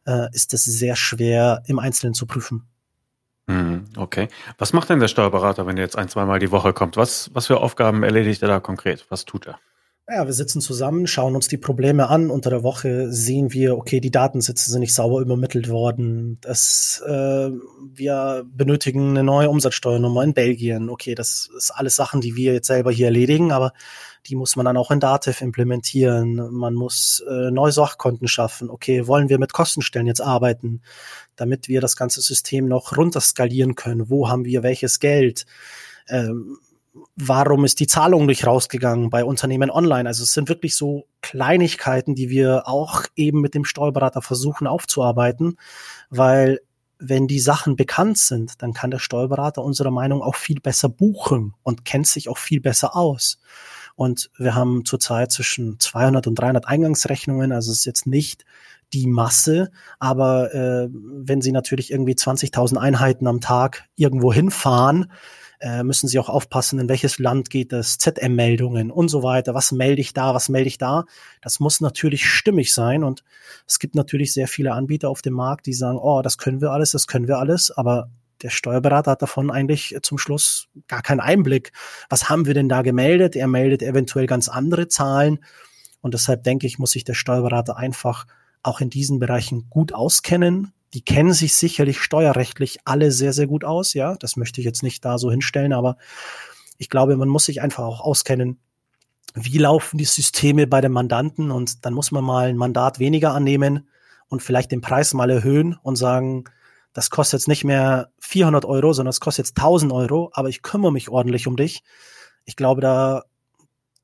äh, 0.06 0.28
ist 0.34 0.54
es 0.54 0.66
sehr 0.66 0.96
schwer 0.96 1.64
im 1.66 1.80
Einzelnen 1.80 2.14
zu 2.14 2.28
prüfen. 2.28 2.68
Mhm, 3.48 3.86
okay. 3.98 4.28
Was 4.60 4.72
macht 4.72 4.90
denn 4.90 5.00
der 5.00 5.08
Steuerberater, 5.08 5.66
wenn 5.66 5.78
er 5.78 5.84
jetzt 5.84 5.98
ein, 5.98 6.10
zweimal 6.10 6.38
die 6.38 6.52
Woche 6.52 6.74
kommt? 6.74 6.96
Was, 6.96 7.32
was 7.34 7.48
für 7.48 7.60
Aufgaben 7.60 8.04
erledigt 8.04 8.44
er 8.44 8.50
da 8.50 8.60
konkret? 8.60 9.08
Was 9.10 9.26
tut 9.26 9.48
er? 9.48 9.58
Ja, 10.10 10.26
wir 10.26 10.34
sitzen 10.34 10.60
zusammen, 10.60 11.08
schauen 11.08 11.34
uns 11.34 11.48
die 11.48 11.58
Probleme 11.58 12.10
an. 12.10 12.30
Unter 12.30 12.50
der 12.50 12.62
Woche 12.62 13.10
sehen 13.10 13.54
wir, 13.54 13.78
okay, 13.78 14.02
die 14.02 14.12
Datensätze 14.12 14.70
sind 14.70 14.82
nicht 14.82 14.94
sauber 14.94 15.22
übermittelt 15.22 15.70
worden. 15.70 16.40
Das, 16.42 17.02
äh, 17.08 17.50
wir 17.94 18.46
benötigen 18.46 19.12
eine 19.12 19.24
neue 19.24 19.50
Umsatzsteuernummer 19.50 20.22
in 20.26 20.34
Belgien. 20.34 20.90
Okay, 20.90 21.16
das 21.16 21.50
ist 21.56 21.72
alles 21.72 21.96
Sachen, 21.96 22.20
die 22.20 22.36
wir 22.36 22.52
jetzt 22.52 22.68
selber 22.68 22.92
hier 22.92 23.06
erledigen, 23.06 23.54
aber 23.54 23.72
die 24.26 24.36
muss 24.36 24.58
man 24.58 24.66
dann 24.66 24.76
auch 24.76 24.92
in 24.92 25.00
Dativ 25.00 25.40
implementieren. 25.40 26.52
Man 26.52 26.74
muss 26.74 27.24
äh, 27.26 27.50
neue 27.50 27.72
Sachkonten 27.72 28.28
schaffen. 28.28 28.70
Okay, 28.70 29.08
wollen 29.08 29.30
wir 29.30 29.40
mit 29.40 29.54
Kostenstellen 29.54 30.08
jetzt 30.08 30.22
arbeiten, 30.22 30.82
damit 31.38 31.70
wir 31.70 31.80
das 31.80 31.96
ganze 31.96 32.20
System 32.20 32.68
noch 32.68 32.98
runterskalieren 32.98 33.76
können? 33.76 34.10
Wo 34.10 34.28
haben 34.28 34.44
wir 34.44 34.64
welches 34.64 35.00
Geld? 35.00 35.46
Ähm, 36.10 36.58
warum 37.16 37.66
ist 37.66 37.80
die 37.80 37.88
Zahlung 37.88 38.26
nicht 38.26 38.46
rausgegangen 38.46 39.10
bei 39.10 39.24
Unternehmen 39.26 39.72
online? 39.72 40.08
Also 40.08 40.24
es 40.24 40.34
sind 40.34 40.50
wirklich 40.50 40.76
so 40.76 41.06
Kleinigkeiten, 41.22 42.16
die 42.16 42.30
wir 42.30 42.68
auch 42.68 43.04
eben 43.16 43.42
mit 43.42 43.56
dem 43.56 43.66
Steuerberater 43.66 44.22
versuchen 44.22 44.68
aufzuarbeiten, 44.68 45.58
weil 46.10 46.60
wenn 47.00 47.28
die 47.28 47.40
Sachen 47.40 47.76
bekannt 47.76 48.18
sind, 48.18 48.62
dann 48.62 48.74
kann 48.74 48.92
der 48.92 49.00
Steuerberater 49.00 49.62
unserer 49.64 49.92
Meinung 49.92 50.22
auch 50.22 50.36
viel 50.36 50.60
besser 50.62 50.88
buchen 50.88 51.54
und 51.64 51.84
kennt 51.84 52.08
sich 52.08 52.30
auch 52.30 52.38
viel 52.38 52.62
besser 52.62 52.96
aus. 52.96 53.40
Und 53.96 54.32
wir 54.38 54.56
haben 54.56 54.86
zurzeit 54.86 55.32
zwischen 55.32 55.80
200 55.80 56.28
und 56.28 56.36
300 56.36 56.68
Eingangsrechnungen, 56.68 57.52
also 57.52 57.72
es 57.72 57.80
ist 57.80 57.86
jetzt 57.86 58.08
nicht 58.08 58.46
die 58.94 59.08
Masse, 59.08 59.72
aber 60.00 60.54
äh, 60.54 60.90
wenn 60.92 61.42
Sie 61.42 61.52
natürlich 61.52 61.92
irgendwie 61.92 62.14
20.000 62.14 62.78
Einheiten 62.78 63.28
am 63.28 63.42
Tag 63.42 63.86
irgendwo 63.96 64.32
hinfahren, 64.32 65.12
äh, 65.64 65.82
müssen 65.82 66.10
Sie 66.10 66.20
auch 66.20 66.28
aufpassen, 66.28 66.78
in 66.78 66.90
welches 66.90 67.20
Land 67.20 67.50
geht 67.50 67.72
es, 67.72 67.98
ZM-Meldungen 67.98 68.92
und 68.92 69.08
so 69.08 69.24
weiter. 69.24 69.54
Was 69.54 69.72
melde 69.72 70.02
ich 70.02 70.14
da, 70.14 70.36
was 70.36 70.50
melde 70.50 70.68
ich 70.68 70.78
da? 70.78 71.06
Das 71.42 71.62
muss 71.62 71.80
natürlich 71.80 72.26
stimmig 72.26 72.74
sein 72.74 73.06
und 73.06 73.24
es 73.66 73.80
gibt 73.80 73.96
natürlich 73.96 74.34
sehr 74.34 74.50
viele 74.50 74.74
Anbieter 74.74 75.10
auf 75.10 75.22
dem 75.22 75.34
Markt, 75.34 75.66
die 75.66 75.74
sagen, 75.74 75.98
oh, 75.98 76.22
das 76.22 76.38
können 76.38 76.60
wir 76.60 76.72
alles, 76.72 76.92
das 76.92 77.08
können 77.08 77.30
wir 77.30 77.38
alles, 77.38 77.72
aber 77.72 78.10
der 78.42 78.50
Steuerberater 78.50 79.12
hat 79.12 79.22
davon 79.22 79.52
eigentlich 79.52 79.96
zum 80.02 80.18
Schluss 80.18 80.68
gar 80.90 81.02
keinen 81.02 81.22
Einblick. 81.22 81.72
Was 82.10 82.30
haben 82.30 82.46
wir 82.46 82.54
denn 82.54 82.68
da 82.68 82.82
gemeldet? 82.82 83.38
Er 83.38 83.48
meldet 83.48 83.82
eventuell 83.82 84.28
ganz 84.28 84.50
andere 84.50 84.90
Zahlen. 84.90 85.40
Und 86.02 86.14
deshalb 86.14 86.44
denke 86.44 86.68
ich, 86.68 86.78
muss 86.78 86.92
sich 86.92 87.06
der 87.06 87.14
Steuerberater 87.14 87.78
einfach 87.78 88.26
auch 88.62 88.82
in 88.82 88.90
diesen 88.90 89.20
Bereichen 89.20 89.70
gut 89.70 89.94
auskennen, 89.94 90.74
die 90.94 91.04
kennen 91.04 91.34
sich 91.34 91.56
sicherlich 91.56 92.00
steuerrechtlich 92.00 92.80
alle 92.86 93.12
sehr, 93.12 93.34
sehr 93.34 93.48
gut 93.48 93.64
aus, 93.64 93.94
ja. 93.94 94.16
Das 94.16 94.36
möchte 94.36 94.62
ich 94.62 94.66
jetzt 94.66 94.84
nicht 94.84 95.04
da 95.04 95.18
so 95.18 95.32
hinstellen, 95.32 95.74
aber 95.74 95.98
ich 96.78 96.90
glaube, 96.90 97.18
man 97.18 97.30
muss 97.30 97.46
sich 97.46 97.62
einfach 97.62 97.84
auch 97.84 98.02
auskennen, 98.02 98.60
wie 99.36 99.58
laufen 99.58 99.98
die 99.98 100.06
Systeme 100.06 100.68
bei 100.68 100.82
den 100.82 100.92
Mandanten 100.92 101.50
und 101.50 101.86
dann 101.86 101.94
muss 101.94 102.12
man 102.12 102.24
mal 102.24 102.48
ein 102.48 102.58
Mandat 102.58 103.00
weniger 103.00 103.34
annehmen 103.34 103.88
und 104.28 104.44
vielleicht 104.44 104.72
den 104.72 104.82
Preis 104.82 105.14
mal 105.14 105.30
erhöhen 105.30 105.76
und 105.82 105.96
sagen, 105.96 106.44
das 106.94 107.10
kostet 107.10 107.40
jetzt 107.40 107.48
nicht 107.48 107.64
mehr 107.64 108.12
400 108.20 108.66
Euro, 108.66 108.94
sondern 108.94 109.10
es 109.10 109.20
kostet 109.20 109.48
jetzt 109.48 109.58
1000 109.58 109.92
Euro, 109.92 110.30
aber 110.34 110.50
ich 110.50 110.62
kümmere 110.62 110.92
mich 110.92 111.10
ordentlich 111.10 111.48
um 111.48 111.56
dich. 111.56 111.84
Ich 112.46 112.56
glaube, 112.56 112.82
da, 112.82 113.24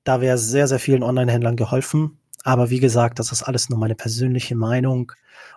da 0.03 0.21
wäre 0.21 0.39
sehr, 0.39 0.67
sehr 0.67 0.79
vielen 0.79 1.03
Online-Händlern 1.03 1.55
geholfen. 1.55 2.18
Aber 2.43 2.69
wie 2.69 2.79
gesagt, 2.79 3.19
das 3.19 3.31
ist 3.31 3.43
alles 3.43 3.69
nur 3.69 3.79
meine 3.79 3.95
persönliche 3.95 4.55
Meinung. 4.55 5.11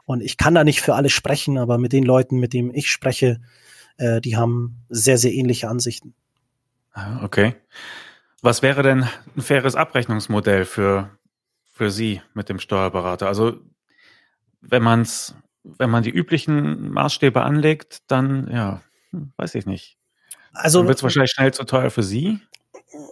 Und 0.04 0.20
ich 0.22 0.36
kann 0.36 0.54
da 0.54 0.64
nicht 0.64 0.80
für 0.80 0.94
alle 0.94 1.10
sprechen, 1.10 1.58
aber 1.58 1.78
mit 1.78 1.92
den 1.92 2.04
Leuten, 2.04 2.38
mit 2.38 2.52
denen 2.52 2.74
ich 2.74 2.90
spreche, 2.90 3.40
äh, 3.98 4.20
die 4.20 4.36
haben 4.36 4.84
sehr, 4.88 5.18
sehr 5.18 5.32
ähnliche 5.32 5.68
Ansichten. 5.68 6.14
Ah, 6.92 7.24
okay. 7.24 7.54
Was 8.42 8.62
wäre 8.62 8.82
denn 8.82 9.06
ein 9.36 9.42
faires 9.42 9.76
Abrechnungsmodell 9.76 10.64
für, 10.64 11.16
für 11.72 11.90
Sie 11.90 12.20
mit 12.34 12.48
dem 12.48 12.58
Steuerberater? 12.58 13.28
Also, 13.28 13.60
wenn 14.60 14.82
man's, 14.82 15.36
wenn 15.62 15.90
man 15.90 16.02
die 16.02 16.10
üblichen 16.10 16.90
Maßstäbe 16.90 17.42
anlegt, 17.42 18.02
dann, 18.10 18.48
ja, 18.50 18.82
hm, 19.10 19.32
weiß 19.36 19.54
ich 19.54 19.66
nicht. 19.66 19.96
Also, 20.52 20.80
dann 20.80 20.88
wird 20.88 20.98
es 20.98 21.02
wahrscheinlich 21.04 21.30
schnell 21.30 21.54
zu 21.54 21.64
teuer 21.64 21.90
für 21.90 22.02
Sie 22.02 22.40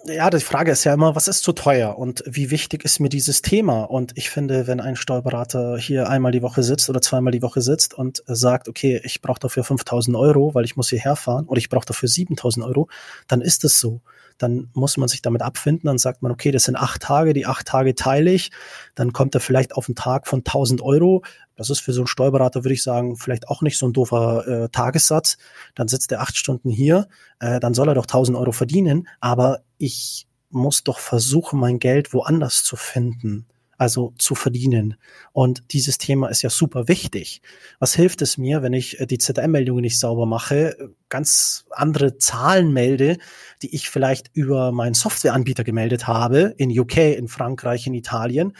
ja, 0.06 0.30
die 0.30 0.40
Frage 0.40 0.72
ist 0.72 0.84
ja 0.84 0.94
immer, 0.94 1.14
was 1.14 1.28
ist 1.28 1.42
zu 1.42 1.52
teuer 1.52 1.98
und 1.98 2.22
wie 2.26 2.50
wichtig 2.50 2.84
ist 2.84 3.00
mir 3.00 3.08
dieses 3.08 3.42
Thema? 3.42 3.82
Und 3.84 4.12
ich 4.16 4.30
finde, 4.30 4.66
wenn 4.66 4.80
ein 4.80 4.96
Steuerberater 4.96 5.76
hier 5.78 6.08
einmal 6.08 6.32
die 6.32 6.42
Woche 6.42 6.62
sitzt 6.62 6.88
oder 6.90 7.00
zweimal 7.00 7.32
die 7.32 7.42
Woche 7.42 7.60
sitzt 7.60 7.94
und 7.94 8.22
sagt, 8.26 8.68
okay, 8.68 9.00
ich 9.04 9.20
brauche 9.20 9.40
dafür 9.40 9.64
5000 9.64 10.16
Euro, 10.16 10.54
weil 10.54 10.64
ich 10.64 10.76
muss 10.76 10.90
hierher 10.90 11.16
fahren 11.16 11.46
oder 11.46 11.58
ich 11.58 11.68
brauche 11.68 11.86
dafür 11.86 12.08
7000 12.08 12.64
Euro, 12.64 12.88
dann 13.28 13.40
ist 13.40 13.64
es 13.64 13.78
so 13.78 14.00
dann 14.40 14.70
muss 14.72 14.96
man 14.96 15.08
sich 15.08 15.22
damit 15.22 15.42
abfinden. 15.42 15.86
Dann 15.86 15.98
sagt 15.98 16.22
man, 16.22 16.32
okay, 16.32 16.50
das 16.50 16.64
sind 16.64 16.76
acht 16.76 17.02
Tage, 17.02 17.34
die 17.34 17.46
acht 17.46 17.66
Tage 17.66 17.94
teile 17.94 18.32
ich. 18.32 18.50
Dann 18.94 19.12
kommt 19.12 19.34
er 19.34 19.40
vielleicht 19.40 19.74
auf 19.74 19.88
einen 19.88 19.96
Tag 19.96 20.26
von 20.26 20.40
1000 20.40 20.80
Euro. 20.80 21.22
Das 21.56 21.68
ist 21.68 21.80
für 21.80 21.92
so 21.92 22.00
einen 22.00 22.06
Steuerberater, 22.06 22.64
würde 22.64 22.74
ich 22.74 22.82
sagen, 22.82 23.16
vielleicht 23.16 23.48
auch 23.48 23.60
nicht 23.60 23.78
so 23.78 23.86
ein 23.86 23.92
doofer 23.92 24.46
äh, 24.46 24.68
Tagessatz. 24.70 25.36
Dann 25.74 25.88
sitzt 25.88 26.10
er 26.10 26.22
acht 26.22 26.36
Stunden 26.36 26.70
hier, 26.70 27.08
äh, 27.38 27.60
dann 27.60 27.74
soll 27.74 27.88
er 27.88 27.94
doch 27.94 28.06
1000 28.06 28.36
Euro 28.36 28.52
verdienen. 28.52 29.08
Aber 29.20 29.60
ich 29.76 30.26
muss 30.48 30.84
doch 30.84 30.98
versuchen, 30.98 31.60
mein 31.60 31.78
Geld 31.78 32.12
woanders 32.14 32.64
zu 32.64 32.76
finden 32.76 33.46
also 33.80 34.12
zu 34.18 34.34
verdienen. 34.34 34.96
Und 35.32 35.72
dieses 35.72 35.96
Thema 35.96 36.28
ist 36.28 36.42
ja 36.42 36.50
super 36.50 36.86
wichtig. 36.86 37.40
Was 37.78 37.94
hilft 37.94 38.20
es 38.20 38.36
mir, 38.36 38.62
wenn 38.62 38.74
ich 38.74 39.00
äh, 39.00 39.06
die 39.06 39.16
ZM-Meldungen 39.16 39.80
nicht 39.80 39.98
sauber 39.98 40.26
mache, 40.26 40.76
ganz 41.08 41.64
andere 41.70 42.18
Zahlen 42.18 42.74
melde, 42.74 43.16
die 43.62 43.74
ich 43.74 43.88
vielleicht 43.88 44.30
über 44.34 44.70
meinen 44.70 44.92
Softwareanbieter 44.92 45.64
gemeldet 45.64 46.06
habe, 46.06 46.54
in 46.58 46.78
UK, 46.78 46.98
in 47.16 47.26
Frankreich, 47.26 47.86
in 47.86 47.94
Italien? 47.94 48.52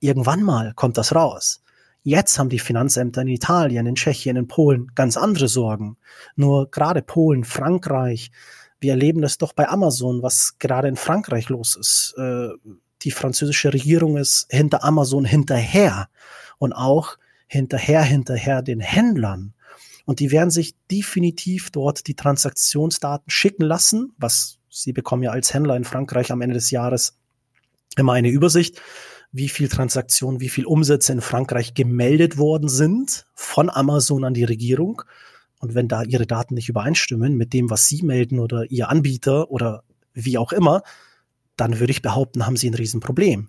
Irgendwann 0.00 0.42
mal 0.42 0.72
kommt 0.74 0.98
das 0.98 1.14
raus. 1.14 1.62
Jetzt 2.02 2.36
haben 2.40 2.48
die 2.48 2.58
Finanzämter 2.58 3.22
in 3.22 3.28
Italien, 3.28 3.86
in 3.86 3.94
Tschechien, 3.94 4.36
in 4.36 4.48
Polen 4.48 4.90
ganz 4.96 5.16
andere 5.16 5.46
Sorgen. 5.46 5.96
Nur 6.34 6.72
gerade 6.72 7.02
Polen, 7.02 7.44
Frankreich, 7.44 8.32
wir 8.80 8.90
erleben 8.90 9.22
das 9.22 9.38
doch 9.38 9.52
bei 9.52 9.68
Amazon, 9.68 10.22
was 10.22 10.58
gerade 10.58 10.88
in 10.88 10.96
Frankreich 10.96 11.48
los 11.50 11.76
ist. 11.76 12.14
Die 13.02 13.10
französische 13.10 13.72
Regierung 13.72 14.16
ist 14.16 14.46
hinter 14.50 14.84
Amazon 14.84 15.24
hinterher 15.24 16.08
und 16.58 16.72
auch 16.72 17.16
hinterher, 17.46 18.02
hinterher 18.02 18.62
den 18.62 18.80
Händlern. 18.80 19.54
Und 20.04 20.20
die 20.20 20.30
werden 20.30 20.50
sich 20.50 20.74
definitiv 20.90 21.70
dort 21.70 22.06
die 22.06 22.14
Transaktionsdaten 22.14 23.30
schicken 23.30 23.64
lassen, 23.64 24.14
was 24.18 24.58
sie 24.70 24.92
bekommen 24.92 25.22
ja 25.22 25.30
als 25.30 25.52
Händler 25.52 25.76
in 25.76 25.84
Frankreich 25.84 26.30
am 26.30 26.40
Ende 26.42 26.54
des 26.54 26.70
Jahres 26.70 27.18
immer 27.96 28.12
eine 28.12 28.28
Übersicht, 28.28 28.80
wie 29.32 29.48
viel 29.48 29.68
Transaktionen, 29.68 30.40
wie 30.40 30.48
viel 30.48 30.64
Umsätze 30.64 31.12
in 31.12 31.20
Frankreich 31.20 31.74
gemeldet 31.74 32.38
worden 32.38 32.68
sind 32.68 33.26
von 33.34 33.68
Amazon 33.68 34.24
an 34.24 34.34
die 34.34 34.44
Regierung. 34.44 35.02
Und 35.58 35.74
wenn 35.74 35.88
da 35.88 36.02
ihre 36.02 36.26
Daten 36.26 36.54
nicht 36.54 36.68
übereinstimmen 36.68 37.36
mit 37.36 37.52
dem, 37.52 37.70
was 37.70 37.88
sie 37.88 38.02
melden 38.02 38.38
oder 38.38 38.70
ihr 38.70 38.88
Anbieter 38.88 39.50
oder 39.50 39.82
wie 40.12 40.38
auch 40.38 40.52
immer, 40.52 40.82
dann 41.56 41.80
würde 41.80 41.90
ich 41.90 42.02
behaupten, 42.02 42.46
haben 42.46 42.56
sie 42.56 42.68
ein 42.68 42.74
Riesenproblem. 42.74 43.48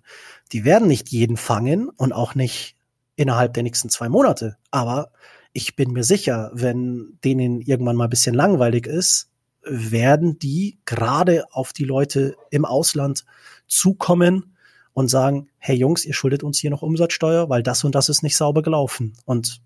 Die 0.52 0.64
werden 0.64 0.88
nicht 0.88 1.10
jeden 1.10 1.36
fangen 1.36 1.88
und 1.88 2.12
auch 2.12 2.34
nicht 2.34 2.76
innerhalb 3.16 3.54
der 3.54 3.62
nächsten 3.62 3.90
zwei 3.90 4.08
Monate. 4.08 4.56
Aber 4.70 5.10
ich 5.52 5.76
bin 5.76 5.92
mir 5.92 6.04
sicher, 6.04 6.50
wenn 6.54 7.18
denen 7.24 7.60
irgendwann 7.60 7.96
mal 7.96 8.04
ein 8.04 8.10
bisschen 8.10 8.34
langweilig 8.34 8.86
ist, 8.86 9.30
werden 9.62 10.38
die 10.38 10.78
gerade 10.84 11.44
auf 11.52 11.72
die 11.72 11.84
Leute 11.84 12.36
im 12.50 12.64
Ausland 12.64 13.24
zukommen 13.66 14.54
und 14.92 15.08
sagen, 15.08 15.48
hey 15.58 15.76
Jungs, 15.76 16.04
ihr 16.04 16.14
schuldet 16.14 16.42
uns 16.42 16.58
hier 16.58 16.70
noch 16.70 16.82
Umsatzsteuer, 16.82 17.48
weil 17.48 17.62
das 17.62 17.84
und 17.84 17.94
das 17.94 18.08
ist 18.08 18.22
nicht 18.22 18.36
sauber 18.36 18.62
gelaufen. 18.62 19.14
Und 19.24 19.60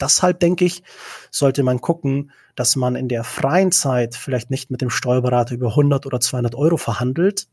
deshalb 0.00 0.40
denke 0.40 0.64
ich, 0.64 0.82
sollte 1.30 1.62
man 1.62 1.80
gucken, 1.80 2.30
dass 2.54 2.76
man 2.76 2.96
in 2.96 3.08
der 3.08 3.24
freien 3.24 3.72
Zeit 3.72 4.14
vielleicht 4.14 4.50
nicht 4.50 4.70
mit 4.70 4.80
dem 4.80 4.90
Steuerberater 4.90 5.54
über 5.54 5.70
100 5.70 6.06
oder 6.06 6.20
200 6.20 6.54
Euro 6.54 6.76
verhandelt, 6.76 7.48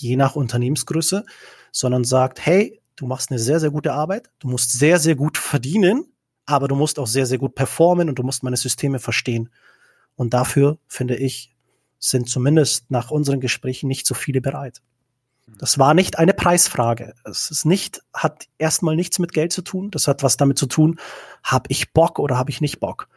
je 0.00 0.16
nach 0.16 0.36
Unternehmensgröße, 0.36 1.24
sondern 1.72 2.04
sagt, 2.04 2.44
hey, 2.44 2.80
du 2.96 3.06
machst 3.06 3.30
eine 3.30 3.38
sehr, 3.38 3.60
sehr 3.60 3.70
gute 3.70 3.92
Arbeit, 3.92 4.30
du 4.38 4.48
musst 4.48 4.72
sehr, 4.72 4.98
sehr 4.98 5.14
gut 5.14 5.38
verdienen, 5.38 6.12
aber 6.46 6.68
du 6.68 6.74
musst 6.74 6.98
auch 6.98 7.06
sehr, 7.06 7.26
sehr 7.26 7.38
gut 7.38 7.54
performen 7.54 8.08
und 8.08 8.18
du 8.18 8.22
musst 8.22 8.42
meine 8.42 8.56
Systeme 8.56 8.98
verstehen. 8.98 9.50
Und 10.14 10.32
dafür, 10.32 10.78
finde 10.88 11.16
ich, 11.16 11.54
sind 11.98 12.28
zumindest 12.28 12.90
nach 12.90 13.10
unseren 13.10 13.40
Gesprächen 13.40 13.88
nicht 13.88 14.06
so 14.06 14.14
viele 14.14 14.40
bereit. 14.40 14.80
Das 15.46 15.78
war 15.78 15.94
nicht 15.94 16.18
eine 16.18 16.34
Preisfrage. 16.34 17.14
Es 17.24 17.50
ist 17.50 17.64
nicht, 17.64 18.02
hat 18.12 18.46
erstmal 18.58 18.96
nichts 18.96 19.20
mit 19.20 19.32
Geld 19.32 19.52
zu 19.52 19.62
tun. 19.62 19.90
Das 19.92 20.08
hat 20.08 20.24
was 20.24 20.36
damit 20.36 20.58
zu 20.58 20.66
tun, 20.66 20.98
habe 21.42 21.66
ich 21.68 21.92
Bock 21.92 22.18
oder 22.18 22.36
habe 22.36 22.50
ich 22.50 22.60
nicht 22.60 22.80
Bock. 22.80 23.08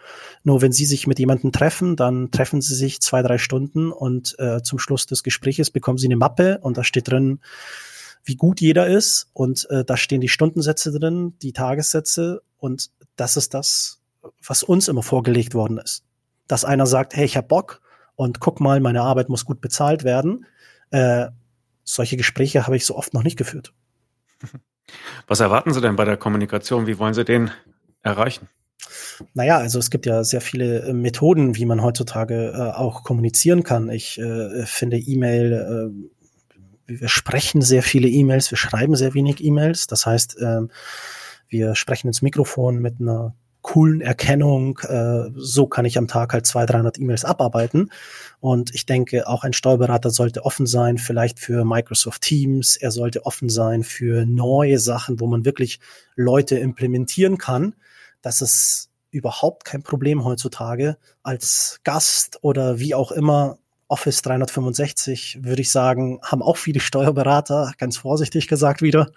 Nur 0.44 0.62
wenn 0.62 0.72
Sie 0.72 0.86
sich 0.86 1.08
mit 1.08 1.18
jemandem 1.18 1.52
treffen, 1.52 1.96
dann 1.96 2.30
treffen 2.30 2.62
Sie 2.62 2.76
sich 2.76 3.02
zwei, 3.02 3.24
drei 3.24 3.40
Stunden 3.40 3.92
und 3.92 4.38
äh, 4.38 4.62
zum 4.62 4.78
Schluss 4.78 5.08
des 5.08 5.24
Gespräches 5.24 5.72
bekommen 5.72 5.98
Sie 5.98 6.08
eine 6.08 6.18
Mappe 6.18 6.60
und 6.62 6.78
da 6.78 6.84
steht 6.84 7.10
drin, 7.10 7.40
wie 8.24 8.36
gut 8.36 8.62
jeder 8.62 8.88
ist 8.88 9.30
und 9.34 9.68
äh, 9.72 9.84
da 9.84 9.98
stehen 9.98 10.22
die 10.22 10.30
Stundensätze 10.30 10.92
drin, 10.92 11.34
die 11.42 11.54
Tagessätze 11.54 12.44
und 12.58 12.92
das 13.16 13.38
ist 13.38 13.56
das, 13.56 14.02
was 14.46 14.62
uns 14.62 14.88
immer 14.88 15.04
vorgelegt 15.04 15.56
worden 15.56 15.80
ist. 15.80 16.04
Dass 16.48 16.64
einer 16.64 16.86
sagt, 16.86 17.16
hey, 17.16 17.26
ich 17.26 17.38
hab 17.38 17.48
Bock 17.48 17.82
und 18.16 18.40
guck 18.40 18.60
mal, 18.60 18.80
meine 18.82 19.02
Arbeit 19.02 19.30
muss 19.30 19.46
gut 19.46 19.62
bezahlt 19.62 20.04
werden. 20.04 20.46
Äh, 20.92 21.28
solche 21.90 22.18
Gespräche 22.18 22.66
habe 22.66 22.76
ich 22.76 22.86
so 22.86 22.96
oft 22.96 23.14
noch 23.14 23.24
nicht 23.24 23.38
geführt. 23.38 23.74
Was 25.28 25.40
erwarten 25.40 25.74
Sie 25.74 25.82
denn 25.82 25.96
bei 25.96 26.06
der 26.06 26.18
Kommunikation? 26.18 26.88
Wie 26.88 27.00
wollen 27.00 27.14
Sie 27.14 27.26
den 27.26 27.52
erreichen? 28.02 28.48
Naja, 29.34 29.58
also 29.58 29.80
es 29.80 29.90
gibt 29.90 30.06
ja 30.06 30.24
sehr 30.24 30.42
viele 30.42 30.84
äh, 30.84 30.94
Methoden, 30.94 31.56
wie 31.56 31.66
man 31.66 31.84
heutzutage 31.84 32.54
äh, 32.56 32.78
auch 32.78 33.04
kommunizieren 33.04 33.64
kann. 33.64 33.90
Ich 33.90 34.18
äh, 34.18 34.66
finde 34.66 34.98
E-Mail, 34.98 35.92
äh, 36.88 37.00
wir 37.00 37.10
sprechen 37.10 37.62
sehr 37.62 37.84
viele 37.84 38.08
E-Mails, 38.08 38.50
wir 38.52 38.58
schreiben 38.58 38.96
sehr 38.96 39.14
wenig 39.14 39.44
E-Mails. 39.44 39.88
Das 39.88 40.06
heißt, 40.06 40.40
äh, 40.40 40.62
wir 41.50 41.76
sprechen 41.76 42.08
ins 42.08 42.22
Mikrofon 42.22 42.80
mit 42.80 43.02
einer 43.02 43.36
coolen 43.62 44.02
Erkennung. 44.02 44.80
Äh, 44.80 45.32
so 45.36 45.68
kann 45.68 45.86
ich 45.86 45.98
am 45.98 46.08
Tag 46.08 46.34
halt 46.34 46.46
200, 46.46 46.74
300 46.76 47.00
E-Mails 47.00 47.26
abarbeiten. 47.26 47.92
Und 48.40 48.74
ich 48.74 48.86
denke, 48.86 49.28
auch 49.28 49.44
ein 49.44 49.54
Steuerberater 49.54 50.10
sollte 50.10 50.46
offen 50.46 50.66
sein, 50.66 50.98
vielleicht 50.98 51.40
für 51.40 51.66
Microsoft 51.66 52.22
Teams. 52.22 52.78
Er 52.78 52.92
sollte 52.92 53.26
offen 53.26 53.50
sein 53.50 53.84
für 53.84 54.26
neue 54.26 54.80
Sachen, 54.80 55.20
wo 55.20 55.28
man 55.28 55.46
wirklich 55.46 55.80
Leute 56.16 56.58
implementieren 56.58 57.38
kann. 57.38 57.76
Das 58.22 58.42
ist 58.42 58.90
überhaupt 59.12 59.66
kein 59.66 59.84
Problem 59.84 60.24
heutzutage 60.24 60.98
als 61.24 61.80
Gast 61.84 62.40
oder 62.42 62.80
wie 62.80 62.94
auch 62.94 63.12
immer 63.12 63.58
Office 63.90 64.22
365, 64.22 65.40
würde 65.42 65.62
ich 65.62 65.72
sagen, 65.72 66.20
haben 66.24 66.42
auch 66.42 66.58
viele 66.58 66.80
Steuerberater, 66.80 67.74
ganz 67.78 67.98
vorsichtig 67.98 68.48
gesagt 68.48 68.82
wieder. 68.82 69.12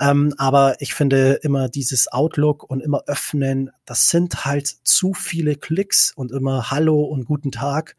Ähm, 0.00 0.32
aber 0.38 0.76
ich 0.80 0.94
finde 0.94 1.40
immer 1.42 1.68
dieses 1.68 2.10
Outlook 2.12 2.62
und 2.62 2.80
immer 2.80 3.02
öffnen, 3.06 3.70
das 3.84 4.08
sind 4.08 4.44
halt 4.44 4.68
zu 4.68 5.12
viele 5.12 5.56
Klicks 5.56 6.12
und 6.12 6.30
immer 6.32 6.70
Hallo 6.70 7.02
und 7.02 7.24
guten 7.24 7.50
Tag. 7.50 7.96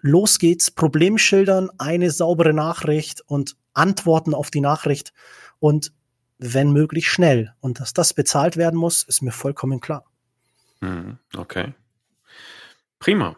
Los 0.00 0.38
geht's, 0.38 0.70
Problem 0.70 1.16
schildern, 1.16 1.70
eine 1.78 2.10
saubere 2.10 2.52
Nachricht 2.52 3.22
und 3.26 3.56
Antworten 3.72 4.34
auf 4.34 4.50
die 4.50 4.60
Nachricht 4.60 5.12
und 5.60 5.92
wenn 6.38 6.72
möglich 6.72 7.08
schnell. 7.08 7.54
Und 7.60 7.80
dass 7.80 7.94
das 7.94 8.12
bezahlt 8.12 8.56
werden 8.56 8.78
muss, 8.78 9.02
ist 9.04 9.22
mir 9.22 9.32
vollkommen 9.32 9.80
klar. 9.80 10.04
Hm, 10.80 11.18
okay. 11.36 11.72
Prima. 12.98 13.36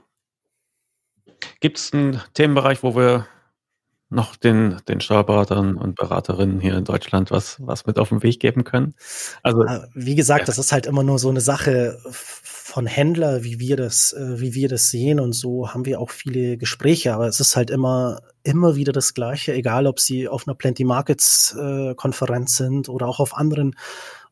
Gibt 1.61 1.79
es 1.79 1.93
einen 1.93 2.21
Themenbereich, 2.35 2.83
wo 2.83 2.95
wir 2.97 3.27
noch 4.11 4.37
den, 4.37 4.81
den 4.89 5.01
Steuerberatern 5.01 5.77
und 5.77 5.97
Beraterinnen 5.97 6.61
hier 6.61 6.77
in 6.77 6.85
Deutschland 6.85 7.31
was, 7.31 7.57
was 7.61 7.87
mit 7.87 7.99
auf 7.99 8.11
den 8.11 8.23
Weg 8.23 8.39
geben 8.39 8.65
können? 8.65 8.95
Also, 9.43 9.65
äh, 9.65 9.81
wie 9.95 10.15
gesagt, 10.15 10.41
ja. 10.41 10.47
das 10.47 10.59
ist 10.59 10.73
halt 10.73 10.87
immer 10.87 11.03
nur 11.03 11.19
so 11.19 11.29
eine 11.31 11.41
Sache 11.41 11.99
von 12.11 12.87
Händler, 12.87 13.45
wie 13.45 13.59
wir 13.59 13.77
das, 13.77 14.13
äh, 14.13 14.41
wie 14.41 14.55
wir 14.55 14.69
das 14.69 14.91
sehen 14.91 15.21
und 15.21 15.33
so 15.33 15.73
haben 15.73 15.85
wir 15.85 16.01
auch 16.01 16.11
viele 16.11 16.57
Gespräche, 16.57 17.15
aber 17.15 17.27
es 17.27 17.41
ist 17.41 17.57
halt 17.57 17.71
immer, 17.71 18.21
immer 18.43 18.77
wieder 18.77 18.93
das 18.93 19.15
Gleiche, 19.15 19.53
egal 19.53 19.87
ob 19.87 20.01
sie 20.01 20.29
auf 20.29 20.47
einer 20.47 20.55
Plenty 20.55 20.85
Markets 20.85 21.57
äh, 21.61 21.95
Konferenz 21.95 22.57
sind 22.57 22.89
oder 22.89 23.09
auch 23.09 23.21
auf 23.21 23.37
anderen 23.37 23.75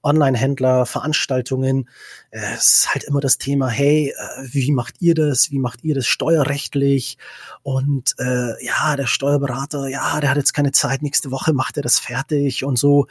Online-Händler, 0.03 0.86
Veranstaltungen. 0.86 1.88
Es 2.30 2.74
ist 2.74 2.94
halt 2.94 3.05
immer 3.05 3.20
das 3.20 3.38
Thema, 3.38 3.68
hey, 3.68 4.14
äh, 4.16 4.42
wie 4.42 4.72
macht 4.72 4.96
ihr 5.00 5.14
das? 5.14 5.50
Wie 5.50 5.59
macht 5.59 5.84
ihr 5.84 5.94
das 5.94 6.07
steuerrechtlich? 6.07 7.18
Und 7.62 8.14
äh, 8.18 8.64
ja, 8.64 8.96
der 8.96 9.07
Steuerberater, 9.07 9.88
ja, 9.88 10.20
der 10.20 10.30
hat 10.30 10.36
jetzt 10.36 10.55
keine 10.55 10.72
Zeit, 10.72 11.03
nächste 11.03 11.30
Woche 11.30 11.53
macht 11.53 11.76
er 11.76 11.82
das 11.82 11.98
fertig 11.98 12.64
und 12.64 12.78
so 12.78 13.07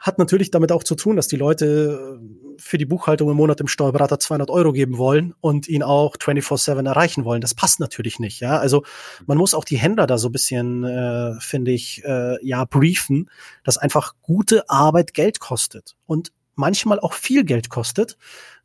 hat 0.00 0.18
natürlich 0.18 0.50
damit 0.50 0.72
auch 0.72 0.82
zu 0.82 0.94
tun, 0.94 1.16
dass 1.16 1.28
die 1.28 1.36
Leute 1.36 2.18
äh, 2.18 2.49
für 2.60 2.78
die 2.78 2.84
Buchhaltung 2.84 3.30
im 3.30 3.36
Monat 3.36 3.58
dem 3.58 3.68
Steuerberater 3.68 4.20
200 4.20 4.50
Euro 4.50 4.72
geben 4.72 4.98
wollen 4.98 5.34
und 5.40 5.66
ihn 5.66 5.82
auch 5.82 6.16
24/7 6.16 6.86
erreichen 6.86 7.24
wollen. 7.24 7.40
Das 7.40 7.54
passt 7.54 7.80
natürlich 7.80 8.18
nicht. 8.18 8.40
Ja, 8.40 8.58
also 8.58 8.84
man 9.26 9.38
muss 9.38 9.54
auch 9.54 9.64
die 9.64 9.78
Händler 9.78 10.06
da 10.06 10.18
so 10.18 10.28
ein 10.28 10.32
bisschen, 10.32 10.84
äh, 10.84 11.40
finde 11.40 11.72
ich, 11.72 12.04
äh, 12.04 12.44
ja 12.46 12.64
briefen, 12.64 13.30
dass 13.64 13.78
einfach 13.78 14.14
gute 14.22 14.68
Arbeit 14.68 15.14
Geld 15.14 15.40
kostet 15.40 15.96
und 16.06 16.32
manchmal 16.54 17.00
auch 17.00 17.14
viel 17.14 17.44
Geld 17.44 17.70
kostet. 17.70 18.16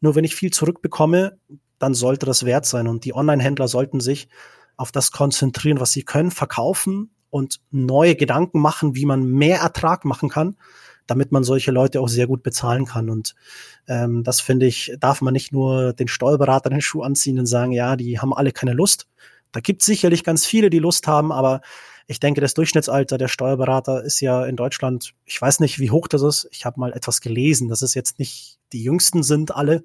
Nur 0.02 0.16
wenn 0.16 0.26
ich 0.26 0.36
viel 0.36 0.52
zurückbekomme, 0.52 1.38
dann 1.80 1.94
sollte 1.94 2.26
das 2.26 2.46
wert 2.46 2.66
sein 2.66 2.88
und 2.88 3.06
die 3.06 3.16
Online-Händler 3.16 3.68
sollten 3.68 4.00
sich 4.00 4.28
auf 4.78 4.92
das 4.92 5.12
konzentrieren, 5.12 5.80
was 5.80 5.94
sie 5.94 6.04
können, 6.04 6.32
verkaufen 6.32 7.12
und 7.30 7.60
neue 7.72 8.16
Gedanken 8.16 8.60
machen, 8.60 8.96
wie 8.96 9.06
man 9.06 9.26
mehr 9.26 9.60
Ertrag 9.60 10.06
machen 10.06 10.30
kann 10.30 10.58
damit 11.08 11.32
man 11.32 11.44
solche 11.44 11.72
Leute 11.72 12.02
auch 12.02 12.10
sehr 12.10 12.28
gut 12.28 12.44
bezahlen 12.44 12.86
kann. 12.86 13.10
Und 13.10 13.36
ähm, 13.88 14.24
das 14.24 14.42
finde 14.42 14.66
ich, 14.66 14.94
darf 15.00 15.22
man 15.22 15.34
nicht 15.34 15.52
nur 15.52 15.94
den 15.94 16.08
Steuerberater 16.08 16.70
den 16.70 16.82
Schuh 16.82 17.04
anziehen 17.04 17.40
und 17.40 17.46
sagen, 17.46 17.72
ja, 17.72 17.96
die 17.96 18.20
haben 18.20 18.34
alle 18.34 18.52
keine 18.52 18.74
Lust. 18.74 19.08
Da 19.52 19.60
gibt 19.60 19.84
sicherlich 19.84 20.24
ganz 20.24 20.46
viele, 20.46 20.70
die 20.70 20.80
Lust 20.80 21.08
haben, 21.08 21.32
aber 21.32 21.62
ich 22.08 22.20
denke, 22.20 22.42
das 22.42 22.54
Durchschnittsalter 22.54 23.18
der 23.18 23.28
Steuerberater 23.28 24.04
ist 24.04 24.20
ja 24.20 24.46
in 24.46 24.56
Deutschland, 24.56 25.14
ich 25.26 25.42
weiß 25.42 25.60
nicht, 25.60 25.80
wie 25.80 25.92
hoch 25.92 26.08
das 26.08 26.22
ist. 26.22 26.48
Ich 26.52 26.66
habe 26.66 26.80
mal 26.80 26.94
etwas 26.94 27.22
gelesen, 27.22 27.68
dass 27.68 27.82
es 27.82 27.96
jetzt 27.96 28.20
nicht 28.20 28.60
die 28.74 28.84
jüngsten 28.84 29.24
sind 29.24 29.56
alle. 29.56 29.84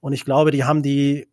Und 0.00 0.12
ich 0.12 0.24
glaube, 0.24 0.50
die 0.50 0.64
haben 0.64 0.82
die 0.82 1.28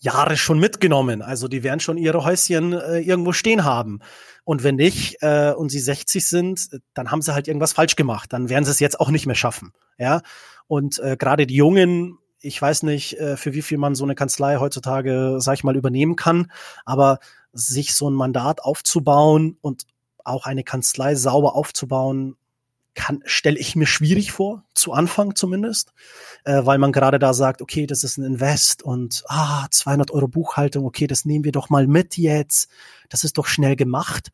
Jahre 0.00 0.36
schon 0.36 0.58
mitgenommen. 0.58 1.22
Also 1.22 1.48
die 1.48 1.62
werden 1.62 1.80
schon 1.80 1.96
ihre 1.96 2.24
Häuschen 2.24 2.72
äh, 2.72 2.98
irgendwo 2.98 3.32
stehen 3.32 3.64
haben. 3.64 4.00
Und 4.44 4.62
wenn 4.62 4.76
nicht 4.76 5.16
äh, 5.20 5.52
und 5.52 5.70
sie 5.70 5.80
60 5.80 6.26
sind, 6.26 6.68
dann 6.92 7.10
haben 7.10 7.22
sie 7.22 7.34
halt 7.34 7.48
irgendwas 7.48 7.72
falsch 7.72 7.96
gemacht. 7.96 8.32
Dann 8.32 8.48
werden 8.48 8.64
sie 8.64 8.70
es 8.70 8.80
jetzt 8.80 9.00
auch 9.00 9.10
nicht 9.10 9.26
mehr 9.26 9.34
schaffen. 9.34 9.72
Ja. 9.98 10.20
Und 10.66 10.98
äh, 10.98 11.16
gerade 11.18 11.46
die 11.46 11.56
Jungen, 11.56 12.18
ich 12.40 12.60
weiß 12.60 12.82
nicht, 12.82 13.18
äh, 13.18 13.36
für 13.36 13.54
wie 13.54 13.62
viel 13.62 13.78
man 13.78 13.94
so 13.94 14.04
eine 14.04 14.14
Kanzlei 14.14 14.58
heutzutage, 14.58 15.36
sag 15.40 15.54
ich 15.54 15.64
mal, 15.64 15.76
übernehmen 15.76 16.16
kann, 16.16 16.50
aber 16.84 17.18
sich 17.52 17.94
so 17.94 18.08
ein 18.08 18.14
Mandat 18.14 18.60
aufzubauen 18.60 19.56
und 19.60 19.84
auch 20.24 20.46
eine 20.46 20.64
Kanzlei 20.64 21.14
sauber 21.14 21.54
aufzubauen, 21.54 22.36
kann, 22.94 23.22
stelle 23.24 23.58
ich 23.58 23.76
mir 23.76 23.86
schwierig 23.86 24.32
vor, 24.32 24.64
zu 24.74 24.92
Anfang 24.92 25.34
zumindest, 25.34 25.92
äh, 26.44 26.64
weil 26.64 26.78
man 26.78 26.92
gerade 26.92 27.18
da 27.18 27.34
sagt, 27.34 27.60
okay, 27.62 27.86
das 27.86 28.04
ist 28.04 28.18
ein 28.18 28.24
Invest 28.24 28.82
und 28.82 29.24
ah, 29.28 29.66
200 29.70 30.10
Euro 30.10 30.28
Buchhaltung, 30.28 30.84
okay, 30.84 31.06
das 31.06 31.24
nehmen 31.24 31.44
wir 31.44 31.52
doch 31.52 31.70
mal 31.70 31.86
mit 31.86 32.16
jetzt, 32.16 32.70
das 33.08 33.24
ist 33.24 33.38
doch 33.38 33.46
schnell 33.46 33.76
gemacht. 33.76 34.30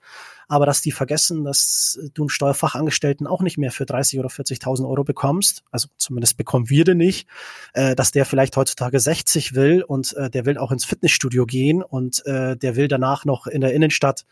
Aber 0.49 0.67
dass 0.67 0.83
die 0.83 0.91
vergessen, 0.91 1.45
dass 1.45 2.01
du 2.13 2.23
einen 2.23 2.29
Steuerfachangestellten 2.29 3.29
auch 3.29 3.41
nicht 3.41 3.57
mehr 3.57 3.71
für 3.71 3.87
30 3.87 4.19
oder 4.19 4.29
40.000 4.29 4.89
Euro 4.89 5.05
bekommst, 5.05 5.63
also 5.71 5.89
zumindest 5.97 6.37
bekommen 6.37 6.69
wir 6.69 6.85
den 6.85 6.99
nicht, 6.99 7.29
äh, 7.73 7.95
dass 7.95 8.11
der 8.11 8.27
vielleicht 8.27 8.57
heutzutage 8.57 8.99
60 8.99 9.55
will 9.55 9.83
und 9.83 10.13
äh, 10.15 10.29
der 10.29 10.47
will 10.47 10.59
auch 10.59 10.73
ins 10.73 10.85
Fitnessstudio 10.85 11.47
gehen 11.47 11.85
und 11.85 12.27
äh, 12.27 12.57
der 12.57 12.75
will 12.75 12.89
danach 12.89 13.25
noch 13.25 13.47
in 13.47 13.61
der 13.61 13.73
Innenstadt 13.73 14.27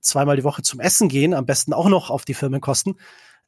zweimal 0.00 0.36
die 0.36 0.44
Woche 0.44 0.62
zum 0.62 0.80
Essen 0.80 1.08
gehen, 1.08 1.34
am 1.34 1.46
besten 1.46 1.72
auch 1.72 1.88
noch 1.88 2.10
auf 2.10 2.24
die 2.24 2.34
Firmenkosten 2.34 2.96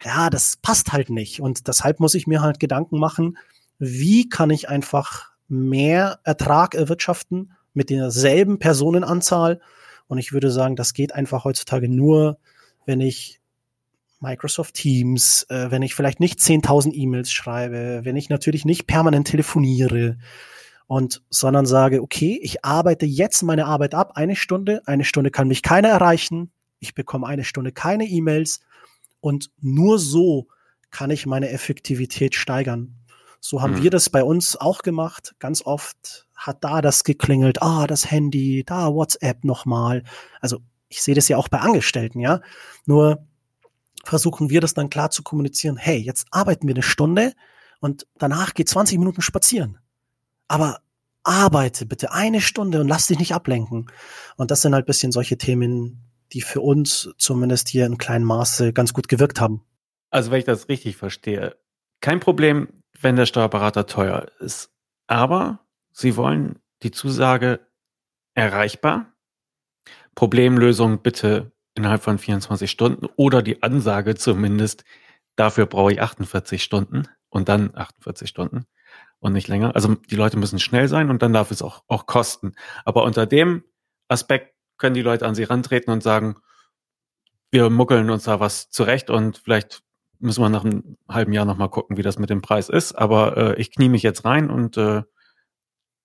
ja, 0.05 0.30
das 0.30 0.57
passt 0.57 0.92
halt 0.92 1.11
nicht. 1.11 1.40
Und 1.40 1.68
deshalb 1.68 2.00
muss 2.00 2.14
ich 2.14 2.26
mir 2.26 2.42
halt 2.42 2.61
Gedanken 2.61 2.98
machen, 2.98 3.38
wie 3.78 4.28
kann 4.28 4.50
ich 4.50 4.68
einfach 4.68 5.30
mehr 5.48 6.20
Ertrag 6.24 6.74
erwirtschaften 6.74 7.52
mit 7.72 7.90
derselben 7.90 8.59
Personenanzahl. 8.59 9.61
Und 10.07 10.18
ich 10.18 10.32
würde 10.32 10.50
sagen, 10.50 10.76
das 10.76 10.92
geht 10.94 11.14
einfach 11.14 11.44
heutzutage 11.44 11.88
nur, 11.88 12.38
wenn 12.86 13.00
ich 13.00 13.40
Microsoft 14.20 14.74
Teams, 14.74 15.44
äh, 15.48 15.70
wenn 15.70 15.82
ich 15.82 15.94
vielleicht 15.94 16.20
nicht 16.20 16.38
10.000 16.38 16.92
E-Mails 16.94 17.30
schreibe, 17.30 18.00
wenn 18.05 18.16
ich 18.16 18.30
natürlich 18.30 18.64
nicht 18.64 18.86
permanent 18.86 19.26
telefoniere 19.26 20.18
und 20.86 21.22
sondern 21.30 21.66
sage, 21.66 22.02
okay, 22.02 22.38
ich 22.42 22.64
arbeite 22.64 23.07
jetzt 23.07 23.42
meine 23.42 23.66
Arbeit 23.66 23.94
ab, 23.94 24.12
eine 24.16 24.36
Stunde, 24.36 24.82
eine 24.86 25.05
Stunde 25.05 25.30
kann 25.30 25.48
mich 25.48 25.62
keiner 25.62 25.88
erreichen, 25.88 26.52
ich 26.78 26.94
bekomme 26.94 27.26
eine 27.26 27.44
Stunde 27.44 27.72
keine 27.72 28.05
E-Mails 28.05 28.61
und 29.25 29.51
nur 29.59 29.99
so 29.99 30.49
kann 30.91 31.09
ich 31.09 31.25
meine 31.25 31.49
Effektivität 31.49 32.35
steigern. 32.35 32.95
So 33.41 33.62
haben 33.62 33.77
mhm. 33.77 33.83
wir 33.83 33.91
das 33.91 34.11
bei 34.11 34.22
uns 34.22 34.55
auch 34.55 34.83
gemacht. 34.83 35.35
Ganz 35.39 35.62
oft 35.64 36.27
hat 36.37 36.62
da 36.62 36.83
das 36.83 37.05
geklingelt, 37.05 37.62
ah, 37.62 37.87
das 37.87 38.11
Handy, 38.11 38.64
da 38.66 38.93
WhatsApp 38.93 39.43
nochmal. 39.43 40.03
Also 40.43 40.59
ich 40.91 41.03
sehe 41.03 41.14
das 41.14 41.29
ja 41.29 41.39
auch 41.39 41.49
bei 41.49 41.61
Angestellten, 41.61 42.20
ja. 42.20 42.43
Nur 42.85 43.27
versuchen 44.05 44.51
wir 44.51 44.61
das 44.61 44.75
dann 44.75 44.91
klar 44.91 45.11
zu 45.11 45.22
kommunizieren. 45.22 45.79
Hey, 45.79 45.97
jetzt 45.97 46.27
arbeiten 46.31 46.68
wir 46.68 46.75
eine 46.75 46.83
Stunde 46.83 47.33
und 47.81 48.07
danach 48.18 48.53
geht 48.53 48.68
20 48.68 48.99
Minuten 48.99 49.22
spazieren. 49.22 49.79
Aber 50.49 50.81
arbeite 51.22 51.87
bitte 51.87 52.12
eine 52.12 52.43
Stunde 52.43 52.83
und 52.83 52.89
lass 52.89 53.07
dich 53.07 53.18
nicht 53.18 53.33
ablenken. 53.33 53.91
Und 54.37 54.51
das 54.51 54.61
sind 54.61 54.75
halt 54.75 54.85
bisschen 54.85 55.12
solche 55.12 55.39
Themen, 55.39 56.14
die 56.33 56.41
für 56.41 56.61
uns 56.61 57.11
zumindest 57.18 57.68
hier 57.68 57.87
in 57.87 57.99
kleinem 57.99 58.27
Maße 58.27 58.72
ganz 58.72 58.93
gut 58.93 59.09
gewirkt 59.09 59.41
haben. 59.41 59.62
Also 60.11 60.31
wenn 60.31 60.39
ich 60.39 60.45
das 60.45 60.68
richtig 60.68 60.97
verstehe, 60.97 61.57
kein 62.01 62.20
Problem, 62.20 62.68
wenn 63.01 63.16
der 63.16 63.27
Steuerberater 63.27 63.87
teuer 63.87 64.27
ist. 64.39 64.70
Aber 65.07 65.61
Sie 65.93 66.16
wollen 66.16 66.59
die 66.83 66.91
Zusage 66.91 67.61
erreichbar, 68.35 69.12
Problemlösung 70.14 71.03
bitte 71.03 71.53
innerhalb 71.75 72.03
von 72.03 72.18
24 72.18 72.70
Stunden 72.70 73.07
oder 73.16 73.43
die 73.43 73.62
Ansage 73.62 74.14
zumindest, 74.14 74.85
dafür 75.37 75.66
brauche 75.66 75.93
ich 75.93 76.01
48 76.01 76.62
Stunden 76.62 77.09
und 77.29 77.49
dann 77.49 77.75
48 77.75 78.29
Stunden 78.29 78.66
und 79.18 79.33
nicht 79.33 79.49
länger. 79.49 79.75
Also 79.75 79.95
die 79.95 80.16
Leute 80.16 80.37
müssen 80.37 80.59
schnell 80.59 80.89
sein 80.89 81.11
und 81.11 81.22
dann 81.22 81.33
darf 81.33 81.51
es 81.51 81.62
auch, 81.62 81.83
auch 81.89 82.07
kosten. 82.07 82.55
Aber 82.85 83.05
unter 83.05 83.27
dem 83.27 83.64
Aspekt 84.09 84.53
können 84.85 84.95
die 84.95 85.01
Leute 85.01 85.24
an 85.24 85.35
sie 85.35 85.45
rantreten 85.45 85.91
und 85.91 86.03
sagen, 86.03 86.37
wir 87.51 87.70
muckeln 87.70 88.11
uns 88.11 88.24
da 88.24 88.39
was 88.39 88.68
zurecht 88.68 89.09
und 89.09 89.39
vielleicht 89.39 89.82
müssen 90.18 90.43
wir 90.43 90.51
nach 90.51 90.62
einem 90.62 90.99
halben 91.09 91.32
Jahr 91.32 91.47
nochmal 91.47 91.70
gucken, 91.70 91.97
wie 91.97 92.03
das 92.03 92.18
mit 92.18 92.28
dem 92.28 92.43
Preis 92.43 92.68
ist. 92.68 92.93
Aber 92.93 93.35
äh, 93.39 93.59
ich 93.59 93.70
knie 93.70 93.89
mich 93.89 94.03
jetzt 94.03 94.26
rein 94.26 94.51
und 94.51 94.76
äh, 94.76 95.01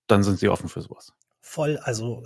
dann 0.06 0.22
sind 0.22 0.38
sie 0.38 0.48
offen 0.48 0.70
für 0.70 0.80
sowas. 0.80 1.12
Voll, 1.42 1.76
also 1.76 2.24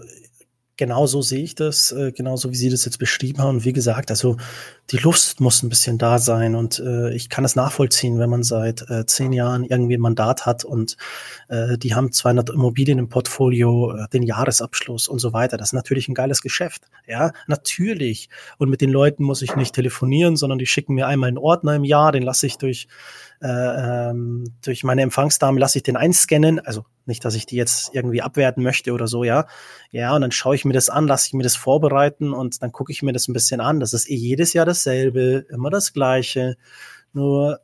Genau 0.77 1.07
so 1.07 1.23
sehe 1.23 1.45
ich 1.45 1.55
das, 1.55 1.93
äh, 1.93 2.11
genauso 2.11 2.51
wie 2.51 2.57
Sie 2.57 2.69
das 2.69 2.85
jetzt 2.85 2.99
beschrieben 2.99 3.39
haben. 3.39 3.65
Wie 3.65 3.73
gesagt, 3.73 4.11
also 4.11 4.37
die 4.91 4.97
Lust 4.97 5.41
muss 5.41 5.63
ein 5.63 5.69
bisschen 5.69 5.99
da 5.99 6.19
sein. 6.19 6.57
Und 6.57 6.81
äh, 6.81 7.15
ich 7.15 7.29
kann 7.29 7.45
es 7.45 7.55
nachvollziehen, 7.55 8.19
wenn 8.19 8.29
man 8.29 8.43
seit 8.43 8.91
äh, 8.91 9.07
zehn 9.07 9.33
Jahren 9.33 9.65
irgendwie 9.65 9.97
ein 9.97 10.01
Mandat 10.01 10.47
hat 10.47 10.65
und 10.65 10.97
äh, 11.49 11.79
die 11.79 11.95
haben 11.95 12.11
200 12.11 12.51
Immobilien 12.51 12.99
im 12.99 13.09
Portfolio, 13.09 13.95
äh, 13.95 14.09
den 14.13 14.25
Jahresabschluss 14.25 15.07
und 15.07 15.21
so 15.21 15.33
weiter. 15.33 15.57
Das 15.57 15.69
ist 15.69 15.75
natürlich 15.75 16.09
ein 16.09 16.15
geiles 16.15 16.43
Geschäft. 16.43 16.83
Ja, 17.07 17.33
natürlich. 17.47 18.29
Und 18.59 18.69
mit 18.69 18.81
den 18.81 18.91
Leuten 18.91 19.23
muss 19.23 19.43
ich 19.43 19.55
nicht 19.55 19.75
telefonieren, 19.75 20.37
sondern 20.37 20.59
die 20.59 20.67
schicken 20.67 20.95
mir 20.95 21.07
einmal 21.07 21.29
einen 21.29 21.39
Ordner 21.39 21.77
im 21.77 21.85
Jahr, 21.85 22.11
den 22.11 22.25
lasse 22.25 22.47
ich 22.47 22.59
durch 22.59 22.89
äh, 23.45 24.11
ähm, 24.11 24.55
durch 24.65 24.85
meine 24.85 25.03
Empfangsdame 25.03 25.61
lasse 25.61 25.77
ich 25.77 25.83
den 25.83 25.99
einscannen. 25.99 26.61
Also 26.61 26.87
nicht, 27.05 27.27
dass 27.27 27.35
ich 27.35 27.45
die 27.45 27.57
jetzt 27.57 27.95
irgendwie 27.95 28.23
abwerten 28.23 28.63
möchte 28.63 28.93
oder 28.93 29.07
so, 29.07 29.23
ja. 29.23 29.47
Ja, 29.91 30.15
und 30.15 30.23
dann 30.23 30.33
schaue 30.33 30.55
ich 30.55 30.65
mir 30.65 30.73
das 30.73 30.89
an, 30.89 31.07
lasse 31.07 31.27
ich 31.27 31.35
mir 31.35 31.43
das 31.43 31.55
vorbereiten 31.55 32.33
und 32.33 32.63
dann 32.63 32.73
gucke 32.73 32.91
ich 32.91 33.03
mir 33.03 33.13
das 33.13 33.29
ein 33.29 33.35
bisschen 33.35 33.61
an. 33.61 33.81
Das 33.81 33.93
ist 33.93 34.09
eh 34.09 34.15
jedes 34.15 34.55
Jahr 34.55 34.65
dasselbe, 34.65 35.45
immer 35.51 35.69
das 35.69 35.93
Gleiche. 35.93 36.57
Nur 37.13 37.61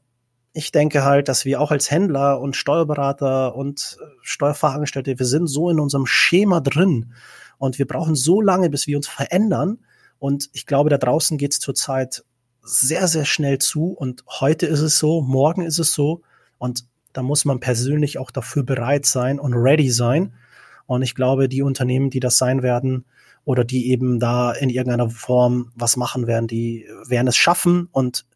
ich 0.53 0.71
denke 0.71 1.03
halt, 1.03 1.29
dass 1.29 1.47
wir 1.47 1.63
auch 1.63 1.71
als 1.71 1.91
Händler 1.91 2.43
und 2.43 2.57
Steuerberater 2.57 3.57
und 3.57 3.97
Steuerfachangestellte, 4.21 5.19
wir 5.19 5.27
sind 5.27 5.47
so 5.47 5.71
in 5.71 5.81
unserem 5.81 6.05
Schema 6.05 6.61
drin 6.61 7.15
und 7.57 7.79
wir 7.79 7.87
brauchen 7.87 8.17
so 8.17 8.43
lange, 8.43 8.69
bis 8.69 8.87
wir 8.87 8.99
uns 8.99 9.09
verändern. 9.09 9.79
Und 10.19 10.51
ich 10.53 10.67
glaube, 10.67 10.91
da 10.91 10.99
draußen 10.99 11.39
geht 11.39 11.53
es 11.53 11.59
zurzeit 11.59 12.23
sehr, 12.63 13.09
sehr 13.09 13.25
schnell 13.25 13.59
zu 13.59 13.93
und 13.93 14.25
heute 14.41 14.67
ist 14.67 14.81
es 14.81 14.99
so, 14.99 15.23
morgen 15.23 15.63
ist 15.63 15.79
es 15.79 15.93
so 15.93 16.23
und 16.59 16.85
da 17.13 17.23
muss 17.23 17.45
man 17.45 17.61
persönlich 17.61 18.19
auch 18.19 18.31
dafür 18.31 18.63
bereit 18.63 19.07
sein 19.07 19.41
und 19.41 19.55
ready 19.55 19.91
sein. 19.91 20.35
Und 20.87 21.03
ich 21.03 21.15
glaube, 21.15 21.49
die 21.49 21.63
Unternehmen, 21.63 22.11
die 22.11 22.21
das 22.21 22.39
sein 22.39 22.63
werden 22.63 23.05
oder 23.45 23.65
die 23.65 23.91
eben 23.91 24.21
da 24.21 24.53
in 24.53 24.71
irgendeiner 24.71 25.11
Form 25.11 25.73
was 25.75 25.97
machen 25.97 26.27
werden, 26.27 26.47
die 26.47 26.87
werden 27.07 27.29
es 27.29 27.37
schaffen. 27.37 27.89
Und 27.91 28.27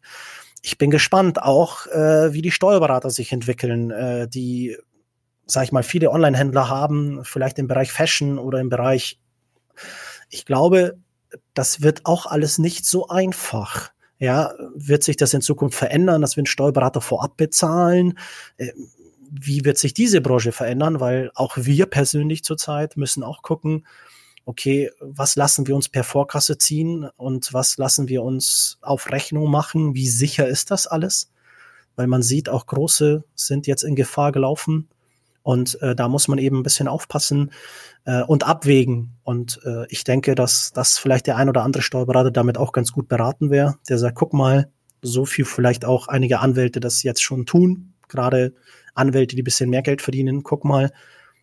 ich 0.61 0.77
bin 0.77 0.89
gespannt 0.89 1.41
auch, 1.41 1.87
äh, 1.87 2.33
wie 2.33 2.41
die 2.41 2.51
Steuerberater 2.51 3.09
sich 3.09 3.31
entwickeln, 3.31 3.91
äh, 3.91 4.27
die, 4.27 4.77
sag 5.45 5.65
ich 5.65 5.71
mal, 5.71 5.83
viele 5.83 6.11
Online-Händler 6.11 6.69
haben, 6.69 7.23
vielleicht 7.23 7.59
im 7.59 7.67
Bereich 7.67 7.91
Fashion 7.91 8.39
oder 8.39 8.59
im 8.59 8.69
Bereich, 8.69 9.19
ich 10.29 10.45
glaube, 10.45 10.97
das 11.53 11.81
wird 11.81 12.05
auch 12.05 12.25
alles 12.25 12.57
nicht 12.57 12.85
so 12.85 13.07
einfach. 13.07 13.91
Ja, 14.17 14.53
wird 14.73 15.03
sich 15.03 15.17
das 15.17 15.33
in 15.33 15.41
Zukunft 15.41 15.77
verändern, 15.77 16.21
dass 16.21 16.35
wir 16.35 16.41
einen 16.41 16.47
Steuerberater 16.47 17.01
vorab 17.01 17.35
bezahlen? 17.37 18.17
Äh, 18.57 18.71
wie 19.29 19.65
wird 19.65 19.77
sich 19.77 19.93
diese 19.93 20.21
Branche 20.21 20.51
verändern? 20.51 20.99
Weil 20.99 21.31
auch 21.35 21.57
wir 21.57 21.85
persönlich 21.87 22.43
zurzeit 22.43 22.95
müssen 22.95 23.23
auch 23.23 23.41
gucken, 23.41 23.85
okay, 24.45 24.91
was 24.99 25.35
lassen 25.35 25.67
wir 25.67 25.75
uns 25.75 25.89
per 25.89 26.03
Vorkasse 26.03 26.57
ziehen 26.57 27.09
und 27.17 27.51
was 27.53 27.77
lassen 27.77 28.07
wir 28.07 28.23
uns 28.23 28.77
auf 28.81 29.11
Rechnung 29.11 29.49
machen? 29.49 29.95
Wie 29.95 30.07
sicher 30.07 30.47
ist 30.47 30.71
das 30.71 30.87
alles? 30.87 31.31
Weil 31.95 32.07
man 32.07 32.21
sieht, 32.21 32.49
auch 32.49 32.67
große 32.67 33.23
sind 33.33 33.67
jetzt 33.67 33.83
in 33.83 33.95
Gefahr 33.95 34.31
gelaufen. 34.31 34.87
Und 35.45 35.79
äh, 35.83 35.95
da 35.95 36.07
muss 36.07 36.27
man 36.27 36.39
eben 36.39 36.57
ein 36.57 36.63
bisschen 36.63 36.87
aufpassen 36.87 37.51
äh, 38.05 38.23
und 38.23 38.47
abwägen. 38.47 39.19
Und 39.21 39.59
äh, 39.63 39.85
ich 39.89 40.03
denke, 40.03 40.33
dass, 40.33 40.73
dass 40.73 40.97
vielleicht 40.97 41.27
der 41.27 41.37
ein 41.37 41.49
oder 41.49 41.61
andere 41.61 41.83
Steuerberater 41.83 42.31
damit 42.31 42.57
auch 42.57 42.71
ganz 42.71 42.91
gut 42.91 43.07
beraten 43.07 43.51
wäre. 43.51 43.75
Der 43.87 43.99
sagt, 43.99 44.15
guck 44.15 44.33
mal, 44.33 44.71
so 45.03 45.23
viel 45.23 45.45
vielleicht 45.45 45.85
auch 45.85 46.07
einige 46.07 46.39
Anwälte 46.39 46.79
das 46.79 47.03
jetzt 47.03 47.21
schon 47.21 47.45
tun. 47.45 47.93
Gerade 48.07 48.55
Anwälte, 48.95 49.35
die 49.35 49.43
bisschen 49.43 49.69
mehr 49.69 49.83
Geld 49.83 50.01
verdienen. 50.01 50.41
Guck 50.41 50.65
mal, 50.65 50.91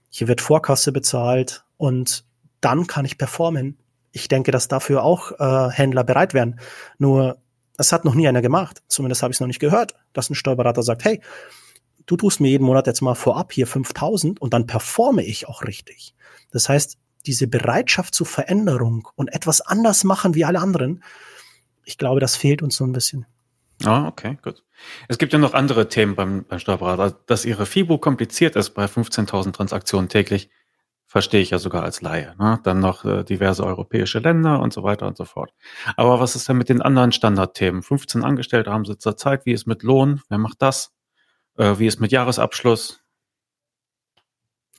hier 0.09 0.27
wird 0.27 0.41
Vorkasse 0.41 0.91
bezahlt 0.91 1.65
und 1.77 2.25
dann 2.61 2.89
kann 2.89 3.05
ich 3.05 3.19
performen. 3.19 3.79
Ich 4.11 4.27
denke, 4.27 4.51
dass 4.51 4.67
dafür 4.67 5.05
auch 5.05 5.31
äh, 5.39 5.71
Händler 5.71 6.03
bereit 6.03 6.35
wären. 6.35 6.59
Nur, 6.99 7.39
es 7.79 7.93
hat 7.93 8.05
noch 8.05 8.17
nie 8.17 8.27
einer 8.27 8.43
gemacht. 8.43 8.83
Zumindest 8.89 9.23
habe 9.23 9.31
ich 9.31 9.37
es 9.37 9.41
noch 9.41 9.47
nicht 9.47 9.61
gehört, 9.61 9.95
dass 10.13 10.29
ein 10.29 10.35
Steuerberater 10.35 10.83
sagt, 10.83 11.05
hey, 11.05 11.21
du 12.07 12.17
tust 12.17 12.41
mir 12.41 12.49
jeden 12.49 12.65
Monat 12.65 12.87
jetzt 12.87 13.01
mal 13.01 13.15
vorab 13.15 13.53
hier 13.53 13.67
5000 13.67 14.41
und 14.41 14.53
dann 14.53 14.67
performe 14.67 15.25
ich 15.25 15.49
auch 15.49 15.63
richtig. 15.63 16.15
Das 16.51 16.69
heißt, 16.69 16.99
diese 17.27 17.47
Bereitschaft 17.47 18.15
zur 18.15 18.27
Veränderung 18.27 19.09
und 19.15 19.33
etwas 19.33 19.61
anders 19.61 20.05
machen 20.05 20.35
wie 20.35 20.45
alle 20.45 20.61
anderen, 20.61 21.03
ich 21.85 21.99
glaube, 21.99 22.21
das 22.21 22.37
fehlt 22.37 22.63
uns 22.63 22.77
so 22.77 22.85
ein 22.85 22.93
bisschen. 22.93 23.27
Ah, 23.85 24.07
okay, 24.07 24.39
gut. 24.43 24.63
Es 25.09 25.19
gibt 25.19 25.33
ja 25.33 25.39
noch 25.39 25.55
andere 25.55 25.89
Themen 25.89 26.15
beim, 26.15 26.45
beim 26.45 26.59
Steuerberater. 26.59 27.19
Dass 27.27 27.45
Ihre 27.45 27.67
FIBO 27.67 27.99
kompliziert 27.99 28.57
ist 28.57 28.71
bei 28.71 28.85
15.000 28.85 29.53
Transaktionen 29.53 30.09
täglich, 30.09 30.51
verstehe 31.07 31.41
ich 31.41 31.51
ja 31.51 31.59
sogar 31.59 31.83
als 31.83 32.01
Laie. 32.01 32.35
Ne? 32.39 32.61
Dann 32.63 32.79
noch 32.81 33.05
äh, 33.05 33.25
diverse 33.25 33.65
europäische 33.65 34.21
Länder 34.21 34.61
und 34.61 34.73
so 34.73 34.83
weiter 34.83 35.07
und 35.07 35.17
so 35.17 35.25
fort. 35.25 35.53
Aber 35.97 36.21
was 36.21 36.37
ist 36.37 36.49
denn 36.49 36.57
mit 36.57 36.69
den 36.69 36.81
anderen 36.81 37.13
Standardthemen? 37.13 37.83
15 37.83 38.25
Angestellte 38.25 38.71
haben 38.71 38.85
Sie 38.85 38.97
zurzeit. 38.99 39.47
Wie 39.47 39.53
ist 39.53 39.67
mit 39.67 39.83
Lohn? 39.83 40.23
Wer 40.29 40.39
macht 40.39 40.63
das? 40.63 40.93
Äh, 41.57 41.79
wie 41.79 41.87
ist 41.87 42.01
mit 42.01 42.13
Jahresabschluss? 42.13 43.01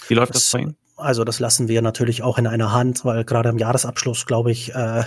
Wie 0.07 0.13
läuft 0.13 0.35
das, 0.35 0.43
das 0.43 0.51
bei 0.51 0.59
Ihnen? 0.59 0.77
Also 0.95 1.23
das 1.23 1.39
lassen 1.39 1.67
wir 1.67 1.81
natürlich 1.81 2.21
auch 2.21 2.37
in 2.37 2.45
einer 2.45 2.71
Hand, 2.71 3.03
weil 3.03 3.25
gerade 3.25 3.49
im 3.49 3.57
Jahresabschluss, 3.57 4.27
glaube 4.27 4.51
ich, 4.51 4.75
äh, 4.75 5.03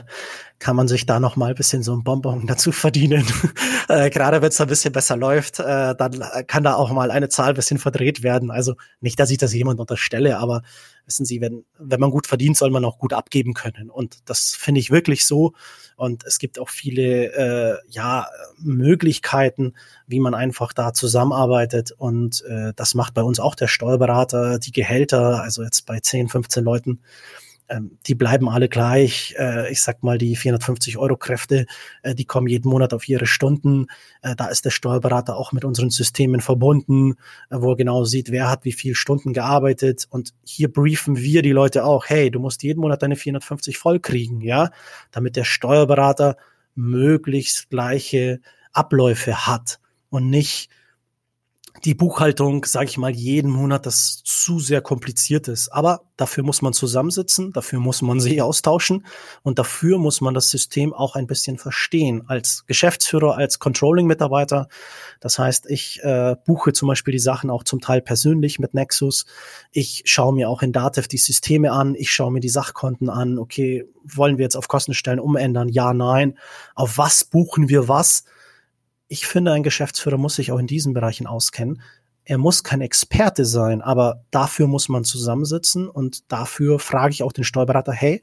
kann 0.59 0.75
man 0.75 0.89
sich 0.89 1.07
da 1.07 1.21
noch 1.21 1.37
mal 1.37 1.51
ein 1.51 1.55
bisschen 1.55 1.83
so 1.83 1.95
ein 1.95 2.03
Bonbon 2.03 2.47
dazu 2.47 2.73
verdienen. 2.73 3.25
äh, 3.89 4.11
gerade 4.11 4.43
wenn 4.43 4.49
es 4.49 4.61
ein 4.61 4.67
bisschen 4.67 4.93
besser 4.93 5.17
läuft, 5.17 5.61
äh, 5.61 5.95
dann 5.95 6.25
kann 6.49 6.65
da 6.65 6.75
auch 6.75 6.91
mal 6.91 7.11
eine 7.11 7.29
Zahl 7.29 7.51
ein 7.51 7.55
bisschen 7.55 7.79
verdreht 7.79 8.23
werden. 8.23 8.51
Also 8.51 8.75
nicht, 9.01 9.21
dass 9.21 9.31
ich 9.31 9.39
das 9.39 9.55
jemand 9.55 9.79
unterstelle, 9.79 10.39
aber 10.39 10.63
wissen 11.07 11.25
Sie, 11.25 11.41
wenn, 11.41 11.65
wenn 11.79 12.01
man 12.01 12.11
gut 12.11 12.27
verdient, 12.27 12.57
soll 12.57 12.71
man 12.71 12.85
auch 12.85 12.99
gut 12.99 13.13
abgeben 13.13 13.55
können. 13.55 13.91
Und 13.91 14.19
das 14.29 14.55
finde 14.55 14.81
ich 14.81 14.91
wirklich 14.91 15.25
so. 15.25 15.55
Und 15.97 16.25
es 16.25 16.39
gibt 16.39 16.59
auch 16.59 16.69
viele 16.69 17.33
äh, 17.33 17.79
ja, 17.89 18.27
Möglichkeiten, 18.59 19.75
wie 20.07 20.21
man 20.21 20.35
einfach 20.35 20.73
da 20.73 20.93
zusammenarbeitet. 20.93 21.93
Und 21.93 22.45
äh, 22.49 22.73
das 22.77 22.95
macht 22.95 23.15
bei 23.15 23.23
uns 23.23 23.41
auch 23.41 23.55
der 23.55 23.69
Steuerberater, 23.69 24.59
die 24.59 24.73
Gehälter, 24.73 25.43
also 25.43 25.63
jetzt 25.63 25.87
bei 25.87 26.01
10, 26.01 26.29
15 26.29 26.65
Leuten 26.65 27.01
ähm, 27.69 27.99
die 28.07 28.15
bleiben 28.15 28.49
alle 28.49 28.69
gleich. 28.69 29.35
Äh, 29.39 29.71
ich 29.71 29.83
sag 29.83 30.03
mal, 30.03 30.19
die 30.19 30.37
450 30.37 30.99
Euro 30.99 31.17
Kräfte, 31.17 31.67
äh, 32.03 32.15
die 32.15 32.25
kommen 32.25 32.47
jeden 32.47 32.69
Monat 32.69 32.95
auf 32.95 33.09
ihre 33.09 33.27
Stunden. 33.27 33.87
Äh, 34.23 34.37
da 34.37 34.47
ist 34.47 34.65
der 34.65 34.71
Steuerberater 34.71 35.37
auch 35.37 35.53
mit 35.53 35.65
unseren 35.65 35.91
Systemen 35.91 36.41
verbunden, 36.41 37.15
wo 37.51 37.73
er 37.73 37.77
genau 37.77 38.05
sieht, 38.05 38.31
wer 38.31 38.49
hat 38.49 38.65
wie 38.65 38.73
viel 38.73 38.95
Stunden 38.95 39.33
gearbeitet. 39.33 40.07
Und 40.11 40.35
hier 40.45 40.73
briefen 40.73 41.17
wir 41.19 41.43
die 41.43 41.53
Leute 41.53 41.85
auch, 41.85 42.07
hey, 42.07 42.31
du 42.31 42.41
musst 42.41 42.63
jeden 42.63 42.81
Monat 42.81 43.03
deine 43.03 43.17
450 43.17 43.79
voll 43.79 44.01
kriegen, 44.01 44.41
ja, 44.41 44.71
damit 45.11 45.37
der 45.37 45.45
Steuerberater 45.45 46.37
möglichst 46.75 47.71
gleiche 47.71 48.41
Abläufe 48.73 49.47
hat 49.47 49.81
und 50.11 50.31
nicht 50.31 50.71
die 51.87 51.95
Buchhaltung, 51.95 52.65
sage 52.65 52.87
ich 52.87 52.99
mal, 52.99 53.13
jeden 53.13 53.49
Monat 53.49 53.87
das 53.87 54.21
zu 54.25 54.59
sehr 54.59 54.81
kompliziert 54.81 55.47
ist. 55.47 55.69
Aber 55.69 56.03
dafür 56.17 56.43
muss 56.43 56.61
man 56.61 56.73
zusammensitzen, 56.73 57.53
dafür 57.53 57.79
muss 57.79 58.03
man 58.03 58.19
sich 58.19 58.43
austauschen 58.43 59.07
und 59.45 59.61
dafür 59.61 59.99
muss 59.99 60.21
man 60.21 60.35
das 60.35 60.51
System 60.51 60.93
auch 60.93 61.15
ein 61.15 61.29
bisschen 61.29 61.59
verstehen 61.59 62.25
als 62.27 62.65
Geschäftsführer, 62.67 63.37
als 63.37 63.61
Controlling-Mitarbeiter. 63.61 64.67
Das 65.21 65.39
heißt, 65.39 65.71
ich 65.71 66.03
äh, 66.03 66.35
buche 66.45 66.73
zum 66.73 66.89
Beispiel 66.89 67.13
die 67.13 67.21
Sachen 67.21 67.51
auch 67.51 67.63
zum 67.63 67.81
Teil 67.81 68.03
persönlich 68.03 68.59
mit 68.59 68.75
Nexus. 68.75 69.25
Ich 69.71 70.03
schaue 70.07 70.35
mir 70.35 70.51
auch 70.51 70.63
in 70.63 70.73
Datev 70.73 71.07
die 71.07 71.19
Systeme 71.19 71.71
an, 71.71 71.95
ich 71.95 72.11
schaue 72.11 72.33
mir 72.33 72.41
die 72.41 72.49
Sachkonten 72.49 73.09
an. 73.09 73.39
Okay, 73.39 73.85
wollen 74.03 74.39
wir 74.39 74.43
jetzt 74.43 74.57
auf 74.57 74.67
Kostenstellen 74.67 75.21
umändern? 75.21 75.69
Ja, 75.69 75.95
nein. 75.95 76.37
Auf 76.75 76.99
was 76.99 77.23
buchen 77.23 77.69
wir 77.69 77.87
was? 77.87 78.25
Ich 79.09 79.27
finde, 79.27 79.53
ein 79.53 79.63
Geschäftsführer 79.63 80.19
muss 80.19 80.37
sich 80.37 80.53
auch 80.53 80.59
in 80.59 80.67
diesen 80.67 80.95
Bereichen 80.95 81.27
auskennen. 81.27 81.83
Er 82.25 82.39
muss 82.39 82.65
kein 82.65 82.81
Experte 82.81 83.45
sein, 83.45 83.83
aber 83.83 84.25
dafür 84.31 84.67
muss 84.67 84.89
man 84.89 85.05
zusammensitzen 85.05 85.89
und 85.89 86.31
dafür 86.33 86.79
frage 86.79 87.13
ich 87.13 87.23
auch 87.23 87.33
den 87.33 87.45
Steuerberater, 87.45 87.93
hey, 87.93 88.23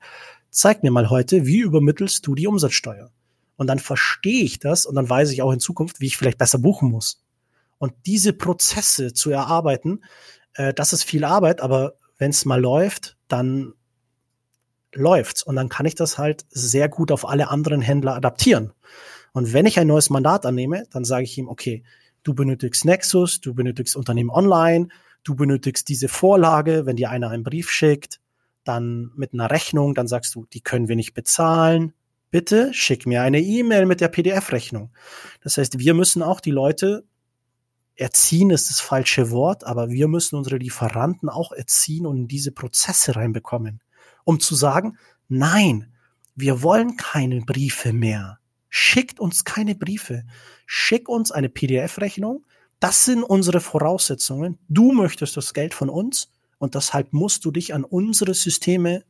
zeig 0.49 0.83
mir 0.83 0.91
mal 0.91 1.09
heute, 1.09 1.45
wie 1.45 1.59
übermittelst 1.59 2.27
du 2.27 2.35
die 2.35 2.47
Umsatzsteuer? 2.47 3.11
Und 3.55 3.67
dann 3.67 3.79
verstehe 3.79 4.43
ich 4.43 4.59
das 4.59 4.85
und 4.85 4.95
dann 4.95 5.09
weiß 5.09 5.31
ich 5.31 5.41
auch 5.41 5.51
in 5.51 5.59
Zukunft, 5.59 6.01
wie 6.01 6.07
ich 6.07 6.17
vielleicht 6.17 6.37
besser 6.37 6.57
buchen 6.57 6.89
muss. 6.89 7.23
Und 7.77 7.93
diese 8.05 8.33
Prozesse 8.33 9.13
zu 9.13 9.29
erarbeiten, 9.29 10.03
äh, 10.53 10.73
das 10.73 10.91
ist 10.93 11.03
viel 11.03 11.23
Arbeit, 11.23 11.61
aber 11.61 11.93
wenn 12.17 12.31
es 12.31 12.45
mal 12.45 12.59
läuft, 12.59 13.17
dann 13.27 13.73
läuft's. 14.93 15.43
Und 15.43 15.55
dann 15.55 15.69
kann 15.69 15.85
ich 15.85 15.95
das 15.95 16.17
halt 16.17 16.45
sehr 16.49 16.89
gut 16.89 17.11
auf 17.11 17.27
alle 17.27 17.49
anderen 17.49 17.81
Händler 17.81 18.15
adaptieren. 18.15 18.73
Und 19.33 19.53
wenn 19.53 19.65
ich 19.65 19.79
ein 19.79 19.87
neues 19.87 20.09
Mandat 20.09 20.45
annehme, 20.45 20.85
dann 20.91 21.03
sage 21.03 21.23
ich 21.23 21.37
ihm, 21.37 21.49
okay, 21.49 21.83
du 22.23 22.33
benötigst 22.33 22.85
Nexus, 22.85 23.41
du 23.41 23.53
benötigst 23.53 23.95
Unternehmen 23.95 24.29
online, 24.29 24.87
du 25.23 25.35
benötigst 25.35 25.89
diese 25.89 26.07
Vorlage, 26.07 26.85
wenn 26.85 26.95
dir 26.95 27.09
einer 27.09 27.29
einen 27.29 27.43
Brief 27.43 27.69
schickt, 27.69 28.21
dann 28.63 29.11
mit 29.15 29.33
einer 29.33 29.51
Rechnung, 29.51 29.93
dann 29.93 30.07
sagst 30.07 30.35
du, 30.35 30.45
die 30.53 30.61
können 30.61 30.87
wir 30.87 30.95
nicht 30.95 31.13
bezahlen, 31.13 31.93
bitte 32.31 32.73
schick 32.73 33.05
mir 33.05 33.21
eine 33.21 33.41
E-Mail 33.41 33.85
mit 33.85 34.01
der 34.01 34.07
PDF-Rechnung. 34.07 34.91
Das 35.41 35.57
heißt, 35.57 35.79
wir 35.79 35.93
müssen 35.93 36.23
auch 36.23 36.39
die 36.39 36.51
Leute 36.51 37.03
erziehen 37.95 38.49
ist 38.49 38.69
das 38.69 38.79
falsche 38.79 39.29
Wort, 39.31 39.63
aber 39.65 39.89
wir 39.89 40.07
müssen 40.07 40.35
unsere 40.35 40.57
Lieferanten 40.57 41.29
auch 41.29 41.51
erziehen 41.51 42.05
und 42.05 42.17
in 42.17 42.27
diese 42.27 42.51
Prozesse 42.51 43.15
reinbekommen, 43.15 43.81
um 44.23 44.39
zu 44.39 44.55
sagen, 44.55 44.97
nein, 45.27 45.93
wir 46.35 46.63
wollen 46.63 46.97
keine 46.97 47.41
Briefe 47.41 47.93
mehr. 47.93 48.39
Schickt 48.75 49.19
uns 49.19 49.43
keine 49.43 49.75
Briefe. 49.75 50.23
Schick 50.65 51.07
uns 51.07 51.31
eine 51.31 51.47
PDF-Rechnung. 51.47 52.43
Das 52.79 53.05
sind 53.05 53.21
unsere 53.21 53.59
Voraussetzungen. 53.61 54.57
Du 54.67 54.93
möchtest 54.93 55.37
das 55.37 55.53
Geld 55.53 55.75
von 55.75 55.89
uns 55.89 56.31
und 56.57 56.73
deshalb 56.73 57.13
musst 57.13 57.45
du 57.45 57.51
dich 57.51 57.75
an 57.75 57.83
unsere 57.83 58.33
Systeme, 58.33 59.03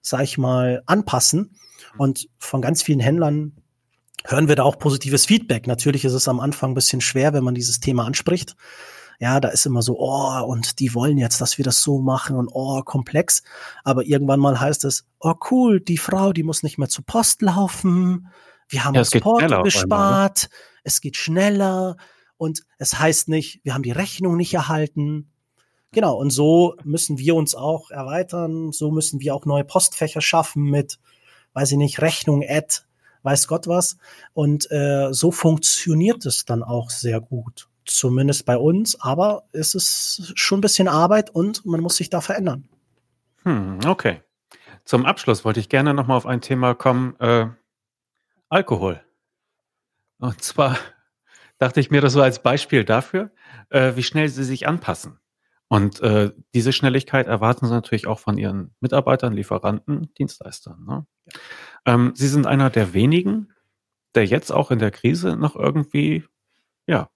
sag 0.00 0.22
ich 0.22 0.38
mal, 0.38 0.82
anpassen. 0.86 1.54
Und 1.98 2.30
von 2.38 2.62
ganz 2.62 2.82
vielen 2.82 3.00
Händlern 3.00 3.52
hören 4.24 4.48
wir 4.48 4.56
da 4.56 4.62
auch 4.62 4.78
positives 4.78 5.26
Feedback. 5.26 5.66
Natürlich 5.66 6.06
ist 6.06 6.14
es 6.14 6.26
am 6.26 6.40
Anfang 6.40 6.70
ein 6.70 6.74
bisschen 6.74 7.02
schwer, 7.02 7.34
wenn 7.34 7.44
man 7.44 7.54
dieses 7.54 7.80
Thema 7.80 8.06
anspricht. 8.06 8.56
Ja, 9.20 9.38
da 9.38 9.48
ist 9.48 9.66
immer 9.66 9.82
so, 9.82 9.98
oh, 9.98 10.44
und 10.46 10.78
die 10.78 10.94
wollen 10.94 11.18
jetzt, 11.18 11.42
dass 11.42 11.58
wir 11.58 11.64
das 11.64 11.82
so 11.82 12.00
machen 12.00 12.36
und 12.36 12.48
oh, 12.50 12.80
komplex. 12.80 13.42
Aber 13.84 14.06
irgendwann 14.06 14.40
mal 14.40 14.58
heißt 14.58 14.86
es, 14.86 15.04
oh 15.20 15.34
cool, 15.50 15.78
die 15.78 15.98
Frau, 15.98 16.32
die 16.32 16.42
muss 16.42 16.62
nicht 16.62 16.78
mehr 16.78 16.88
zur 16.88 17.04
Post 17.04 17.42
laufen. 17.42 18.28
Wir 18.68 18.84
haben 18.84 18.94
ja, 18.94 19.00
uns 19.00 19.10
Porto 19.10 19.62
gespart. 19.62 19.90
Einmal, 19.92 20.32
ne? 20.32 20.80
Es 20.84 21.00
geht 21.00 21.16
schneller. 21.16 21.96
Und 22.36 22.62
es 22.78 22.98
heißt 22.98 23.28
nicht, 23.28 23.60
wir 23.64 23.74
haben 23.74 23.82
die 23.82 23.90
Rechnung 23.90 24.36
nicht 24.36 24.54
erhalten. 24.54 25.30
Genau. 25.92 26.16
Und 26.16 26.30
so 26.30 26.76
müssen 26.84 27.18
wir 27.18 27.34
uns 27.34 27.54
auch 27.54 27.90
erweitern. 27.90 28.72
So 28.72 28.90
müssen 28.90 29.20
wir 29.20 29.34
auch 29.34 29.46
neue 29.46 29.64
Postfächer 29.64 30.20
schaffen 30.20 30.64
mit, 30.64 30.98
weiß 31.54 31.72
ich 31.72 31.78
nicht, 31.78 32.00
Rechnung, 32.00 32.44
Ad, 32.46 32.82
weiß 33.22 33.48
Gott 33.48 33.66
was. 33.66 33.96
Und 34.34 34.70
äh, 34.70 35.08
so 35.12 35.32
funktioniert 35.32 36.26
es 36.26 36.44
dann 36.44 36.62
auch 36.62 36.90
sehr 36.90 37.20
gut. 37.20 37.68
Zumindest 37.84 38.44
bei 38.44 38.58
uns, 38.58 39.00
aber 39.00 39.44
es 39.52 39.74
ist 39.74 40.32
schon 40.34 40.58
ein 40.58 40.60
bisschen 40.60 40.88
Arbeit 40.88 41.30
und 41.30 41.64
man 41.64 41.80
muss 41.80 41.96
sich 41.96 42.10
da 42.10 42.20
verändern. 42.20 42.68
Hm, 43.44 43.78
okay. 43.86 44.20
Zum 44.84 45.06
Abschluss 45.06 45.44
wollte 45.46 45.60
ich 45.60 45.70
gerne 45.70 45.94
nochmal 45.94 46.18
auf 46.18 46.26
ein 46.26 46.42
Thema 46.42 46.74
kommen. 46.74 47.16
Äh, 47.18 47.46
Alkohol. 48.48 49.00
Und 50.18 50.42
zwar 50.42 50.78
dachte 51.58 51.80
ich 51.80 51.90
mir 51.90 52.00
das 52.00 52.12
so 52.12 52.22
als 52.22 52.42
Beispiel 52.42 52.84
dafür, 52.84 53.30
äh, 53.70 53.94
wie 53.96 54.02
schnell 54.02 54.28
sie 54.28 54.44
sich 54.44 54.66
anpassen. 54.66 55.18
Und 55.68 56.00
äh, 56.00 56.32
diese 56.54 56.72
Schnelligkeit 56.72 57.26
erwarten 57.26 57.66
sie 57.66 57.72
natürlich 57.72 58.06
auch 58.06 58.18
von 58.18 58.38
ihren 58.38 58.74
Mitarbeitern, 58.80 59.34
Lieferanten, 59.34 60.12
Dienstleistern. 60.14 60.84
Ne? 60.84 61.06
Ähm, 61.84 62.12
sie 62.14 62.28
sind 62.28 62.46
einer 62.46 62.70
der 62.70 62.94
wenigen, 62.94 63.52
der 64.14 64.24
jetzt 64.24 64.50
auch 64.50 64.70
in 64.70 64.78
der 64.78 64.90
Krise 64.90 65.36
noch 65.36 65.56
irgendwie 65.56 66.24
ja, 66.86 67.10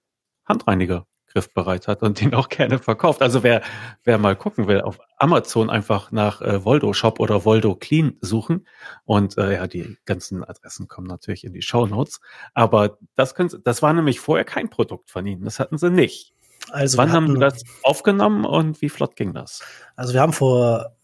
Handreiniger 0.45 1.07
griffbereit 1.33 1.87
hat 1.87 2.01
und 2.03 2.19
den 2.21 2.33
auch 2.33 2.49
gerne 2.49 2.79
verkauft. 2.79 3.21
Also 3.21 3.43
wer, 3.43 3.61
wer 4.03 4.17
mal 4.17 4.35
gucken 4.35 4.67
will, 4.67 4.81
auf 4.81 4.99
Amazon 5.17 5.69
einfach 5.69 6.11
nach 6.11 6.41
äh, 6.41 6.63
Voldo 6.63 6.93
Shop 6.93 7.19
oder 7.19 7.45
Voldo 7.45 7.75
Clean 7.75 8.17
suchen. 8.21 8.67
Und 9.05 9.37
äh, 9.37 9.55
ja, 9.55 9.67
die 9.67 9.97
ganzen 10.05 10.43
Adressen 10.43 10.87
kommen 10.87 11.07
natürlich 11.07 11.43
in 11.43 11.53
die 11.53 11.61
Show 11.61 11.85
Notes. 11.85 12.21
Aber 12.53 12.97
das, 13.15 13.35
können, 13.35 13.49
das 13.63 13.81
war 13.81 13.93
nämlich 13.93 14.19
vorher 14.19 14.45
kein 14.45 14.69
Produkt 14.69 15.09
von 15.09 15.25
Ihnen. 15.25 15.43
Das 15.43 15.59
hatten 15.59 15.77
Sie 15.77 15.89
nicht. 15.89 16.33
Also 16.71 16.97
Wann 16.97 17.11
hatten, 17.11 17.25
haben 17.25 17.33
Sie 17.33 17.39
das 17.39 17.63
aufgenommen 17.83 18.45
und 18.45 18.81
wie 18.81 18.89
flott 18.89 19.15
ging 19.15 19.33
das? 19.33 19.61
Also 19.95 20.13
wir 20.13 20.21
haben 20.21 20.33
vor 20.33 20.95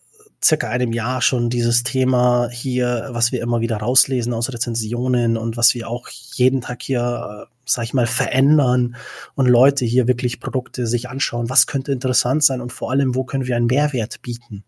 circa 0.44 0.70
einem 0.70 0.94
Jahr 0.94 1.22
schon 1.22 1.50
dieses 1.50 1.84
Thema 1.84 2.50
hier, 2.50 3.10
was 3.12 3.32
wir 3.32 3.42
immer 3.42 3.62
wieder 3.62 3.78
rauslesen 3.78 4.34
aus 4.34 4.52
Rezensionen 4.52 5.38
und 5.38 5.58
was 5.58 5.74
wir 5.74 5.90
auch 5.90 6.08
jeden 6.10 6.62
Tag 6.62 6.82
hier, 6.82 7.48
äh, 7.50 7.54
sag 7.66 7.84
ich 7.84 7.94
mal, 7.94 8.08
verändern 8.08 8.96
und 9.36 9.48
Leute 9.48 9.86
hier 9.86 10.08
wirklich 10.08 10.40
Produkte 10.40 10.88
sich 10.88 11.10
anschauen, 11.10 11.50
was 11.50 11.68
könnte 11.68 11.92
interessant 11.92 12.44
sein 12.44 12.62
und 12.62 12.72
vor 12.72 12.92
allem, 12.92 13.16
wo 13.16 13.24
können 13.24 13.48
wir 13.48 13.56
einen 13.56 13.68
Mehrwert 13.68 14.22
bieten. 14.22 14.64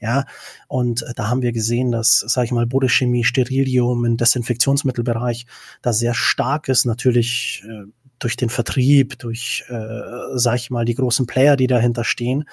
Ja, 0.00 0.24
und 0.68 1.04
da 1.16 1.28
haben 1.28 1.42
wir 1.42 1.50
gesehen, 1.52 1.90
dass, 1.90 2.20
sage 2.20 2.44
ich 2.46 2.52
mal, 2.52 2.66
Bodechemie, 2.66 3.24
Sterilium 3.24 4.04
im 4.04 4.16
Desinfektionsmittelbereich 4.16 5.46
da 5.82 5.92
sehr 5.92 6.14
stark 6.14 6.68
ist. 6.68 6.84
Natürlich 6.84 7.64
äh, 7.66 7.86
durch 8.18 8.36
den 8.36 8.48
Vertrieb, 8.48 9.18
durch, 9.18 9.64
äh, 9.68 10.00
sag 10.34 10.56
ich 10.56 10.70
mal, 10.70 10.84
die 10.84 10.94
großen 10.94 11.26
Player, 11.26 11.56
die 11.56 11.66
dahinter 11.66 12.04
stehen. 12.04 12.44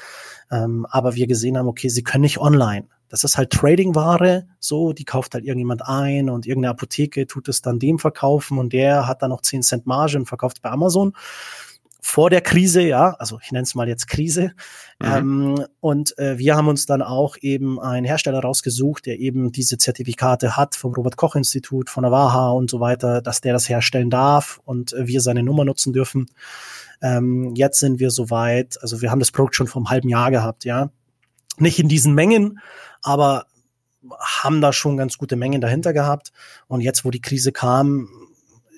Ähm, 0.51 0.85
aber 0.89 1.15
wir 1.15 1.27
gesehen 1.27 1.57
haben, 1.57 1.67
okay, 1.67 1.89
sie 1.89 2.03
können 2.03 2.21
nicht 2.21 2.39
online. 2.39 2.87
Das 3.09 3.25
ist 3.25 3.37
halt 3.37 3.51
Trading-Ware, 3.51 4.47
so, 4.59 4.93
die 4.93 5.03
kauft 5.03 5.33
halt 5.33 5.43
irgendjemand 5.43 5.85
ein 5.85 6.29
und 6.29 6.45
irgendeine 6.45 6.71
Apotheke 6.71 7.27
tut 7.27 7.49
es 7.49 7.61
dann 7.61 7.77
dem 7.77 7.99
verkaufen 7.99 8.57
und 8.57 8.71
der 8.71 9.05
hat 9.05 9.21
dann 9.21 9.31
noch 9.31 9.41
10 9.41 9.63
Cent 9.63 9.85
Marge 9.85 10.17
und 10.17 10.27
verkauft 10.27 10.61
bei 10.61 10.69
Amazon 10.69 11.13
vor 12.03 12.31
der 12.31 12.41
Krise, 12.41 12.81
ja, 12.81 13.11
also 13.19 13.39
ich 13.43 13.51
nenne 13.51 13.63
es 13.63 13.75
mal 13.75 13.87
jetzt 13.87 14.07
Krise. 14.07 14.53
Mhm. 14.99 15.07
Ähm, 15.07 15.65
und 15.79 16.17
äh, 16.17 16.37
wir 16.39 16.55
haben 16.55 16.67
uns 16.67 16.87
dann 16.87 17.03
auch 17.03 17.37
eben 17.39 17.79
einen 17.79 18.05
Hersteller 18.05 18.39
rausgesucht, 18.39 19.05
der 19.05 19.19
eben 19.19 19.51
diese 19.51 19.77
Zertifikate 19.77 20.57
hat 20.57 20.75
vom 20.75 20.93
Robert 20.93 21.15
Koch 21.15 21.35
Institut, 21.35 21.91
von 21.91 22.01
der 22.03 22.11
WAHA 22.11 22.51
und 22.51 22.71
so 22.71 22.79
weiter, 22.79 23.21
dass 23.21 23.41
der 23.41 23.53
das 23.53 23.69
herstellen 23.69 24.09
darf 24.09 24.59
und 24.65 24.93
äh, 24.93 25.07
wir 25.07 25.21
seine 25.21 25.43
Nummer 25.43 25.63
nutzen 25.63 25.93
dürfen. 25.93 26.25
Ähm, 27.03 27.53
jetzt 27.55 27.79
sind 27.79 27.99
wir 27.99 28.09
soweit, 28.09 28.81
also 28.81 29.01
wir 29.01 29.11
haben 29.11 29.19
das 29.19 29.31
Produkt 29.31 29.55
schon 29.55 29.67
vor 29.67 29.81
einem 29.81 29.89
halben 29.91 30.09
Jahr 30.09 30.31
gehabt, 30.31 30.65
ja. 30.65 30.89
Nicht 31.57 31.77
in 31.77 31.87
diesen 31.87 32.15
Mengen, 32.15 32.59
aber 33.03 33.45
haben 34.19 34.61
da 34.61 34.73
schon 34.73 34.97
ganz 34.97 35.17
gute 35.17 35.35
Mengen 35.35 35.61
dahinter 35.61 35.93
gehabt. 35.93 36.31
Und 36.67 36.81
jetzt, 36.81 37.05
wo 37.05 37.11
die 37.11 37.21
Krise 37.21 37.51
kam, 37.51 38.09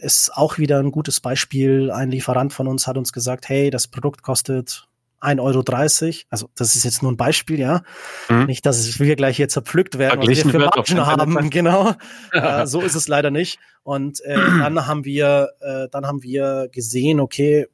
ist 0.03 0.31
auch 0.35 0.57
wieder 0.57 0.79
ein 0.79 0.91
gutes 0.91 1.19
Beispiel. 1.19 1.91
Ein 1.91 2.11
Lieferant 2.11 2.53
von 2.53 2.67
uns 2.67 2.87
hat 2.87 2.97
uns 2.97 3.13
gesagt, 3.13 3.49
hey, 3.49 3.69
das 3.69 3.87
Produkt 3.87 4.21
kostet 4.21 4.87
1,30 5.23 5.39
Euro. 5.41 6.25
Also 6.29 6.49
das 6.55 6.75
ist 6.75 6.83
jetzt 6.83 7.01
nur 7.01 7.11
ein 7.11 7.17
Beispiel, 7.17 7.59
ja. 7.59 7.81
Mhm. 8.29 8.45
Nicht, 8.45 8.65
dass 8.65 8.99
wir 8.99 9.15
gleich 9.15 9.37
hier 9.37 9.47
zerpflückt 9.47 9.97
werden, 9.97 10.21
was 10.21 10.27
wir 10.27 10.51
für 10.51 10.59
Margen 10.59 11.05
haben. 11.05 11.49
Genau. 11.49 11.93
äh, 12.31 12.67
so 12.67 12.81
ist 12.81 12.95
es 12.95 13.07
leider 13.07 13.31
nicht. 13.31 13.59
Und 13.83 14.21
äh, 14.21 14.35
dann 14.35 14.85
haben 14.85 15.05
wir, 15.05 15.49
äh, 15.61 15.87
dann 15.89 16.05
haben 16.05 16.23
wir 16.23 16.67
gesehen, 16.71 17.19
okay, 17.19 17.67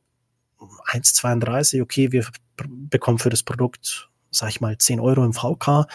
1,32, 0.60 1.82
okay, 1.82 2.12
wir 2.12 2.26
bekommen 2.68 3.20
für 3.20 3.30
das 3.30 3.44
Produkt, 3.44 4.10
sag 4.32 4.50
ich 4.50 4.62
mal, 4.62 4.78
10 4.78 5.00
Euro 5.00 5.24
im 5.24 5.34
VK 5.34 5.88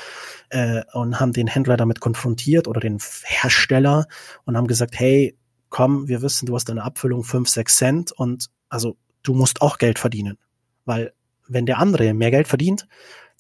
äh, 0.48 0.82
und 0.92 1.20
haben 1.20 1.32
den 1.32 1.46
Händler 1.46 1.76
damit 1.76 2.00
konfrontiert 2.00 2.66
oder 2.66 2.80
den 2.80 2.98
Hersteller 3.24 4.06
und 4.44 4.56
haben 4.56 4.66
gesagt, 4.66 4.98
hey, 4.98 5.36
komm, 5.74 6.06
wir 6.06 6.22
wissen, 6.22 6.46
du 6.46 6.54
hast 6.54 6.70
eine 6.70 6.84
Abfüllung 6.84 7.24
5, 7.24 7.48
6 7.48 7.76
Cent 7.76 8.12
und 8.12 8.48
also 8.68 8.96
du 9.24 9.34
musst 9.34 9.60
auch 9.60 9.78
Geld 9.78 9.98
verdienen. 9.98 10.38
Weil 10.84 11.12
wenn 11.48 11.66
der 11.66 11.78
andere 11.78 12.14
mehr 12.14 12.30
Geld 12.30 12.46
verdient, 12.46 12.86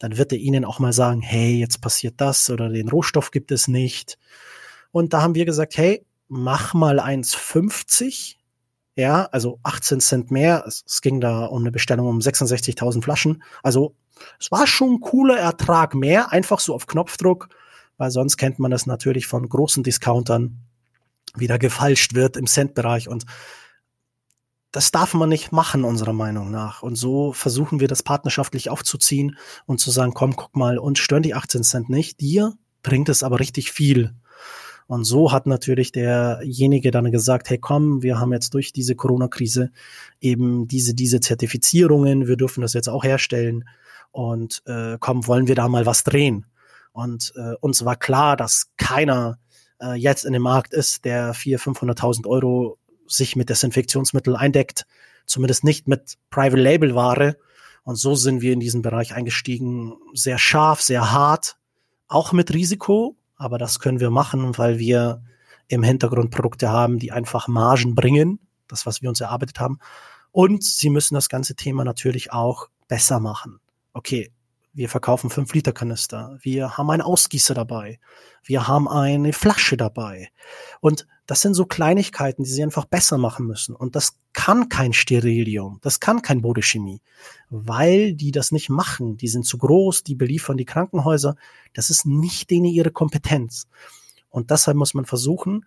dann 0.00 0.16
wird 0.16 0.32
er 0.32 0.38
ihnen 0.38 0.64
auch 0.64 0.80
mal 0.80 0.92
sagen, 0.92 1.22
hey, 1.22 1.54
jetzt 1.54 1.80
passiert 1.80 2.14
das 2.16 2.50
oder 2.50 2.70
den 2.70 2.88
Rohstoff 2.88 3.30
gibt 3.30 3.52
es 3.52 3.68
nicht. 3.68 4.18
Und 4.90 5.12
da 5.12 5.22
haben 5.22 5.36
wir 5.36 5.44
gesagt, 5.44 5.76
hey, 5.76 6.04
mach 6.26 6.74
mal 6.74 6.98
1,50. 6.98 8.34
Ja, 8.96 9.26
also 9.26 9.60
18 9.62 10.00
Cent 10.00 10.32
mehr. 10.32 10.64
Es, 10.66 10.82
es 10.88 11.02
ging 11.02 11.20
da 11.20 11.44
um 11.44 11.62
eine 11.62 11.70
Bestellung 11.70 12.08
um 12.08 12.18
66.000 12.18 13.00
Flaschen. 13.00 13.44
Also 13.62 13.94
es 14.40 14.50
war 14.50 14.66
schon 14.66 14.94
ein 14.94 15.00
cooler 15.00 15.38
Ertrag 15.38 15.94
mehr, 15.94 16.32
einfach 16.32 16.58
so 16.58 16.74
auf 16.74 16.88
Knopfdruck, 16.88 17.48
weil 17.96 18.10
sonst 18.10 18.38
kennt 18.38 18.58
man 18.58 18.72
das 18.72 18.86
natürlich 18.86 19.28
von 19.28 19.48
großen 19.48 19.84
Discountern 19.84 20.64
wieder 21.36 21.58
gefalscht 21.58 22.14
wird 22.14 22.36
im 22.36 22.46
Cent-Bereich 22.46 23.08
und 23.08 23.24
das 24.74 24.90
darf 24.90 25.14
man 25.14 25.28
nicht 25.28 25.52
machen, 25.52 25.84
unserer 25.84 26.12
Meinung 26.12 26.50
nach. 26.50 26.82
Und 26.82 26.96
so 26.96 27.32
versuchen 27.32 27.78
wir 27.78 27.86
das 27.86 28.02
partnerschaftlich 28.02 28.70
aufzuziehen 28.70 29.38
und 29.66 29.78
zu 29.78 29.92
sagen, 29.92 30.14
komm, 30.14 30.34
guck 30.34 30.56
mal, 30.56 30.78
uns 30.78 30.98
stören 30.98 31.22
die 31.22 31.34
18 31.34 31.62
Cent 31.62 31.90
nicht, 31.90 32.20
dir 32.20 32.54
bringt 32.82 33.08
es 33.08 33.22
aber 33.22 33.38
richtig 33.38 33.70
viel. 33.70 34.14
Und 34.86 35.04
so 35.04 35.30
hat 35.30 35.46
natürlich 35.46 35.92
derjenige 35.92 36.90
dann 36.90 37.10
gesagt, 37.12 37.48
hey 37.50 37.58
komm, 37.58 38.02
wir 38.02 38.18
haben 38.18 38.32
jetzt 38.32 38.52
durch 38.52 38.72
diese 38.72 38.96
Corona-Krise 38.96 39.70
eben 40.20 40.66
diese, 40.66 40.94
diese 40.94 41.20
Zertifizierungen, 41.20 42.26
wir 42.26 42.36
dürfen 42.36 42.60
das 42.60 42.74
jetzt 42.74 42.88
auch 42.88 43.04
herstellen 43.04 43.64
und 44.10 44.62
äh, 44.66 44.98
komm, 45.00 45.26
wollen 45.26 45.46
wir 45.46 45.54
da 45.54 45.68
mal 45.68 45.86
was 45.86 46.04
drehen. 46.04 46.46
Und 46.92 47.32
äh, 47.36 47.54
uns 47.60 47.84
war 47.84 47.96
klar, 47.96 48.36
dass 48.36 48.72
keiner 48.76 49.38
äh, 49.84 49.94
jetzt 49.94 50.24
in 50.24 50.32
dem 50.32 50.42
Markt 50.42 50.72
ist, 50.72 51.04
der 51.04 51.34
400.000, 51.34 51.78
500.000 51.78 52.26
Euro 52.26 52.78
sich 53.06 53.36
mit 53.36 53.50
Desinfektionsmittel 53.50 54.36
eindeckt, 54.36 54.86
zumindest 55.26 55.64
nicht 55.64 55.88
mit 55.88 56.14
Private 56.30 56.60
Label 56.60 56.94
Ware. 56.94 57.36
Und 57.82 57.96
so 57.96 58.14
sind 58.14 58.40
wir 58.40 58.52
in 58.52 58.60
diesen 58.60 58.82
Bereich 58.82 59.14
eingestiegen, 59.14 59.94
sehr 60.14 60.38
scharf, 60.38 60.80
sehr 60.80 61.12
hart, 61.12 61.56
auch 62.08 62.32
mit 62.32 62.52
Risiko, 62.54 63.16
aber 63.36 63.58
das 63.58 63.78
können 63.78 64.00
wir 64.00 64.10
machen, 64.10 64.56
weil 64.56 64.78
wir 64.78 65.22
im 65.68 65.82
Hintergrund 65.82 66.30
Produkte 66.30 66.70
haben, 66.70 66.98
die 66.98 67.12
einfach 67.12 67.48
Margen 67.48 67.94
bringen, 67.94 68.38
das, 68.68 68.86
was 68.86 69.02
wir 69.02 69.08
uns 69.08 69.20
erarbeitet 69.20 69.60
haben. 69.60 69.78
Und 70.30 70.64
sie 70.64 70.90
müssen 70.90 71.14
das 71.14 71.28
ganze 71.28 71.54
Thema 71.54 71.84
natürlich 71.84 72.32
auch 72.32 72.68
besser 72.88 73.20
machen. 73.20 73.60
Okay, 73.92 74.32
Wir 74.74 74.88
verkaufen 74.88 75.30
5-Liter-Kanister. 75.30 76.36
Wir 76.42 76.76
haben 76.76 76.90
einen 76.90 77.02
Ausgießer 77.02 77.54
dabei. 77.54 78.00
Wir 78.42 78.66
haben 78.66 78.88
eine 78.88 79.32
Flasche 79.32 79.76
dabei. 79.76 80.30
Und 80.80 81.06
das 81.26 81.40
sind 81.40 81.54
so 81.54 81.64
Kleinigkeiten, 81.64 82.42
die 82.42 82.50
sie 82.50 82.62
einfach 82.62 82.84
besser 82.84 83.16
machen 83.16 83.46
müssen. 83.46 83.76
Und 83.76 83.94
das 83.94 84.18
kann 84.32 84.68
kein 84.68 84.92
Sterilium. 84.92 85.78
Das 85.80 86.00
kann 86.00 86.22
kein 86.22 86.42
Bodechemie. 86.42 87.00
Weil 87.50 88.14
die 88.14 88.32
das 88.32 88.50
nicht 88.50 88.68
machen. 88.68 89.16
Die 89.16 89.28
sind 89.28 89.46
zu 89.46 89.58
groß. 89.58 90.02
Die 90.02 90.16
beliefern 90.16 90.56
die 90.56 90.64
Krankenhäuser. 90.64 91.36
Das 91.72 91.88
ist 91.88 92.04
nicht 92.04 92.50
denen 92.50 92.66
ihre 92.66 92.90
Kompetenz. 92.90 93.68
Und 94.28 94.50
deshalb 94.50 94.76
muss 94.76 94.92
man 94.92 95.04
versuchen, 95.04 95.64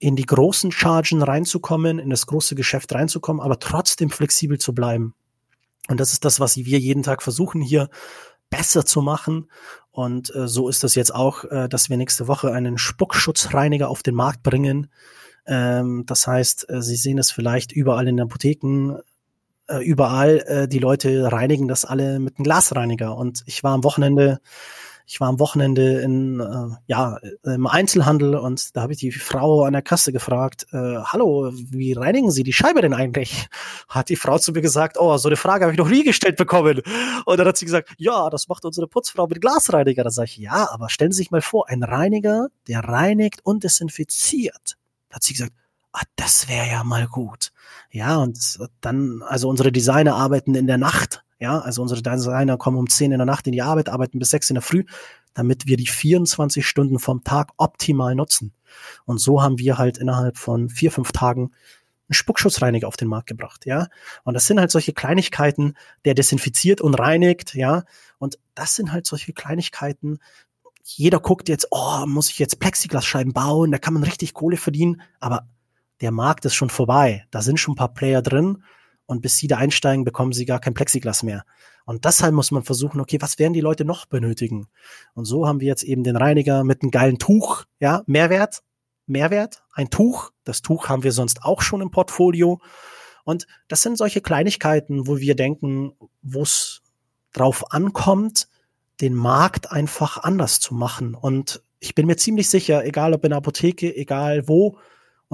in 0.00 0.16
die 0.16 0.26
großen 0.26 0.72
Chargen 0.72 1.22
reinzukommen, 1.22 2.00
in 2.00 2.10
das 2.10 2.26
große 2.26 2.56
Geschäft 2.56 2.92
reinzukommen, 2.92 3.40
aber 3.40 3.60
trotzdem 3.60 4.10
flexibel 4.10 4.58
zu 4.58 4.74
bleiben. 4.74 5.14
Und 5.88 6.00
das 6.00 6.12
ist 6.12 6.24
das, 6.24 6.40
was 6.40 6.56
wir 6.56 6.78
jeden 6.78 7.02
Tag 7.02 7.22
versuchen 7.22 7.60
hier 7.60 7.88
besser 8.50 8.86
zu 8.86 9.02
machen. 9.02 9.50
Und 9.90 10.34
äh, 10.34 10.48
so 10.48 10.68
ist 10.68 10.84
das 10.84 10.94
jetzt 10.94 11.14
auch, 11.14 11.44
äh, 11.44 11.68
dass 11.68 11.90
wir 11.90 11.96
nächste 11.96 12.28
Woche 12.28 12.52
einen 12.52 12.78
Spuckschutzreiniger 12.78 13.88
auf 13.88 14.02
den 14.02 14.14
Markt 14.14 14.42
bringen. 14.42 14.88
Ähm, 15.46 16.04
das 16.06 16.26
heißt, 16.26 16.70
äh, 16.70 16.82
Sie 16.82 16.96
sehen 16.96 17.18
es 17.18 17.30
vielleicht 17.30 17.72
überall 17.72 18.08
in 18.08 18.16
den 18.16 18.26
Apotheken, 18.26 18.98
äh, 19.66 19.78
überall, 19.84 20.38
äh, 20.46 20.68
die 20.68 20.78
Leute 20.78 21.30
reinigen 21.30 21.68
das 21.68 21.84
alle 21.84 22.18
mit 22.18 22.36
einem 22.36 22.44
Glasreiniger. 22.44 23.16
Und 23.16 23.42
ich 23.46 23.62
war 23.62 23.72
am 23.72 23.84
Wochenende 23.84 24.40
ich 25.06 25.20
war 25.20 25.28
am 25.28 25.38
Wochenende 25.38 26.00
in 26.00 26.40
äh, 26.40 26.76
ja 26.86 27.18
im 27.42 27.66
Einzelhandel 27.66 28.36
und 28.36 28.74
da 28.74 28.82
habe 28.82 28.92
ich 28.92 28.98
die 28.98 29.12
Frau 29.12 29.64
an 29.64 29.72
der 29.74 29.82
Kasse 29.82 30.12
gefragt, 30.12 30.66
äh, 30.72 30.96
hallo, 31.04 31.50
wie 31.52 31.92
reinigen 31.92 32.30
Sie 32.30 32.42
die 32.42 32.52
Scheibe 32.52 32.80
denn 32.80 32.94
eigentlich? 32.94 33.48
Hat 33.88 34.08
die 34.08 34.16
Frau 34.16 34.38
zu 34.38 34.52
mir 34.52 34.62
gesagt, 34.62 34.96
oh, 34.98 35.16
so 35.18 35.28
eine 35.28 35.36
Frage 35.36 35.64
habe 35.64 35.72
ich 35.72 35.78
noch 35.78 35.88
nie 35.88 36.04
gestellt 36.04 36.36
bekommen. 36.36 36.80
Und 37.26 37.38
dann 37.38 37.46
hat 37.46 37.56
sie 37.56 37.66
gesagt, 37.66 37.90
ja, 37.98 38.30
das 38.30 38.48
macht 38.48 38.64
unsere 38.64 38.86
Putzfrau 38.86 39.26
mit 39.26 39.40
Glasreiniger. 39.40 40.04
Da 40.04 40.10
sage 40.10 40.30
ich, 40.30 40.36
ja, 40.38 40.70
aber 40.70 40.88
stellen 40.88 41.12
Sie 41.12 41.18
sich 41.18 41.30
mal 41.30 41.42
vor, 41.42 41.68
ein 41.68 41.82
Reiniger, 41.82 42.48
der 42.68 42.80
reinigt 42.80 43.40
und 43.44 43.64
desinfiziert. 43.64 44.76
Da 45.10 45.16
hat 45.16 45.22
sie 45.22 45.34
gesagt, 45.34 45.52
ah, 45.92 46.02
das 46.16 46.48
wäre 46.48 46.68
ja 46.68 46.82
mal 46.82 47.06
gut. 47.06 47.52
Ja, 47.90 48.16
und 48.16 48.58
dann, 48.80 49.22
also 49.22 49.48
unsere 49.48 49.70
Designer 49.70 50.16
arbeiten 50.16 50.54
in 50.54 50.66
der 50.66 50.78
Nacht 50.78 51.23
ja, 51.38 51.58
also 51.58 51.82
unsere 51.82 52.02
Designer 52.02 52.56
kommen 52.56 52.76
um 52.76 52.88
10 52.88 53.12
in 53.12 53.18
der 53.18 53.26
Nacht 53.26 53.46
in 53.46 53.52
die 53.52 53.62
Arbeit, 53.62 53.88
arbeiten 53.88 54.18
bis 54.18 54.30
6 54.30 54.50
in 54.50 54.54
der 54.54 54.62
Früh, 54.62 54.84
damit 55.34 55.66
wir 55.66 55.76
die 55.76 55.86
24 55.86 56.66
Stunden 56.66 56.98
vom 56.98 57.24
Tag 57.24 57.50
optimal 57.56 58.14
nutzen. 58.14 58.54
Und 59.04 59.18
so 59.18 59.42
haben 59.42 59.58
wir 59.58 59.78
halt 59.78 59.98
innerhalb 59.98 60.38
von 60.38 60.68
vier, 60.68 60.90
fünf 60.90 61.12
Tagen 61.12 61.52
einen 62.08 62.14
Spuckschutzreiniger 62.14 62.86
auf 62.86 62.96
den 62.96 63.08
Markt 63.08 63.28
gebracht, 63.28 63.66
ja. 63.66 63.88
Und 64.24 64.34
das 64.34 64.46
sind 64.46 64.60
halt 64.60 64.70
solche 64.70 64.92
Kleinigkeiten, 64.92 65.74
der 66.04 66.14
desinfiziert 66.14 66.80
und 66.80 66.94
reinigt, 66.94 67.54
ja. 67.54 67.84
Und 68.18 68.38
das 68.54 68.76
sind 68.76 68.92
halt 68.92 69.06
solche 69.06 69.32
Kleinigkeiten. 69.32 70.18
Jeder 70.84 71.18
guckt 71.18 71.48
jetzt, 71.48 71.68
oh, 71.70 72.04
muss 72.06 72.30
ich 72.30 72.38
jetzt 72.38 72.60
Plexiglasscheiben 72.60 73.32
bauen? 73.32 73.72
Da 73.72 73.78
kann 73.78 73.94
man 73.94 74.02
richtig 74.02 74.34
Kohle 74.34 74.58
verdienen. 74.58 75.00
Aber 75.18 75.48
der 76.00 76.10
Markt 76.10 76.44
ist 76.44 76.54
schon 76.54 76.70
vorbei. 76.70 77.26
Da 77.30 77.40
sind 77.40 77.58
schon 77.58 77.72
ein 77.72 77.76
paar 77.78 77.94
Player 77.94 78.20
drin 78.20 78.62
und 79.06 79.20
bis 79.20 79.38
sie 79.38 79.46
da 79.46 79.58
einsteigen, 79.58 80.04
bekommen 80.04 80.32
sie 80.32 80.46
gar 80.46 80.60
kein 80.60 80.74
Plexiglas 80.74 81.22
mehr. 81.22 81.44
Und 81.84 82.04
deshalb 82.04 82.34
muss 82.34 82.50
man 82.50 82.62
versuchen, 82.62 83.00
okay, 83.00 83.18
was 83.20 83.38
werden 83.38 83.52
die 83.52 83.60
Leute 83.60 83.84
noch 83.84 84.06
benötigen? 84.06 84.68
Und 85.14 85.26
so 85.26 85.46
haben 85.46 85.60
wir 85.60 85.66
jetzt 85.66 85.82
eben 85.82 86.02
den 86.02 86.16
Reiniger 86.16 86.64
mit 86.64 86.82
einem 86.82 86.90
geilen 86.90 87.18
Tuch, 87.18 87.64
ja, 87.78 88.02
Mehrwert, 88.06 88.62
Mehrwert, 89.06 89.62
ein 89.72 89.90
Tuch. 89.90 90.30
Das 90.44 90.62
Tuch 90.62 90.88
haben 90.88 91.02
wir 91.02 91.12
sonst 91.12 91.44
auch 91.44 91.60
schon 91.60 91.82
im 91.82 91.90
Portfolio. 91.90 92.60
Und 93.24 93.46
das 93.68 93.82
sind 93.82 93.98
solche 93.98 94.20
Kleinigkeiten, 94.20 95.06
wo 95.06 95.18
wir 95.18 95.34
denken, 95.34 95.92
wo 96.22 96.42
es 96.42 96.82
drauf 97.32 97.72
ankommt, 97.72 98.48
den 99.00 99.14
Markt 99.14 99.72
einfach 99.72 100.18
anders 100.18 100.60
zu 100.60 100.74
machen. 100.74 101.14
Und 101.14 101.62
ich 101.80 101.94
bin 101.94 102.06
mir 102.06 102.16
ziemlich 102.16 102.48
sicher, 102.48 102.84
egal 102.84 103.12
ob 103.12 103.24
in 103.24 103.30
der 103.30 103.38
Apotheke, 103.38 103.94
egal 103.94 104.48
wo, 104.48 104.78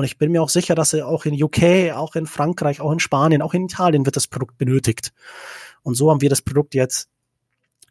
und 0.00 0.06
ich 0.06 0.16
bin 0.16 0.32
mir 0.32 0.42
auch 0.42 0.48
sicher, 0.48 0.74
dass 0.74 0.94
er 0.94 1.06
auch 1.06 1.26
in 1.26 1.42
UK, 1.42 1.92
auch 1.94 2.14
in 2.14 2.24
Frankreich, 2.24 2.80
auch 2.80 2.90
in 2.90 3.00
Spanien, 3.00 3.42
auch 3.42 3.52
in 3.52 3.66
Italien 3.66 4.06
wird 4.06 4.16
das 4.16 4.28
Produkt 4.28 4.56
benötigt. 4.56 5.12
Und 5.82 5.94
so 5.94 6.10
haben 6.10 6.22
wir 6.22 6.30
das 6.30 6.40
Produkt 6.40 6.74
jetzt 6.74 7.10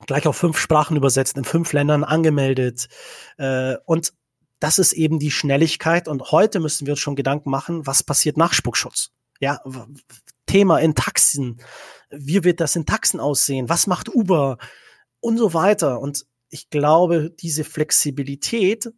gleich 0.08 0.26
auf 0.26 0.36
fünf 0.36 0.58
Sprachen 0.58 0.98
übersetzt, 0.98 1.38
in 1.38 1.44
fünf 1.44 1.72
Ländern 1.72 2.04
angemeldet. 2.04 2.88
Äh, 3.38 3.76
und 3.86 4.14
das 4.60 4.80
ist 4.80 4.94
eben 4.94 5.20
die 5.20 5.30
Schnelligkeit. 5.30 6.08
Und 6.08 6.32
heute 6.32 6.60
müssen 6.60 6.88
wir 6.88 6.94
uns 6.94 7.00
schon 7.00 7.16
Gedanken 7.16 7.52
machen, 7.52 7.86
was 7.86 8.02
passiert 8.02 8.38
nach 8.38 8.54
Spuckschutz? 8.54 9.12
Ja, 9.40 9.62
Thema 10.48 10.80
in 10.80 10.96
Taxen. 10.96 11.62
Wie 12.10 12.44
wird 12.44 12.60
das 12.60 12.76
in 12.76 12.88
Taxen 12.88 13.20
aussehen? 13.20 13.70
Was 13.70 13.86
macht 13.86 14.10
Uber? 14.10 14.58
Und 15.20 15.38
so 15.38 15.54
weiter. 15.54 16.00
Und 16.00 16.26
ich 16.50 16.72
glaube, 16.72 17.30
diese 17.30 17.64
Flexibilität 17.64 18.90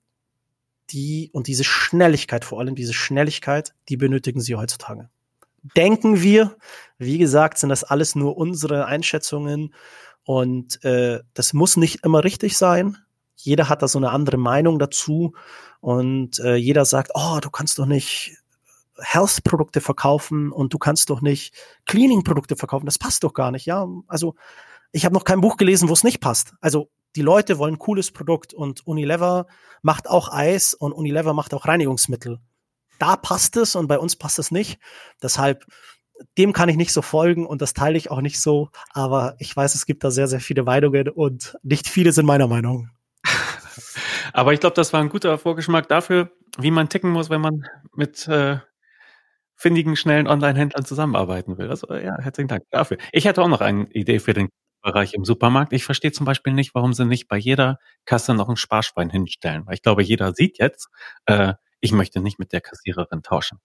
die 0.92 1.30
und 1.34 1.48
diese 1.48 1.64
Schnelligkeit 1.64 2.46
vor 2.46 2.60
allem, 2.60 2.76
diese 2.76 2.94
Schnelligkeit, 2.94 3.74
die 3.90 3.98
benötigen 3.98 4.42
sie 4.42 4.56
heutzutage. 4.56 5.10
Denken 5.76 6.22
wir, 6.22 6.56
wie 6.98 7.18
gesagt, 7.18 7.58
sind 7.58 7.70
das 7.70 7.84
alles 7.84 8.16
nur 8.16 8.38
unsere 8.38 8.86
Einschätzungen 8.86 9.74
und 10.24 10.84
äh, 10.84 11.20
das 11.34 11.54
muss 11.54 11.78
nicht 11.78 12.04
immer 12.04 12.24
richtig 12.24 12.58
sein. 12.58 12.98
Jeder 13.36 13.70
hat 13.70 13.82
da 13.82 13.88
so 13.88 14.00
eine 14.00 14.12
andere 14.12 14.38
Meinung 14.38 14.80
dazu 14.80 15.34
und 15.80 16.40
äh, 16.40 16.56
jeder 16.56 16.86
sagt, 16.86 17.12
oh, 17.14 17.40
du 17.42 17.50
kannst 17.50 17.80
doch 17.80 17.86
nicht 17.86 18.38
Health-Produkte 19.00 19.82
verkaufen 19.82 20.52
und 20.52 20.74
du 20.74 20.78
kannst 20.78 21.10
doch 21.10 21.22
nicht 21.22 21.54
Cleaning-Produkte 21.86 22.56
verkaufen. 22.56 22.86
Das 22.86 23.00
passt 23.00 23.24
doch 23.24 23.34
gar 23.34 23.52
nicht. 23.52 23.66
Ja, 23.66 23.88
also 24.08 24.36
ich 24.92 25.06
habe 25.06 25.16
noch 25.16 25.24
kein 25.24 25.42
Buch 25.42 25.58
gelesen, 25.58 25.90
wo 25.90 25.94
es 25.94 26.04
nicht 26.04 26.20
passt. 26.20 26.54
Also 26.62 26.90
die 27.16 27.22
Leute 27.22 27.58
wollen 27.58 27.76
ein 27.76 27.80
cooles 27.80 28.12
Produkt 28.12 28.54
und 28.54 28.86
Unilever 28.88 29.48
macht 29.82 30.10
auch 30.10 30.32
Eis 30.32 30.74
und 30.74 30.94
Unilever 30.94 31.34
macht 31.34 31.54
auch 31.54 31.66
Reinigungsmittel. 31.66 32.40
Da 33.00 33.16
passt 33.16 33.58
es 33.58 33.76
und 33.76 33.88
bei 33.88 33.98
uns 33.98 34.16
passt 34.16 34.40
es 34.40 34.52
nicht. 34.52 34.80
Deshalb, 35.22 35.66
dem 36.38 36.54
kann 36.54 36.70
ich 36.70 36.76
nicht 36.76 36.94
so 36.94 37.02
folgen 37.02 37.46
und 37.46 37.62
das 37.62 37.74
teile 37.74 37.98
ich 37.98 38.12
auch 38.12 38.22
nicht 38.22 38.40
so. 38.40 38.70
Aber 38.92 39.36
ich 39.40 39.56
weiß, 39.56 39.76
es 39.76 39.86
gibt 39.86 40.04
da 40.04 40.12
sehr, 40.12 40.28
sehr 40.28 40.40
viele 40.40 40.64
Meinungen 40.64 41.10
und 41.10 41.58
nicht 41.64 41.88
viele 41.88 42.12
sind 42.12 42.26
meiner 42.26 42.48
Meinung. 42.48 42.90
Aber 44.34 44.54
ich 44.54 44.60
glaube, 44.60 44.76
das 44.76 44.94
war 44.94 45.02
ein 45.02 45.10
guter 45.10 45.38
Vorgeschmack 45.38 45.88
dafür, 45.90 46.32
wie 46.58 46.72
man 46.72 46.90
ticken 46.90 47.12
muss, 47.12 47.30
wenn 47.30 47.42
man 47.42 47.66
mit 47.96 48.28
äh, 48.28 48.60
findigen, 49.56 49.96
schnellen 49.96 50.28
Online-Händlern 50.28 50.86
zusammenarbeiten 50.86 51.58
will. 51.58 51.70
Also 51.70 51.94
ja, 51.94 52.18
herzlichen 52.20 52.48
Dank 52.48 52.64
dafür. 52.70 52.98
Ich 53.12 53.26
hätte 53.26 53.42
auch 53.42 53.48
noch 53.48 53.62
eine 53.62 53.88
Idee 53.92 54.20
für 54.20 54.34
den 54.34 54.50
Bereich 54.82 55.14
im 55.14 55.26
Supermarkt. 55.26 55.74
Ich 55.74 55.86
verstehe 55.86 56.12
zum 56.12 56.26
Beispiel 56.26 56.54
nicht, 56.54 56.76
warum 56.76 56.94
sie 56.94 57.06
nicht 57.06 57.28
bei 57.28 57.38
jeder 57.38 57.80
Kasse 58.06 58.34
noch 58.34 58.50
ein 58.50 58.58
Sparschwein 58.58 59.10
hinstellen. 59.10 59.66
Weil 59.66 59.76
ich 59.76 59.82
glaube, 59.82 60.04
jeder 60.04 60.34
sieht 60.34 60.60
jetzt, 60.60 60.90
äh, 61.26 61.54
ich 61.80 61.92
möchte 61.92 62.22
nicht 62.22 62.40
mit 62.40 62.54
der 62.54 62.62
Kassiererin 62.62 63.24
tauschen. 63.24 63.60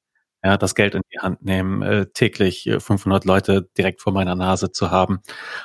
Ja, 0.45 0.57
das 0.57 0.75
Geld 0.75 0.95
in 0.95 1.03
die 1.13 1.19
Hand 1.19 1.43
nehmen, 1.43 1.83
äh, 1.83 2.07
täglich 2.13 2.71
500 2.79 3.25
äh, 3.25 3.29
Leute 3.29 3.69
direkt 3.77 4.01
vor 4.01 4.13
meiner 4.13 4.35
Nase 4.35 4.71
zu 4.71 4.91
haben 4.91 5.21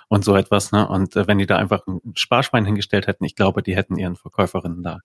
und 0.09 0.25
so 0.25 0.35
etwas. 0.35 0.71
Ne? 0.71 0.87
Und 0.87 1.15
äh, 1.15 1.27
wenn 1.27 1.37
die 1.37 1.45
da 1.45 1.57
einfach 1.57 1.85
ein 1.87 1.99
Sparschwein 2.15 2.65
hingestellt 2.65 3.07
hätten, 3.07 3.25
ich 3.25 3.35
glaube, 3.35 3.63
die 3.63 3.75
hätten 3.75 3.97
ihren 3.97 4.15
Verkäuferinnen 4.15 4.81
da 4.83 4.99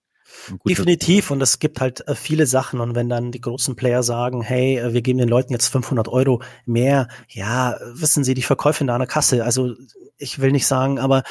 Definitiv. 0.67 1.31
Und 1.31 1.41
es 1.41 1.59
gibt 1.59 1.81
halt 1.81 2.07
äh, 2.07 2.15
viele 2.15 2.45
Sachen. 2.45 2.79
Und 2.79 2.95
wenn 2.95 3.09
dann 3.09 3.31
die 3.31 3.41
großen 3.41 3.75
Player 3.75 4.03
sagen, 4.03 4.41
hey, 4.41 4.77
äh, 4.77 4.93
wir 4.93 5.01
geben 5.01 5.19
den 5.19 5.29
Leuten 5.29 5.53
jetzt 5.53 5.67
500 5.67 6.07
Euro 6.07 6.41
mehr, 6.65 7.07
ja, 7.29 7.77
wissen 7.93 8.23
Sie, 8.23 8.33
die 8.33 8.41
Verkäuferin 8.41 8.87
da 8.87 8.95
an 8.95 9.01
der 9.01 9.07
Kasse, 9.07 9.43
also 9.43 9.73
ich 10.17 10.39
will 10.39 10.51
nicht 10.51 10.67
sagen, 10.67 10.99
aber 10.99 11.23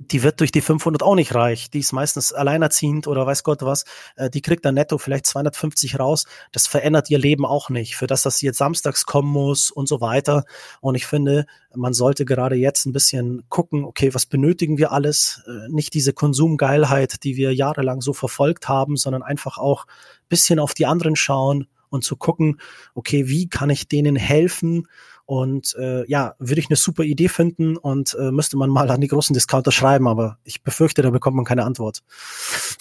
die 0.00 0.22
wird 0.22 0.40
durch 0.40 0.50
die 0.50 0.62
500 0.62 1.02
auch 1.02 1.14
nicht 1.14 1.34
reich. 1.34 1.70
Die 1.70 1.80
ist 1.80 1.92
meistens 1.92 2.32
alleinerziehend 2.32 3.06
oder 3.06 3.26
weiß 3.26 3.44
Gott 3.44 3.60
was. 3.62 3.84
Äh, 4.16 4.30
die 4.30 4.40
kriegt 4.40 4.64
dann 4.64 4.74
netto 4.74 4.96
vielleicht 4.96 5.26
250 5.26 5.98
raus. 5.98 6.24
Das 6.52 6.66
verändert 6.66 7.10
ihr 7.10 7.18
Leben 7.18 7.44
auch 7.44 7.68
nicht. 7.68 7.96
Für 7.96 8.06
das, 8.06 8.22
dass 8.22 8.38
sie 8.38 8.46
jetzt 8.46 8.58
samstags 8.58 9.04
kommen 9.04 9.30
muss 9.30 9.70
und 9.70 9.88
so 9.88 10.00
weiter. 10.00 10.44
Und 10.80 10.94
ich 10.94 11.06
finde, 11.06 11.44
man 11.74 11.92
sollte 11.92 12.24
gerade 12.24 12.56
jetzt 12.56 12.86
ein 12.86 12.92
bisschen 12.92 13.44
gucken, 13.50 13.84
okay, 13.84 14.14
was 14.14 14.24
benötigen 14.24 14.78
wir 14.78 14.90
alles? 14.90 15.42
Äh, 15.46 15.68
nicht 15.68 15.92
diese 15.92 16.14
Konsumgeilheit, 16.14 17.22
die 17.22 17.36
wir 17.36 17.54
jahrelang 17.54 18.00
so 18.00 18.14
verfolgt 18.14 18.68
haben, 18.68 18.96
sondern 18.96 19.22
einfach 19.22 19.58
auch 19.58 19.86
bisschen 20.28 20.58
auf 20.58 20.72
die 20.72 20.86
anderen 20.86 21.14
schauen 21.14 21.66
und 21.90 22.04
zu 22.04 22.16
gucken, 22.16 22.58
okay, 22.94 23.28
wie 23.28 23.48
kann 23.48 23.68
ich 23.68 23.88
denen 23.88 24.16
helfen? 24.16 24.86
Und 25.30 25.76
äh, 25.78 26.04
ja, 26.10 26.34
würde 26.40 26.60
ich 26.60 26.70
eine 26.70 26.76
super 26.76 27.04
Idee 27.04 27.28
finden 27.28 27.76
und 27.76 28.16
äh, 28.18 28.32
müsste 28.32 28.56
man 28.56 28.68
mal 28.68 28.90
an 28.90 29.00
die 29.00 29.06
großen 29.06 29.32
Discounter 29.32 29.70
schreiben, 29.70 30.08
aber 30.08 30.38
ich 30.42 30.64
befürchte, 30.64 31.02
da 31.02 31.10
bekommt 31.10 31.36
man 31.36 31.44
keine 31.44 31.62
Antwort. 31.62 32.00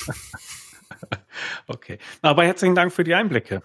okay. 1.67 1.99
Aber 2.23 2.43
herzlichen 2.43 2.73
Dank 2.73 2.91
für 2.91 3.03
die 3.03 3.13
Einblicke. 3.13 3.61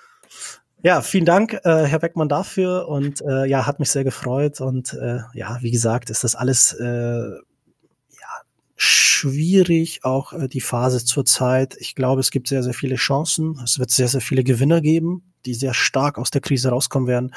Ja, 0.82 1.00
vielen 1.00 1.24
Dank, 1.24 1.54
äh, 1.64 1.84
Herr 1.86 1.98
Beckmann, 1.98 2.28
dafür 2.28 2.86
und 2.86 3.22
äh, 3.22 3.46
ja, 3.46 3.64
hat 3.66 3.80
mich 3.80 3.88
sehr 3.88 4.04
gefreut 4.04 4.60
und 4.60 4.92
äh, 4.92 5.20
ja, 5.32 5.56
wie 5.62 5.70
gesagt, 5.70 6.10
ist 6.10 6.22
das 6.22 6.34
alles 6.34 6.74
äh, 6.78 6.84
ja, 6.84 8.40
schwierig, 8.76 10.04
auch 10.04 10.34
äh, 10.34 10.46
die 10.46 10.60
Phase 10.60 11.02
zurzeit. 11.02 11.74
Ich 11.78 11.94
glaube, 11.94 12.20
es 12.20 12.30
gibt 12.30 12.48
sehr, 12.48 12.62
sehr 12.62 12.74
viele 12.74 12.96
Chancen. 12.96 13.58
Es 13.64 13.78
wird 13.78 13.90
sehr, 13.90 14.08
sehr 14.08 14.20
viele 14.20 14.44
Gewinner 14.44 14.82
geben 14.82 15.33
die 15.46 15.54
sehr 15.54 15.74
stark 15.74 16.18
aus 16.18 16.30
der 16.30 16.40
Krise 16.40 16.70
rauskommen 16.70 17.08
werden. 17.08 17.34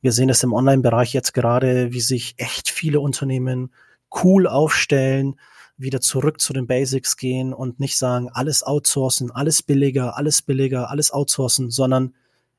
Wir 0.00 0.12
sehen 0.12 0.28
es 0.28 0.42
im 0.42 0.52
Online-Bereich 0.52 1.12
jetzt 1.12 1.34
gerade, 1.34 1.92
wie 1.92 2.00
sich 2.00 2.34
echt 2.36 2.70
viele 2.70 3.00
Unternehmen 3.00 3.72
cool 4.22 4.46
aufstellen, 4.46 5.36
wieder 5.76 6.00
zurück 6.00 6.40
zu 6.40 6.52
den 6.52 6.66
Basics 6.66 7.16
gehen 7.16 7.52
und 7.52 7.80
nicht 7.80 7.98
sagen, 7.98 8.28
alles 8.32 8.62
outsourcen, 8.62 9.30
alles 9.30 9.62
billiger, 9.62 10.16
alles 10.16 10.42
billiger, 10.42 10.90
alles 10.90 11.10
outsourcen, 11.10 11.70
sondern 11.70 12.14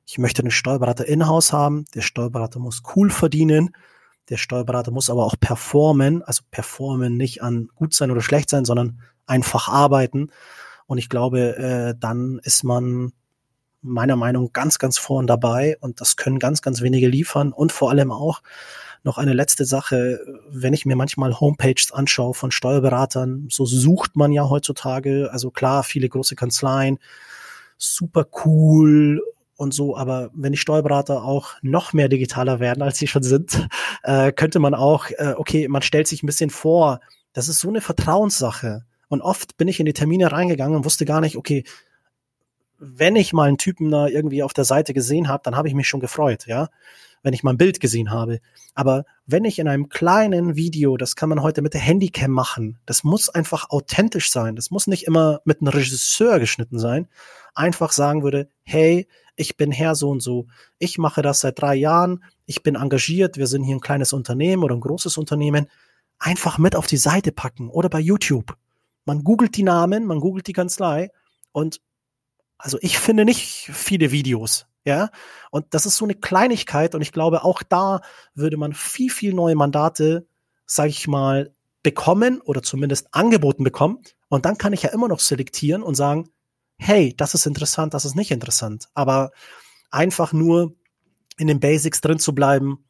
ich 0.05 0.17
möchte 0.17 0.41
einen 0.41 0.51
Steuerberater 0.51 1.05
in-house 1.05 1.53
haben. 1.53 1.85
Der 1.95 2.01
Steuerberater 2.01 2.59
muss 2.59 2.83
cool 2.95 3.09
verdienen. 3.09 3.75
Der 4.29 4.37
Steuerberater 4.37 4.91
muss 4.91 5.09
aber 5.09 5.23
auch 5.23 5.35
performen, 5.39 6.23
also 6.23 6.43
performen 6.51 7.15
nicht 7.15 7.41
an 7.41 7.69
gut 7.75 7.93
sein 7.93 8.11
oder 8.11 8.21
schlecht 8.21 8.49
sein, 8.49 8.65
sondern 8.65 9.01
einfach 9.25 9.67
arbeiten. 9.67 10.31
Und 10.87 10.97
ich 10.97 11.09
glaube, 11.09 11.57
äh, 11.57 11.95
dann 11.97 12.39
ist 12.43 12.63
man 12.63 13.13
meiner 13.85 14.15
Meinung 14.15 14.51
ganz, 14.51 14.79
ganz 14.79 14.97
vorn 14.97 15.27
dabei 15.27 15.77
und 15.79 16.01
das 16.01 16.15
können 16.15 16.39
ganz, 16.39 16.61
ganz 16.61 16.81
wenige 16.81 17.07
liefern 17.07 17.53
und 17.53 17.71
vor 17.71 17.89
allem 17.89 18.11
auch 18.11 18.41
noch 19.03 19.17
eine 19.19 19.33
letzte 19.33 19.65
Sache, 19.65 20.19
wenn 20.49 20.73
ich 20.73 20.85
mir 20.85 20.95
manchmal 20.95 21.39
Homepages 21.39 21.91
anschaue 21.91 22.33
von 22.33 22.51
Steuerberatern, 22.51 23.47
so 23.51 23.65
sucht 23.65 24.15
man 24.15 24.31
ja 24.31 24.49
heutzutage, 24.49 25.29
also 25.31 25.51
klar, 25.51 25.83
viele 25.83 26.09
große 26.09 26.35
Kanzleien, 26.35 26.97
super 27.77 28.25
cool 28.45 29.21
und 29.57 29.73
so, 29.73 29.95
aber 29.95 30.31
wenn 30.33 30.51
die 30.51 30.57
Steuerberater 30.57 31.23
auch 31.23 31.53
noch 31.61 31.93
mehr 31.93 32.09
digitaler 32.09 32.59
werden, 32.59 32.81
als 32.81 32.97
sie 32.97 33.07
schon 33.07 33.23
sind, 33.23 33.67
äh, 34.03 34.31
könnte 34.31 34.59
man 34.59 34.73
auch, 34.73 35.09
äh, 35.11 35.35
okay, 35.37 35.67
man 35.67 35.83
stellt 35.83 36.07
sich 36.07 36.23
ein 36.23 36.27
bisschen 36.27 36.49
vor, 36.49 36.99
das 37.33 37.47
ist 37.47 37.59
so 37.59 37.69
eine 37.69 37.81
Vertrauenssache. 37.81 38.85
Und 39.07 39.21
oft 39.21 39.57
bin 39.57 39.67
ich 39.67 39.79
in 39.79 39.85
die 39.85 39.93
Termine 39.93 40.31
reingegangen 40.31 40.75
und 40.75 40.85
wusste 40.85 41.05
gar 41.05 41.21
nicht, 41.21 41.37
okay, 41.37 41.63
wenn 42.79 43.15
ich 43.15 43.33
mal 43.33 43.47
einen 43.47 43.57
Typen 43.57 43.89
da 43.91 44.07
irgendwie 44.07 44.43
auf 44.43 44.53
der 44.53 44.65
Seite 44.65 44.93
gesehen 44.93 45.27
habe, 45.27 45.43
dann 45.43 45.55
habe 45.55 45.67
ich 45.67 45.73
mich 45.73 45.87
schon 45.87 45.99
gefreut, 45.99 46.45
ja, 46.47 46.69
wenn 47.23 47.33
ich 47.33 47.43
mal 47.43 47.53
ein 47.53 47.57
Bild 47.57 47.79
gesehen 47.79 48.11
habe. 48.11 48.39
Aber 48.75 49.05
wenn 49.25 49.45
ich 49.45 49.59
in 49.59 49.67
einem 49.67 49.89
kleinen 49.89 50.55
Video, 50.55 50.97
das 50.97 51.15
kann 51.15 51.29
man 51.29 51.41
heute 51.41 51.61
mit 51.61 51.73
der 51.73 51.81
Handycam 51.81 52.31
machen, 52.31 52.77
das 52.85 53.03
muss 53.03 53.29
einfach 53.29 53.69
authentisch 53.69 54.31
sein, 54.31 54.55
das 54.55 54.69
muss 54.69 54.87
nicht 54.87 55.07
immer 55.07 55.41
mit 55.45 55.61
einem 55.61 55.69
Regisseur 55.69 56.39
geschnitten 56.39 56.77
sein, 56.77 57.07
einfach 57.55 57.91
sagen 57.91 58.23
würde, 58.23 58.49
hey, 58.63 59.07
ich 59.35 59.57
bin 59.57 59.71
Herr 59.71 59.95
so 59.95 60.09
und 60.09 60.21
so, 60.21 60.47
ich 60.77 60.97
mache 60.97 61.21
das 61.21 61.41
seit 61.41 61.59
drei 61.59 61.75
Jahren, 61.75 62.23
ich 62.45 62.63
bin 62.63 62.75
engagiert, 62.75 63.37
wir 63.37 63.47
sind 63.47 63.63
hier 63.63 63.75
ein 63.75 63.81
kleines 63.81 64.13
Unternehmen 64.13 64.63
oder 64.63 64.75
ein 64.75 64.81
großes 64.81 65.17
Unternehmen, 65.17 65.67
einfach 66.19 66.57
mit 66.57 66.75
auf 66.75 66.87
die 66.87 66.97
Seite 66.97 67.31
packen 67.31 67.69
oder 67.69 67.89
bei 67.89 67.99
YouTube. 67.99 68.55
Man 69.05 69.23
googelt 69.23 69.55
die 69.57 69.63
Namen, 69.63 70.05
man 70.05 70.19
googelt 70.19 70.47
die 70.47 70.53
Kanzlei 70.53 71.11
und 71.51 71.81
also 72.57 72.77
ich 72.81 72.97
finde 72.97 73.25
nicht 73.25 73.69
viele 73.73 74.11
Videos, 74.11 74.65
ja. 74.83 75.09
Und 75.51 75.65
das 75.71 75.85
ist 75.85 75.97
so 75.97 76.05
eine 76.05 76.15
Kleinigkeit 76.15 76.95
und 76.95 77.01
ich 77.01 77.11
glaube, 77.11 77.43
auch 77.43 77.63
da 77.63 78.01
würde 78.33 78.57
man 78.57 78.73
viel, 78.73 79.09
viel 79.09 79.33
neue 79.33 79.55
Mandate, 79.55 80.27
sage 80.65 80.89
ich 80.89 81.07
mal, 81.07 81.51
bekommen 81.83 82.41
oder 82.41 82.63
zumindest 82.63 83.07
angeboten 83.11 83.63
bekommen. 83.63 83.99
Und 84.27 84.45
dann 84.45 84.57
kann 84.57 84.73
ich 84.73 84.83
ja 84.83 84.89
immer 84.89 85.07
noch 85.07 85.19
selektieren 85.19 85.83
und 85.83 85.95
sagen, 85.95 86.29
hey, 86.77 87.13
das 87.15 87.33
ist 87.33 87.45
interessant, 87.45 87.93
das 87.93 88.05
ist 88.05 88.15
nicht 88.15 88.31
interessant. 88.31 88.89
Aber 88.93 89.31
einfach 89.91 90.33
nur 90.33 90.73
in 91.37 91.47
den 91.47 91.59
Basics 91.59 92.01
drin 92.01 92.19
zu 92.19 92.33
bleiben, 92.33 92.85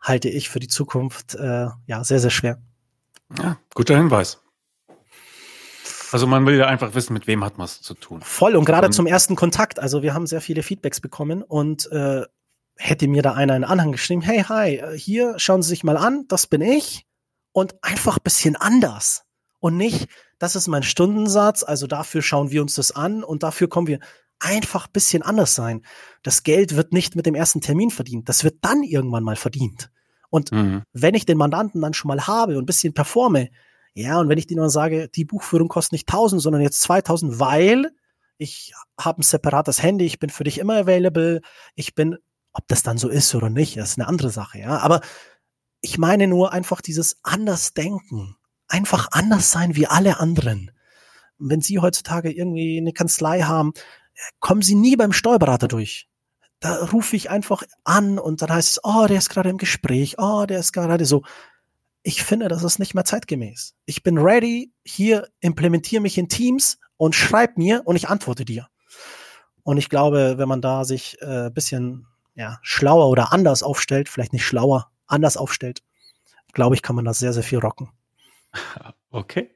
halte 0.00 0.28
ich 0.28 0.48
für 0.48 0.60
die 0.60 0.68
Zukunft 0.68 1.34
äh, 1.34 1.68
ja 1.86 2.04
sehr, 2.04 2.20
sehr 2.20 2.30
schwer. 2.30 2.62
Ja, 3.38 3.58
guter 3.74 3.96
Hinweis. 3.96 4.40
Also 6.12 6.26
man 6.26 6.46
will 6.46 6.56
ja 6.56 6.66
einfach 6.66 6.94
wissen, 6.94 7.12
mit 7.12 7.26
wem 7.26 7.44
hat 7.44 7.58
man 7.58 7.66
es 7.66 7.82
zu 7.82 7.94
tun. 7.94 8.20
Voll 8.22 8.56
und 8.56 8.64
gerade 8.64 8.90
zum 8.90 9.06
ersten 9.06 9.36
Kontakt. 9.36 9.78
Also 9.78 10.02
wir 10.02 10.14
haben 10.14 10.26
sehr 10.26 10.40
viele 10.40 10.62
Feedbacks 10.62 11.00
bekommen 11.00 11.42
und 11.42 11.90
äh, 11.92 12.22
hätte 12.76 13.08
mir 13.08 13.22
da 13.22 13.34
einer 13.34 13.54
einen 13.54 13.64
Anhang 13.64 13.92
geschrieben, 13.92 14.22
hey, 14.22 14.42
hi, 14.42 14.76
äh, 14.76 14.98
hier 14.98 15.34
schauen 15.38 15.62
Sie 15.62 15.68
sich 15.68 15.84
mal 15.84 15.96
an, 15.96 16.24
das 16.28 16.46
bin 16.46 16.62
ich 16.62 17.06
und 17.52 17.74
einfach 17.82 18.18
bisschen 18.18 18.56
anders 18.56 19.24
und 19.60 19.76
nicht, 19.76 20.08
das 20.38 20.56
ist 20.56 20.68
mein 20.68 20.82
Stundensatz, 20.82 21.62
also 21.62 21.86
dafür 21.86 22.22
schauen 22.22 22.50
wir 22.50 22.62
uns 22.62 22.74
das 22.74 22.92
an 22.92 23.22
und 23.22 23.42
dafür 23.42 23.68
kommen 23.68 23.86
wir 23.86 24.00
einfach 24.38 24.86
bisschen 24.86 25.22
anders 25.22 25.54
sein. 25.54 25.84
Das 26.22 26.42
Geld 26.42 26.74
wird 26.74 26.92
nicht 26.92 27.14
mit 27.14 27.26
dem 27.26 27.34
ersten 27.34 27.60
Termin 27.60 27.90
verdient, 27.90 28.28
das 28.28 28.42
wird 28.42 28.56
dann 28.62 28.82
irgendwann 28.82 29.22
mal 29.22 29.36
verdient. 29.36 29.90
Und 30.30 30.52
mhm. 30.52 30.82
wenn 30.92 31.14
ich 31.14 31.26
den 31.26 31.36
Mandanten 31.36 31.80
dann 31.82 31.92
schon 31.92 32.08
mal 32.08 32.26
habe 32.26 32.56
und 32.56 32.62
ein 32.62 32.66
bisschen 32.66 32.94
performe, 32.94 33.50
ja, 33.94 34.18
und 34.20 34.28
wenn 34.28 34.38
ich 34.38 34.46
dir 34.46 34.56
nur 34.56 34.70
sage, 34.70 35.08
die 35.08 35.24
Buchführung 35.24 35.68
kostet 35.68 35.92
nicht 35.92 36.08
1000, 36.08 36.40
sondern 36.40 36.62
jetzt 36.62 36.80
2000, 36.82 37.40
weil 37.40 37.90
ich 38.38 38.72
habe 38.98 39.20
ein 39.20 39.22
separates 39.22 39.82
Handy, 39.82 40.06
ich 40.06 40.18
bin 40.18 40.30
für 40.30 40.44
dich 40.44 40.58
immer 40.58 40.76
available, 40.76 41.40
ich 41.74 41.94
bin, 41.94 42.16
ob 42.52 42.66
das 42.68 42.82
dann 42.82 42.98
so 42.98 43.08
ist 43.08 43.34
oder 43.34 43.50
nicht, 43.50 43.76
das 43.76 43.90
ist 43.90 43.98
eine 43.98 44.08
andere 44.08 44.30
Sache, 44.30 44.58
ja. 44.58 44.78
Aber 44.78 45.00
ich 45.82 45.98
meine 45.98 46.26
nur 46.26 46.52
einfach 46.52 46.80
dieses 46.80 47.18
anders 47.22 47.74
denken, 47.74 48.36
einfach 48.68 49.08
anders 49.12 49.50
sein 49.50 49.76
wie 49.76 49.86
alle 49.86 50.20
anderen. 50.20 50.70
wenn 51.38 51.62
Sie 51.62 51.78
heutzutage 51.78 52.30
irgendwie 52.30 52.78
eine 52.78 52.92
Kanzlei 52.92 53.42
haben, 53.42 53.72
kommen 54.40 54.62
Sie 54.62 54.74
nie 54.74 54.96
beim 54.96 55.12
Steuerberater 55.12 55.68
durch. 55.68 56.08
Da 56.60 56.84
rufe 56.84 57.16
ich 57.16 57.30
einfach 57.30 57.62
an 57.84 58.18
und 58.18 58.42
dann 58.42 58.52
heißt 58.52 58.68
es, 58.68 58.80
oh, 58.84 59.06
der 59.06 59.16
ist 59.16 59.30
gerade 59.30 59.48
im 59.48 59.56
Gespräch, 59.56 60.16
oh, 60.18 60.44
der 60.46 60.58
ist 60.60 60.72
gerade 60.72 61.06
so 61.06 61.22
ich 62.02 62.22
finde, 62.22 62.48
das 62.48 62.64
ist 62.64 62.78
nicht 62.78 62.94
mehr 62.94 63.04
zeitgemäß. 63.04 63.74
Ich 63.84 64.02
bin 64.02 64.18
ready, 64.18 64.72
hier 64.84 65.28
implementiere 65.40 66.02
mich 66.02 66.16
in 66.18 66.28
Teams 66.28 66.78
und 66.96 67.14
schreib 67.14 67.58
mir 67.58 67.82
und 67.84 67.96
ich 67.96 68.08
antworte 68.08 68.44
dir. 68.44 68.68
Und 69.62 69.76
ich 69.76 69.88
glaube, 69.88 70.38
wenn 70.38 70.48
man 70.48 70.62
da 70.62 70.84
sich 70.84 71.20
äh, 71.20 71.50
bisschen 71.50 72.06
ja, 72.34 72.58
schlauer 72.62 73.08
oder 73.08 73.32
anders 73.32 73.62
aufstellt, 73.62 74.08
vielleicht 74.08 74.32
nicht 74.32 74.44
schlauer, 74.44 74.90
anders 75.06 75.36
aufstellt, 75.36 75.82
glaube 76.52 76.74
ich, 76.74 76.82
kann 76.82 76.96
man 76.96 77.04
das 77.04 77.18
sehr, 77.18 77.32
sehr 77.32 77.42
viel 77.42 77.58
rocken. 77.58 77.90
Okay. 79.12 79.50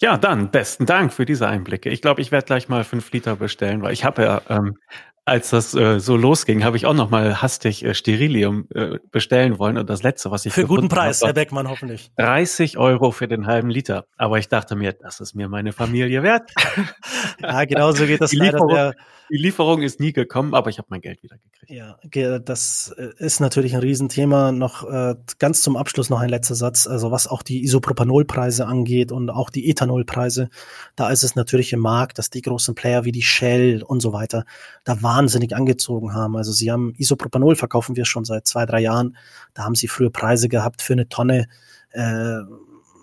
Ja, 0.00 0.16
dann 0.16 0.50
besten 0.50 0.84
Dank 0.84 1.12
für 1.12 1.24
diese 1.24 1.46
Einblicke. 1.46 1.90
Ich 1.90 2.02
glaube, 2.02 2.20
ich 2.20 2.32
werde 2.32 2.46
gleich 2.46 2.68
mal 2.68 2.82
fünf 2.82 3.12
Liter 3.12 3.36
bestellen, 3.36 3.82
weil 3.82 3.92
ich 3.92 4.04
habe 4.04 4.22
ja 4.22 4.42
ähm, 4.48 4.76
als 5.24 5.50
das 5.50 5.74
äh, 5.74 6.00
so 6.00 6.16
losging, 6.16 6.64
habe 6.64 6.76
ich 6.76 6.86
auch 6.86 6.94
noch 6.94 7.10
mal 7.10 7.40
hastig 7.42 7.84
äh, 7.84 7.94
Sterilium 7.94 8.66
äh, 8.74 8.98
bestellen 9.10 9.58
wollen 9.58 9.78
und 9.78 9.88
das 9.88 10.02
letzte, 10.02 10.30
was 10.30 10.46
ich 10.46 10.52
für 10.52 10.66
guten 10.66 10.88
Preis, 10.88 11.22
Herr 11.22 11.32
Beckmann 11.32 11.68
hoffentlich 11.68 12.10
30 12.16 12.78
Euro 12.78 13.10
für 13.10 13.28
den 13.28 13.46
halben 13.46 13.70
Liter. 13.70 14.06
Aber 14.16 14.38
ich 14.38 14.48
dachte 14.48 14.76
mir, 14.76 14.92
das 14.92 15.20
ist 15.20 15.34
mir 15.34 15.48
meine 15.48 15.72
Familie 15.72 16.22
wert. 16.22 16.50
ja, 17.42 17.64
genau 17.64 17.92
so 17.92 18.06
geht 18.06 18.20
das 18.20 18.30
die 18.30 18.38
Lieferung, 18.38 18.92
die 19.30 19.36
Lieferung 19.36 19.82
ist 19.82 20.00
nie 20.00 20.12
gekommen, 20.12 20.54
aber 20.54 20.70
ich 20.70 20.78
habe 20.78 20.88
mein 20.90 21.00
Geld 21.00 21.22
wieder 21.22 21.36
gekriegt. 21.36 21.70
Ja, 21.70 22.38
das 22.38 22.94
äh, 22.98 23.10
ist 23.18 23.40
natürlich 23.40 23.74
ein 23.74 23.80
Riesenthema. 23.80 24.52
Noch 24.52 24.88
äh, 24.88 25.14
ganz 25.38 25.62
zum 25.62 25.76
Abschluss 25.76 26.10
noch 26.10 26.20
ein 26.20 26.28
letzter 26.28 26.54
Satz. 26.54 26.86
Also 26.86 27.10
was 27.10 27.28
auch 27.28 27.42
die 27.42 27.62
Isopropanolpreise 27.62 28.66
angeht 28.66 29.12
und 29.12 29.30
auch 29.30 29.50
die 29.50 29.70
Ethanolpreise, 29.70 30.50
da 30.96 31.10
ist 31.10 31.22
es 31.22 31.36
natürlich 31.36 31.72
im 31.72 31.80
Markt, 31.80 32.18
dass 32.18 32.30
die 32.30 32.42
großen 32.42 32.74
Player 32.74 33.04
wie 33.04 33.12
die 33.12 33.22
Shell 33.22 33.82
und 33.82 34.00
so 34.00 34.12
weiter 34.12 34.44
da 34.84 35.00
wahnsinnig 35.02 35.54
angezogen 35.54 36.12
haben. 36.12 36.36
Also 36.36 36.52
sie 36.52 36.70
haben 36.70 36.94
Isopropanol 36.96 37.56
verkaufen 37.56 37.96
wir 37.96 38.04
schon 38.04 38.24
seit 38.24 38.46
zwei, 38.46 38.66
drei 38.66 38.80
Jahren. 38.80 39.16
Da 39.54 39.64
haben 39.64 39.74
sie 39.74 39.88
früher 39.88 40.10
Preise 40.10 40.48
gehabt 40.48 40.82
für 40.82 40.94
eine 40.94 41.08
Tonne 41.08 41.46
äh, 41.92 42.40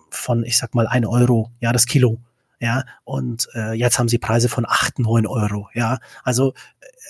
von, 0.10 0.44
ich 0.44 0.58
sag 0.58 0.76
mal, 0.76 0.88
ein 0.88 1.06
Euro, 1.06 1.52
ja, 1.60 1.72
das 1.72 1.86
Kilo. 1.86 2.18
Ja, 2.60 2.86
und 3.03 3.47
äh, 3.53 3.74
jetzt 3.74 3.99
haben 3.99 4.10
sie 4.10 4.18
Preise 4.18 4.49
von 4.49 4.66
acht 4.66 4.97
neun 4.97 5.28
Euro. 5.28 5.70
Ja, 5.74 5.99
also 6.24 6.53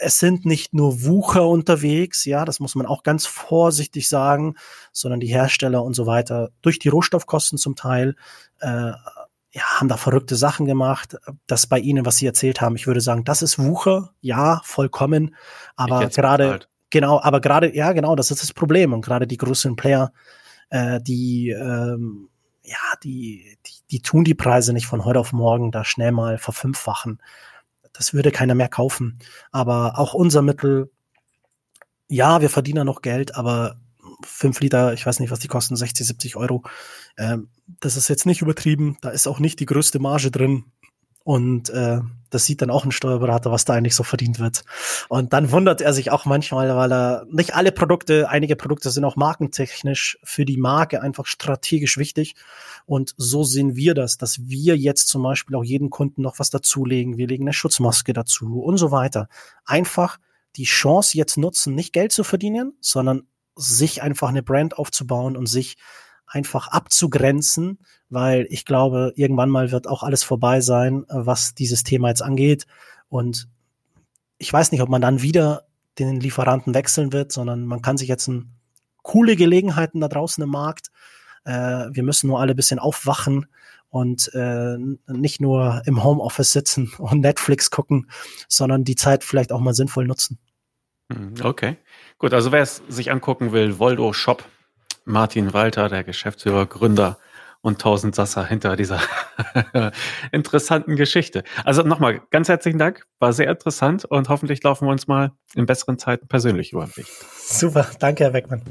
es 0.02 0.20
sind 0.20 0.46
nicht 0.46 0.74
nur 0.74 1.04
Wucher 1.04 1.48
unterwegs, 1.48 2.26
ja, 2.26 2.44
das 2.44 2.60
muss 2.60 2.76
man 2.76 2.86
auch 2.86 3.04
ganz 3.04 3.26
vorsichtig 3.26 4.10
sagen, 4.10 4.56
sondern 4.92 5.22
die 5.22 5.28
Hersteller 5.28 5.84
und 5.84 5.96
so 5.96 6.06
weiter 6.06 6.50
durch 6.62 6.80
die 6.80 6.90
Rohstoffkosten 6.90 7.58
zum 7.58 7.76
Teil 7.76 8.16
äh, 8.60 8.92
ja, 9.58 9.64
haben 9.80 9.88
da 9.88 9.98
verrückte 9.98 10.36
Sachen 10.36 10.66
gemacht. 10.66 11.18
Das 11.48 11.66
bei 11.66 11.80
Ihnen, 11.80 12.06
was 12.06 12.18
Sie 12.18 12.26
erzählt 12.26 12.62
haben, 12.62 12.76
ich 12.76 12.86
würde 12.86 13.02
sagen, 13.02 13.24
das 13.24 13.42
ist 13.42 13.58
Wucher, 13.58 14.12
ja, 14.22 14.62
vollkommen. 14.64 15.36
Aber 15.76 16.08
gerade, 16.10 16.60
genau, 16.90 17.20
aber 17.22 17.42
gerade, 17.42 17.76
ja, 17.76 17.92
genau, 17.94 18.16
das 18.16 18.30
ist 18.32 18.44
das 18.44 18.54
Problem. 18.54 18.94
Und 18.94 19.02
gerade 19.02 19.26
die 19.26 19.38
größeren 19.38 19.76
Player, 19.76 20.12
äh, 20.70 21.00
die 21.02 21.50
ähm, 21.50 22.30
ja, 22.68 22.98
die, 23.02 23.58
die, 23.66 23.72
die 23.92 24.02
tun 24.02 24.26
die 24.26 24.36
Preise 24.36 24.74
nicht 24.74 24.88
von 24.88 25.06
heute 25.06 25.22
auf 25.22 25.32
morgen 25.32 25.72
da 25.72 25.86
schnell 25.86 26.12
mal 26.12 26.38
verfünffachen. 26.38 27.22
Das 27.94 28.14
würde 28.14 28.32
keiner 28.32 28.56
mehr 28.56 28.68
kaufen. 28.68 29.20
Aber 29.52 29.98
auch 29.98 30.14
unser 30.14 30.42
Mittel, 30.42 30.92
ja, 32.10 32.42
wir 32.42 32.50
verdienen 32.50 32.86
noch 32.86 33.02
Geld, 33.02 33.36
aber 33.36 33.80
fünf 34.22 34.60
Liter, 34.60 34.94
ich 34.94 35.06
weiß 35.06 35.22
nicht, 35.22 35.32
was 35.32 35.40
die 35.40 35.48
kosten, 35.48 35.78
60, 35.78 36.06
70 36.06 36.36
Euro. 36.36 36.64
Ähm, 37.18 37.50
das 37.80 37.96
ist 37.96 38.10
jetzt 38.10 38.26
nicht 38.26 38.42
übertrieben. 38.42 38.98
Da 39.02 39.10
ist 39.12 39.28
auch 39.28 39.40
nicht 39.40 39.62
die 39.62 39.66
größte 39.66 40.00
Marge 40.00 40.30
drin. 40.30 40.66
Und 41.28 41.70
äh, 41.72 42.00
das 42.30 42.46
sieht 42.46 42.62
dann 42.62 42.70
auch 42.70 42.86
ein 42.86 42.94
Steuerberater, 42.94 43.52
was 43.52 43.66
da 43.66 43.74
eigentlich 43.74 43.96
so 43.96 44.04
verdient 44.04 44.40
wird. 44.40 44.64
Und 45.10 45.34
dann 45.34 45.52
wundert 45.52 45.82
er 45.82 45.92
sich 45.92 46.10
auch 46.10 46.24
manchmal, 46.24 46.74
weil 46.74 46.90
er 46.90 47.26
nicht 47.30 47.54
alle 47.54 47.74
Produkte, 47.74 48.30
einige 48.30 48.56
Produkte 48.56 48.92
sind 48.92 49.04
auch 49.04 49.18
markentechnisch 49.18 50.20
für 50.24 50.46
die 50.46 50.56
Marke 50.56 51.02
einfach 51.02 51.26
strategisch 51.26 51.98
wichtig. 51.98 52.36
Und 52.86 53.14
so 53.18 53.44
sehen 53.44 53.76
wir 53.76 53.94
das, 53.94 54.18
dass 54.18 54.48
wir 54.48 54.78
jetzt 54.78 55.10
zum 55.10 55.22
Beispiel 55.22 55.58
auch 55.58 55.66
jeden 55.66 55.90
Kunden 55.90 56.22
noch 56.22 56.40
was 56.40 56.50
dazulegen. 56.50 57.18
Wir 57.18 57.28
legen 57.28 57.44
eine 57.44 57.52
Schutzmaske 57.52 58.14
dazu 58.14 58.62
und 58.62 58.78
so 58.78 58.92
weiter. 58.92 59.28
Einfach 59.66 60.20
die 60.56 60.64
Chance 60.64 61.18
jetzt 61.18 61.36
nutzen, 61.36 61.76
nicht 61.76 61.92
Geld 61.92 62.14
zu 62.14 62.24
verdienen, 62.24 62.72
sondern 62.80 63.24
sich 63.54 64.02
einfach 64.02 64.30
eine 64.30 64.44
Brand 64.44 64.78
aufzubauen 64.78 65.36
und 65.36 65.48
sich 65.48 65.76
einfach 66.26 66.70
abzugrenzen, 66.70 67.80
weil 68.10 68.48
ich 68.50 68.66
glaube, 68.66 69.14
irgendwann 69.16 69.50
mal 69.50 69.72
wird 69.72 69.88
auch 69.88 70.04
alles 70.04 70.24
vorbei 70.24 70.62
sein, 70.62 71.06
was 71.10 71.56
dieses 71.56 71.84
Thema 71.84 72.10
jetzt 72.10 72.22
angeht. 72.22 72.66
Und 73.10 73.48
ich 74.38 74.52
weiß 74.52 74.72
nicht, 74.72 74.82
ob 74.82 74.90
man 74.90 75.02
dann 75.02 75.22
wieder 75.22 75.66
den 76.00 76.20
Lieferanten 76.20 76.74
wechseln 76.74 77.12
wird, 77.12 77.32
sondern 77.32 77.66
man 77.66 77.82
kann 77.82 77.98
sich 77.98 78.08
jetzt 78.08 78.28
ein, 78.28 78.58
coole 79.08 79.38
Gelegenheiten 79.38 80.02
da 80.02 80.10
draußen 80.10 80.44
im 80.44 80.50
Markt. 80.50 80.92
Äh, 81.46 81.88
wir 81.92 82.04
müssen 82.04 82.28
nur 82.28 82.42
alle 82.42 82.52
ein 82.52 82.58
bisschen 82.58 82.78
aufwachen 82.78 83.48
und 83.90 84.30
äh, 84.34 84.78
nicht 85.08 85.40
nur 85.40 85.82
im 85.86 86.04
Homeoffice 86.04 86.52
sitzen 86.52 86.92
und 86.98 87.22
Netflix 87.22 87.72
gucken, 87.72 88.10
sondern 88.50 88.84
die 88.84 88.96
Zeit 88.96 89.24
vielleicht 89.24 89.52
auch 89.54 89.62
mal 89.62 89.74
sinnvoll 89.74 90.06
nutzen. 90.06 90.40
Hm, 91.12 91.36
okay, 91.42 91.78
gut. 92.18 92.34
Also 92.34 92.52
wer 92.52 92.62
es 92.62 92.84
sich 92.90 93.12
angucken 93.12 93.54
will, 93.54 93.80
Voldo 93.80 94.12
Shop, 94.12 94.44
Martin 95.06 95.54
Walter, 95.54 95.88
der 95.88 96.04
Geschäftsführer, 96.04 96.66
Gründer 96.66 97.18
und 97.68 97.82
tausend 97.82 98.16
Sasser 98.16 98.46
hinter 98.46 98.78
dieser 98.78 99.02
interessanten 100.32 100.96
Geschichte. 100.96 101.44
Also 101.66 101.84
nochmal 101.84 102.22
ganz 102.32 102.48
herzlichen 102.48 102.80
Dank, 102.80 103.06
war 103.20 103.34
sehr 103.34 103.50
interessant 103.50 104.06
und 104.06 104.30
hoffentlich 104.30 104.64
laufen 104.64 104.88
wir 104.88 104.92
uns 104.92 105.08
mal 105.08 105.32
in 105.54 105.66
besseren 105.66 106.00
Zeiten 106.00 106.30
persönlich 106.30 106.72
über 106.72 106.86
den 106.86 106.96
Weg. 106.96 107.08
Super, 107.36 107.86
danke 108.00 108.24
Herr 108.24 108.32
Beckmann. 108.32 108.62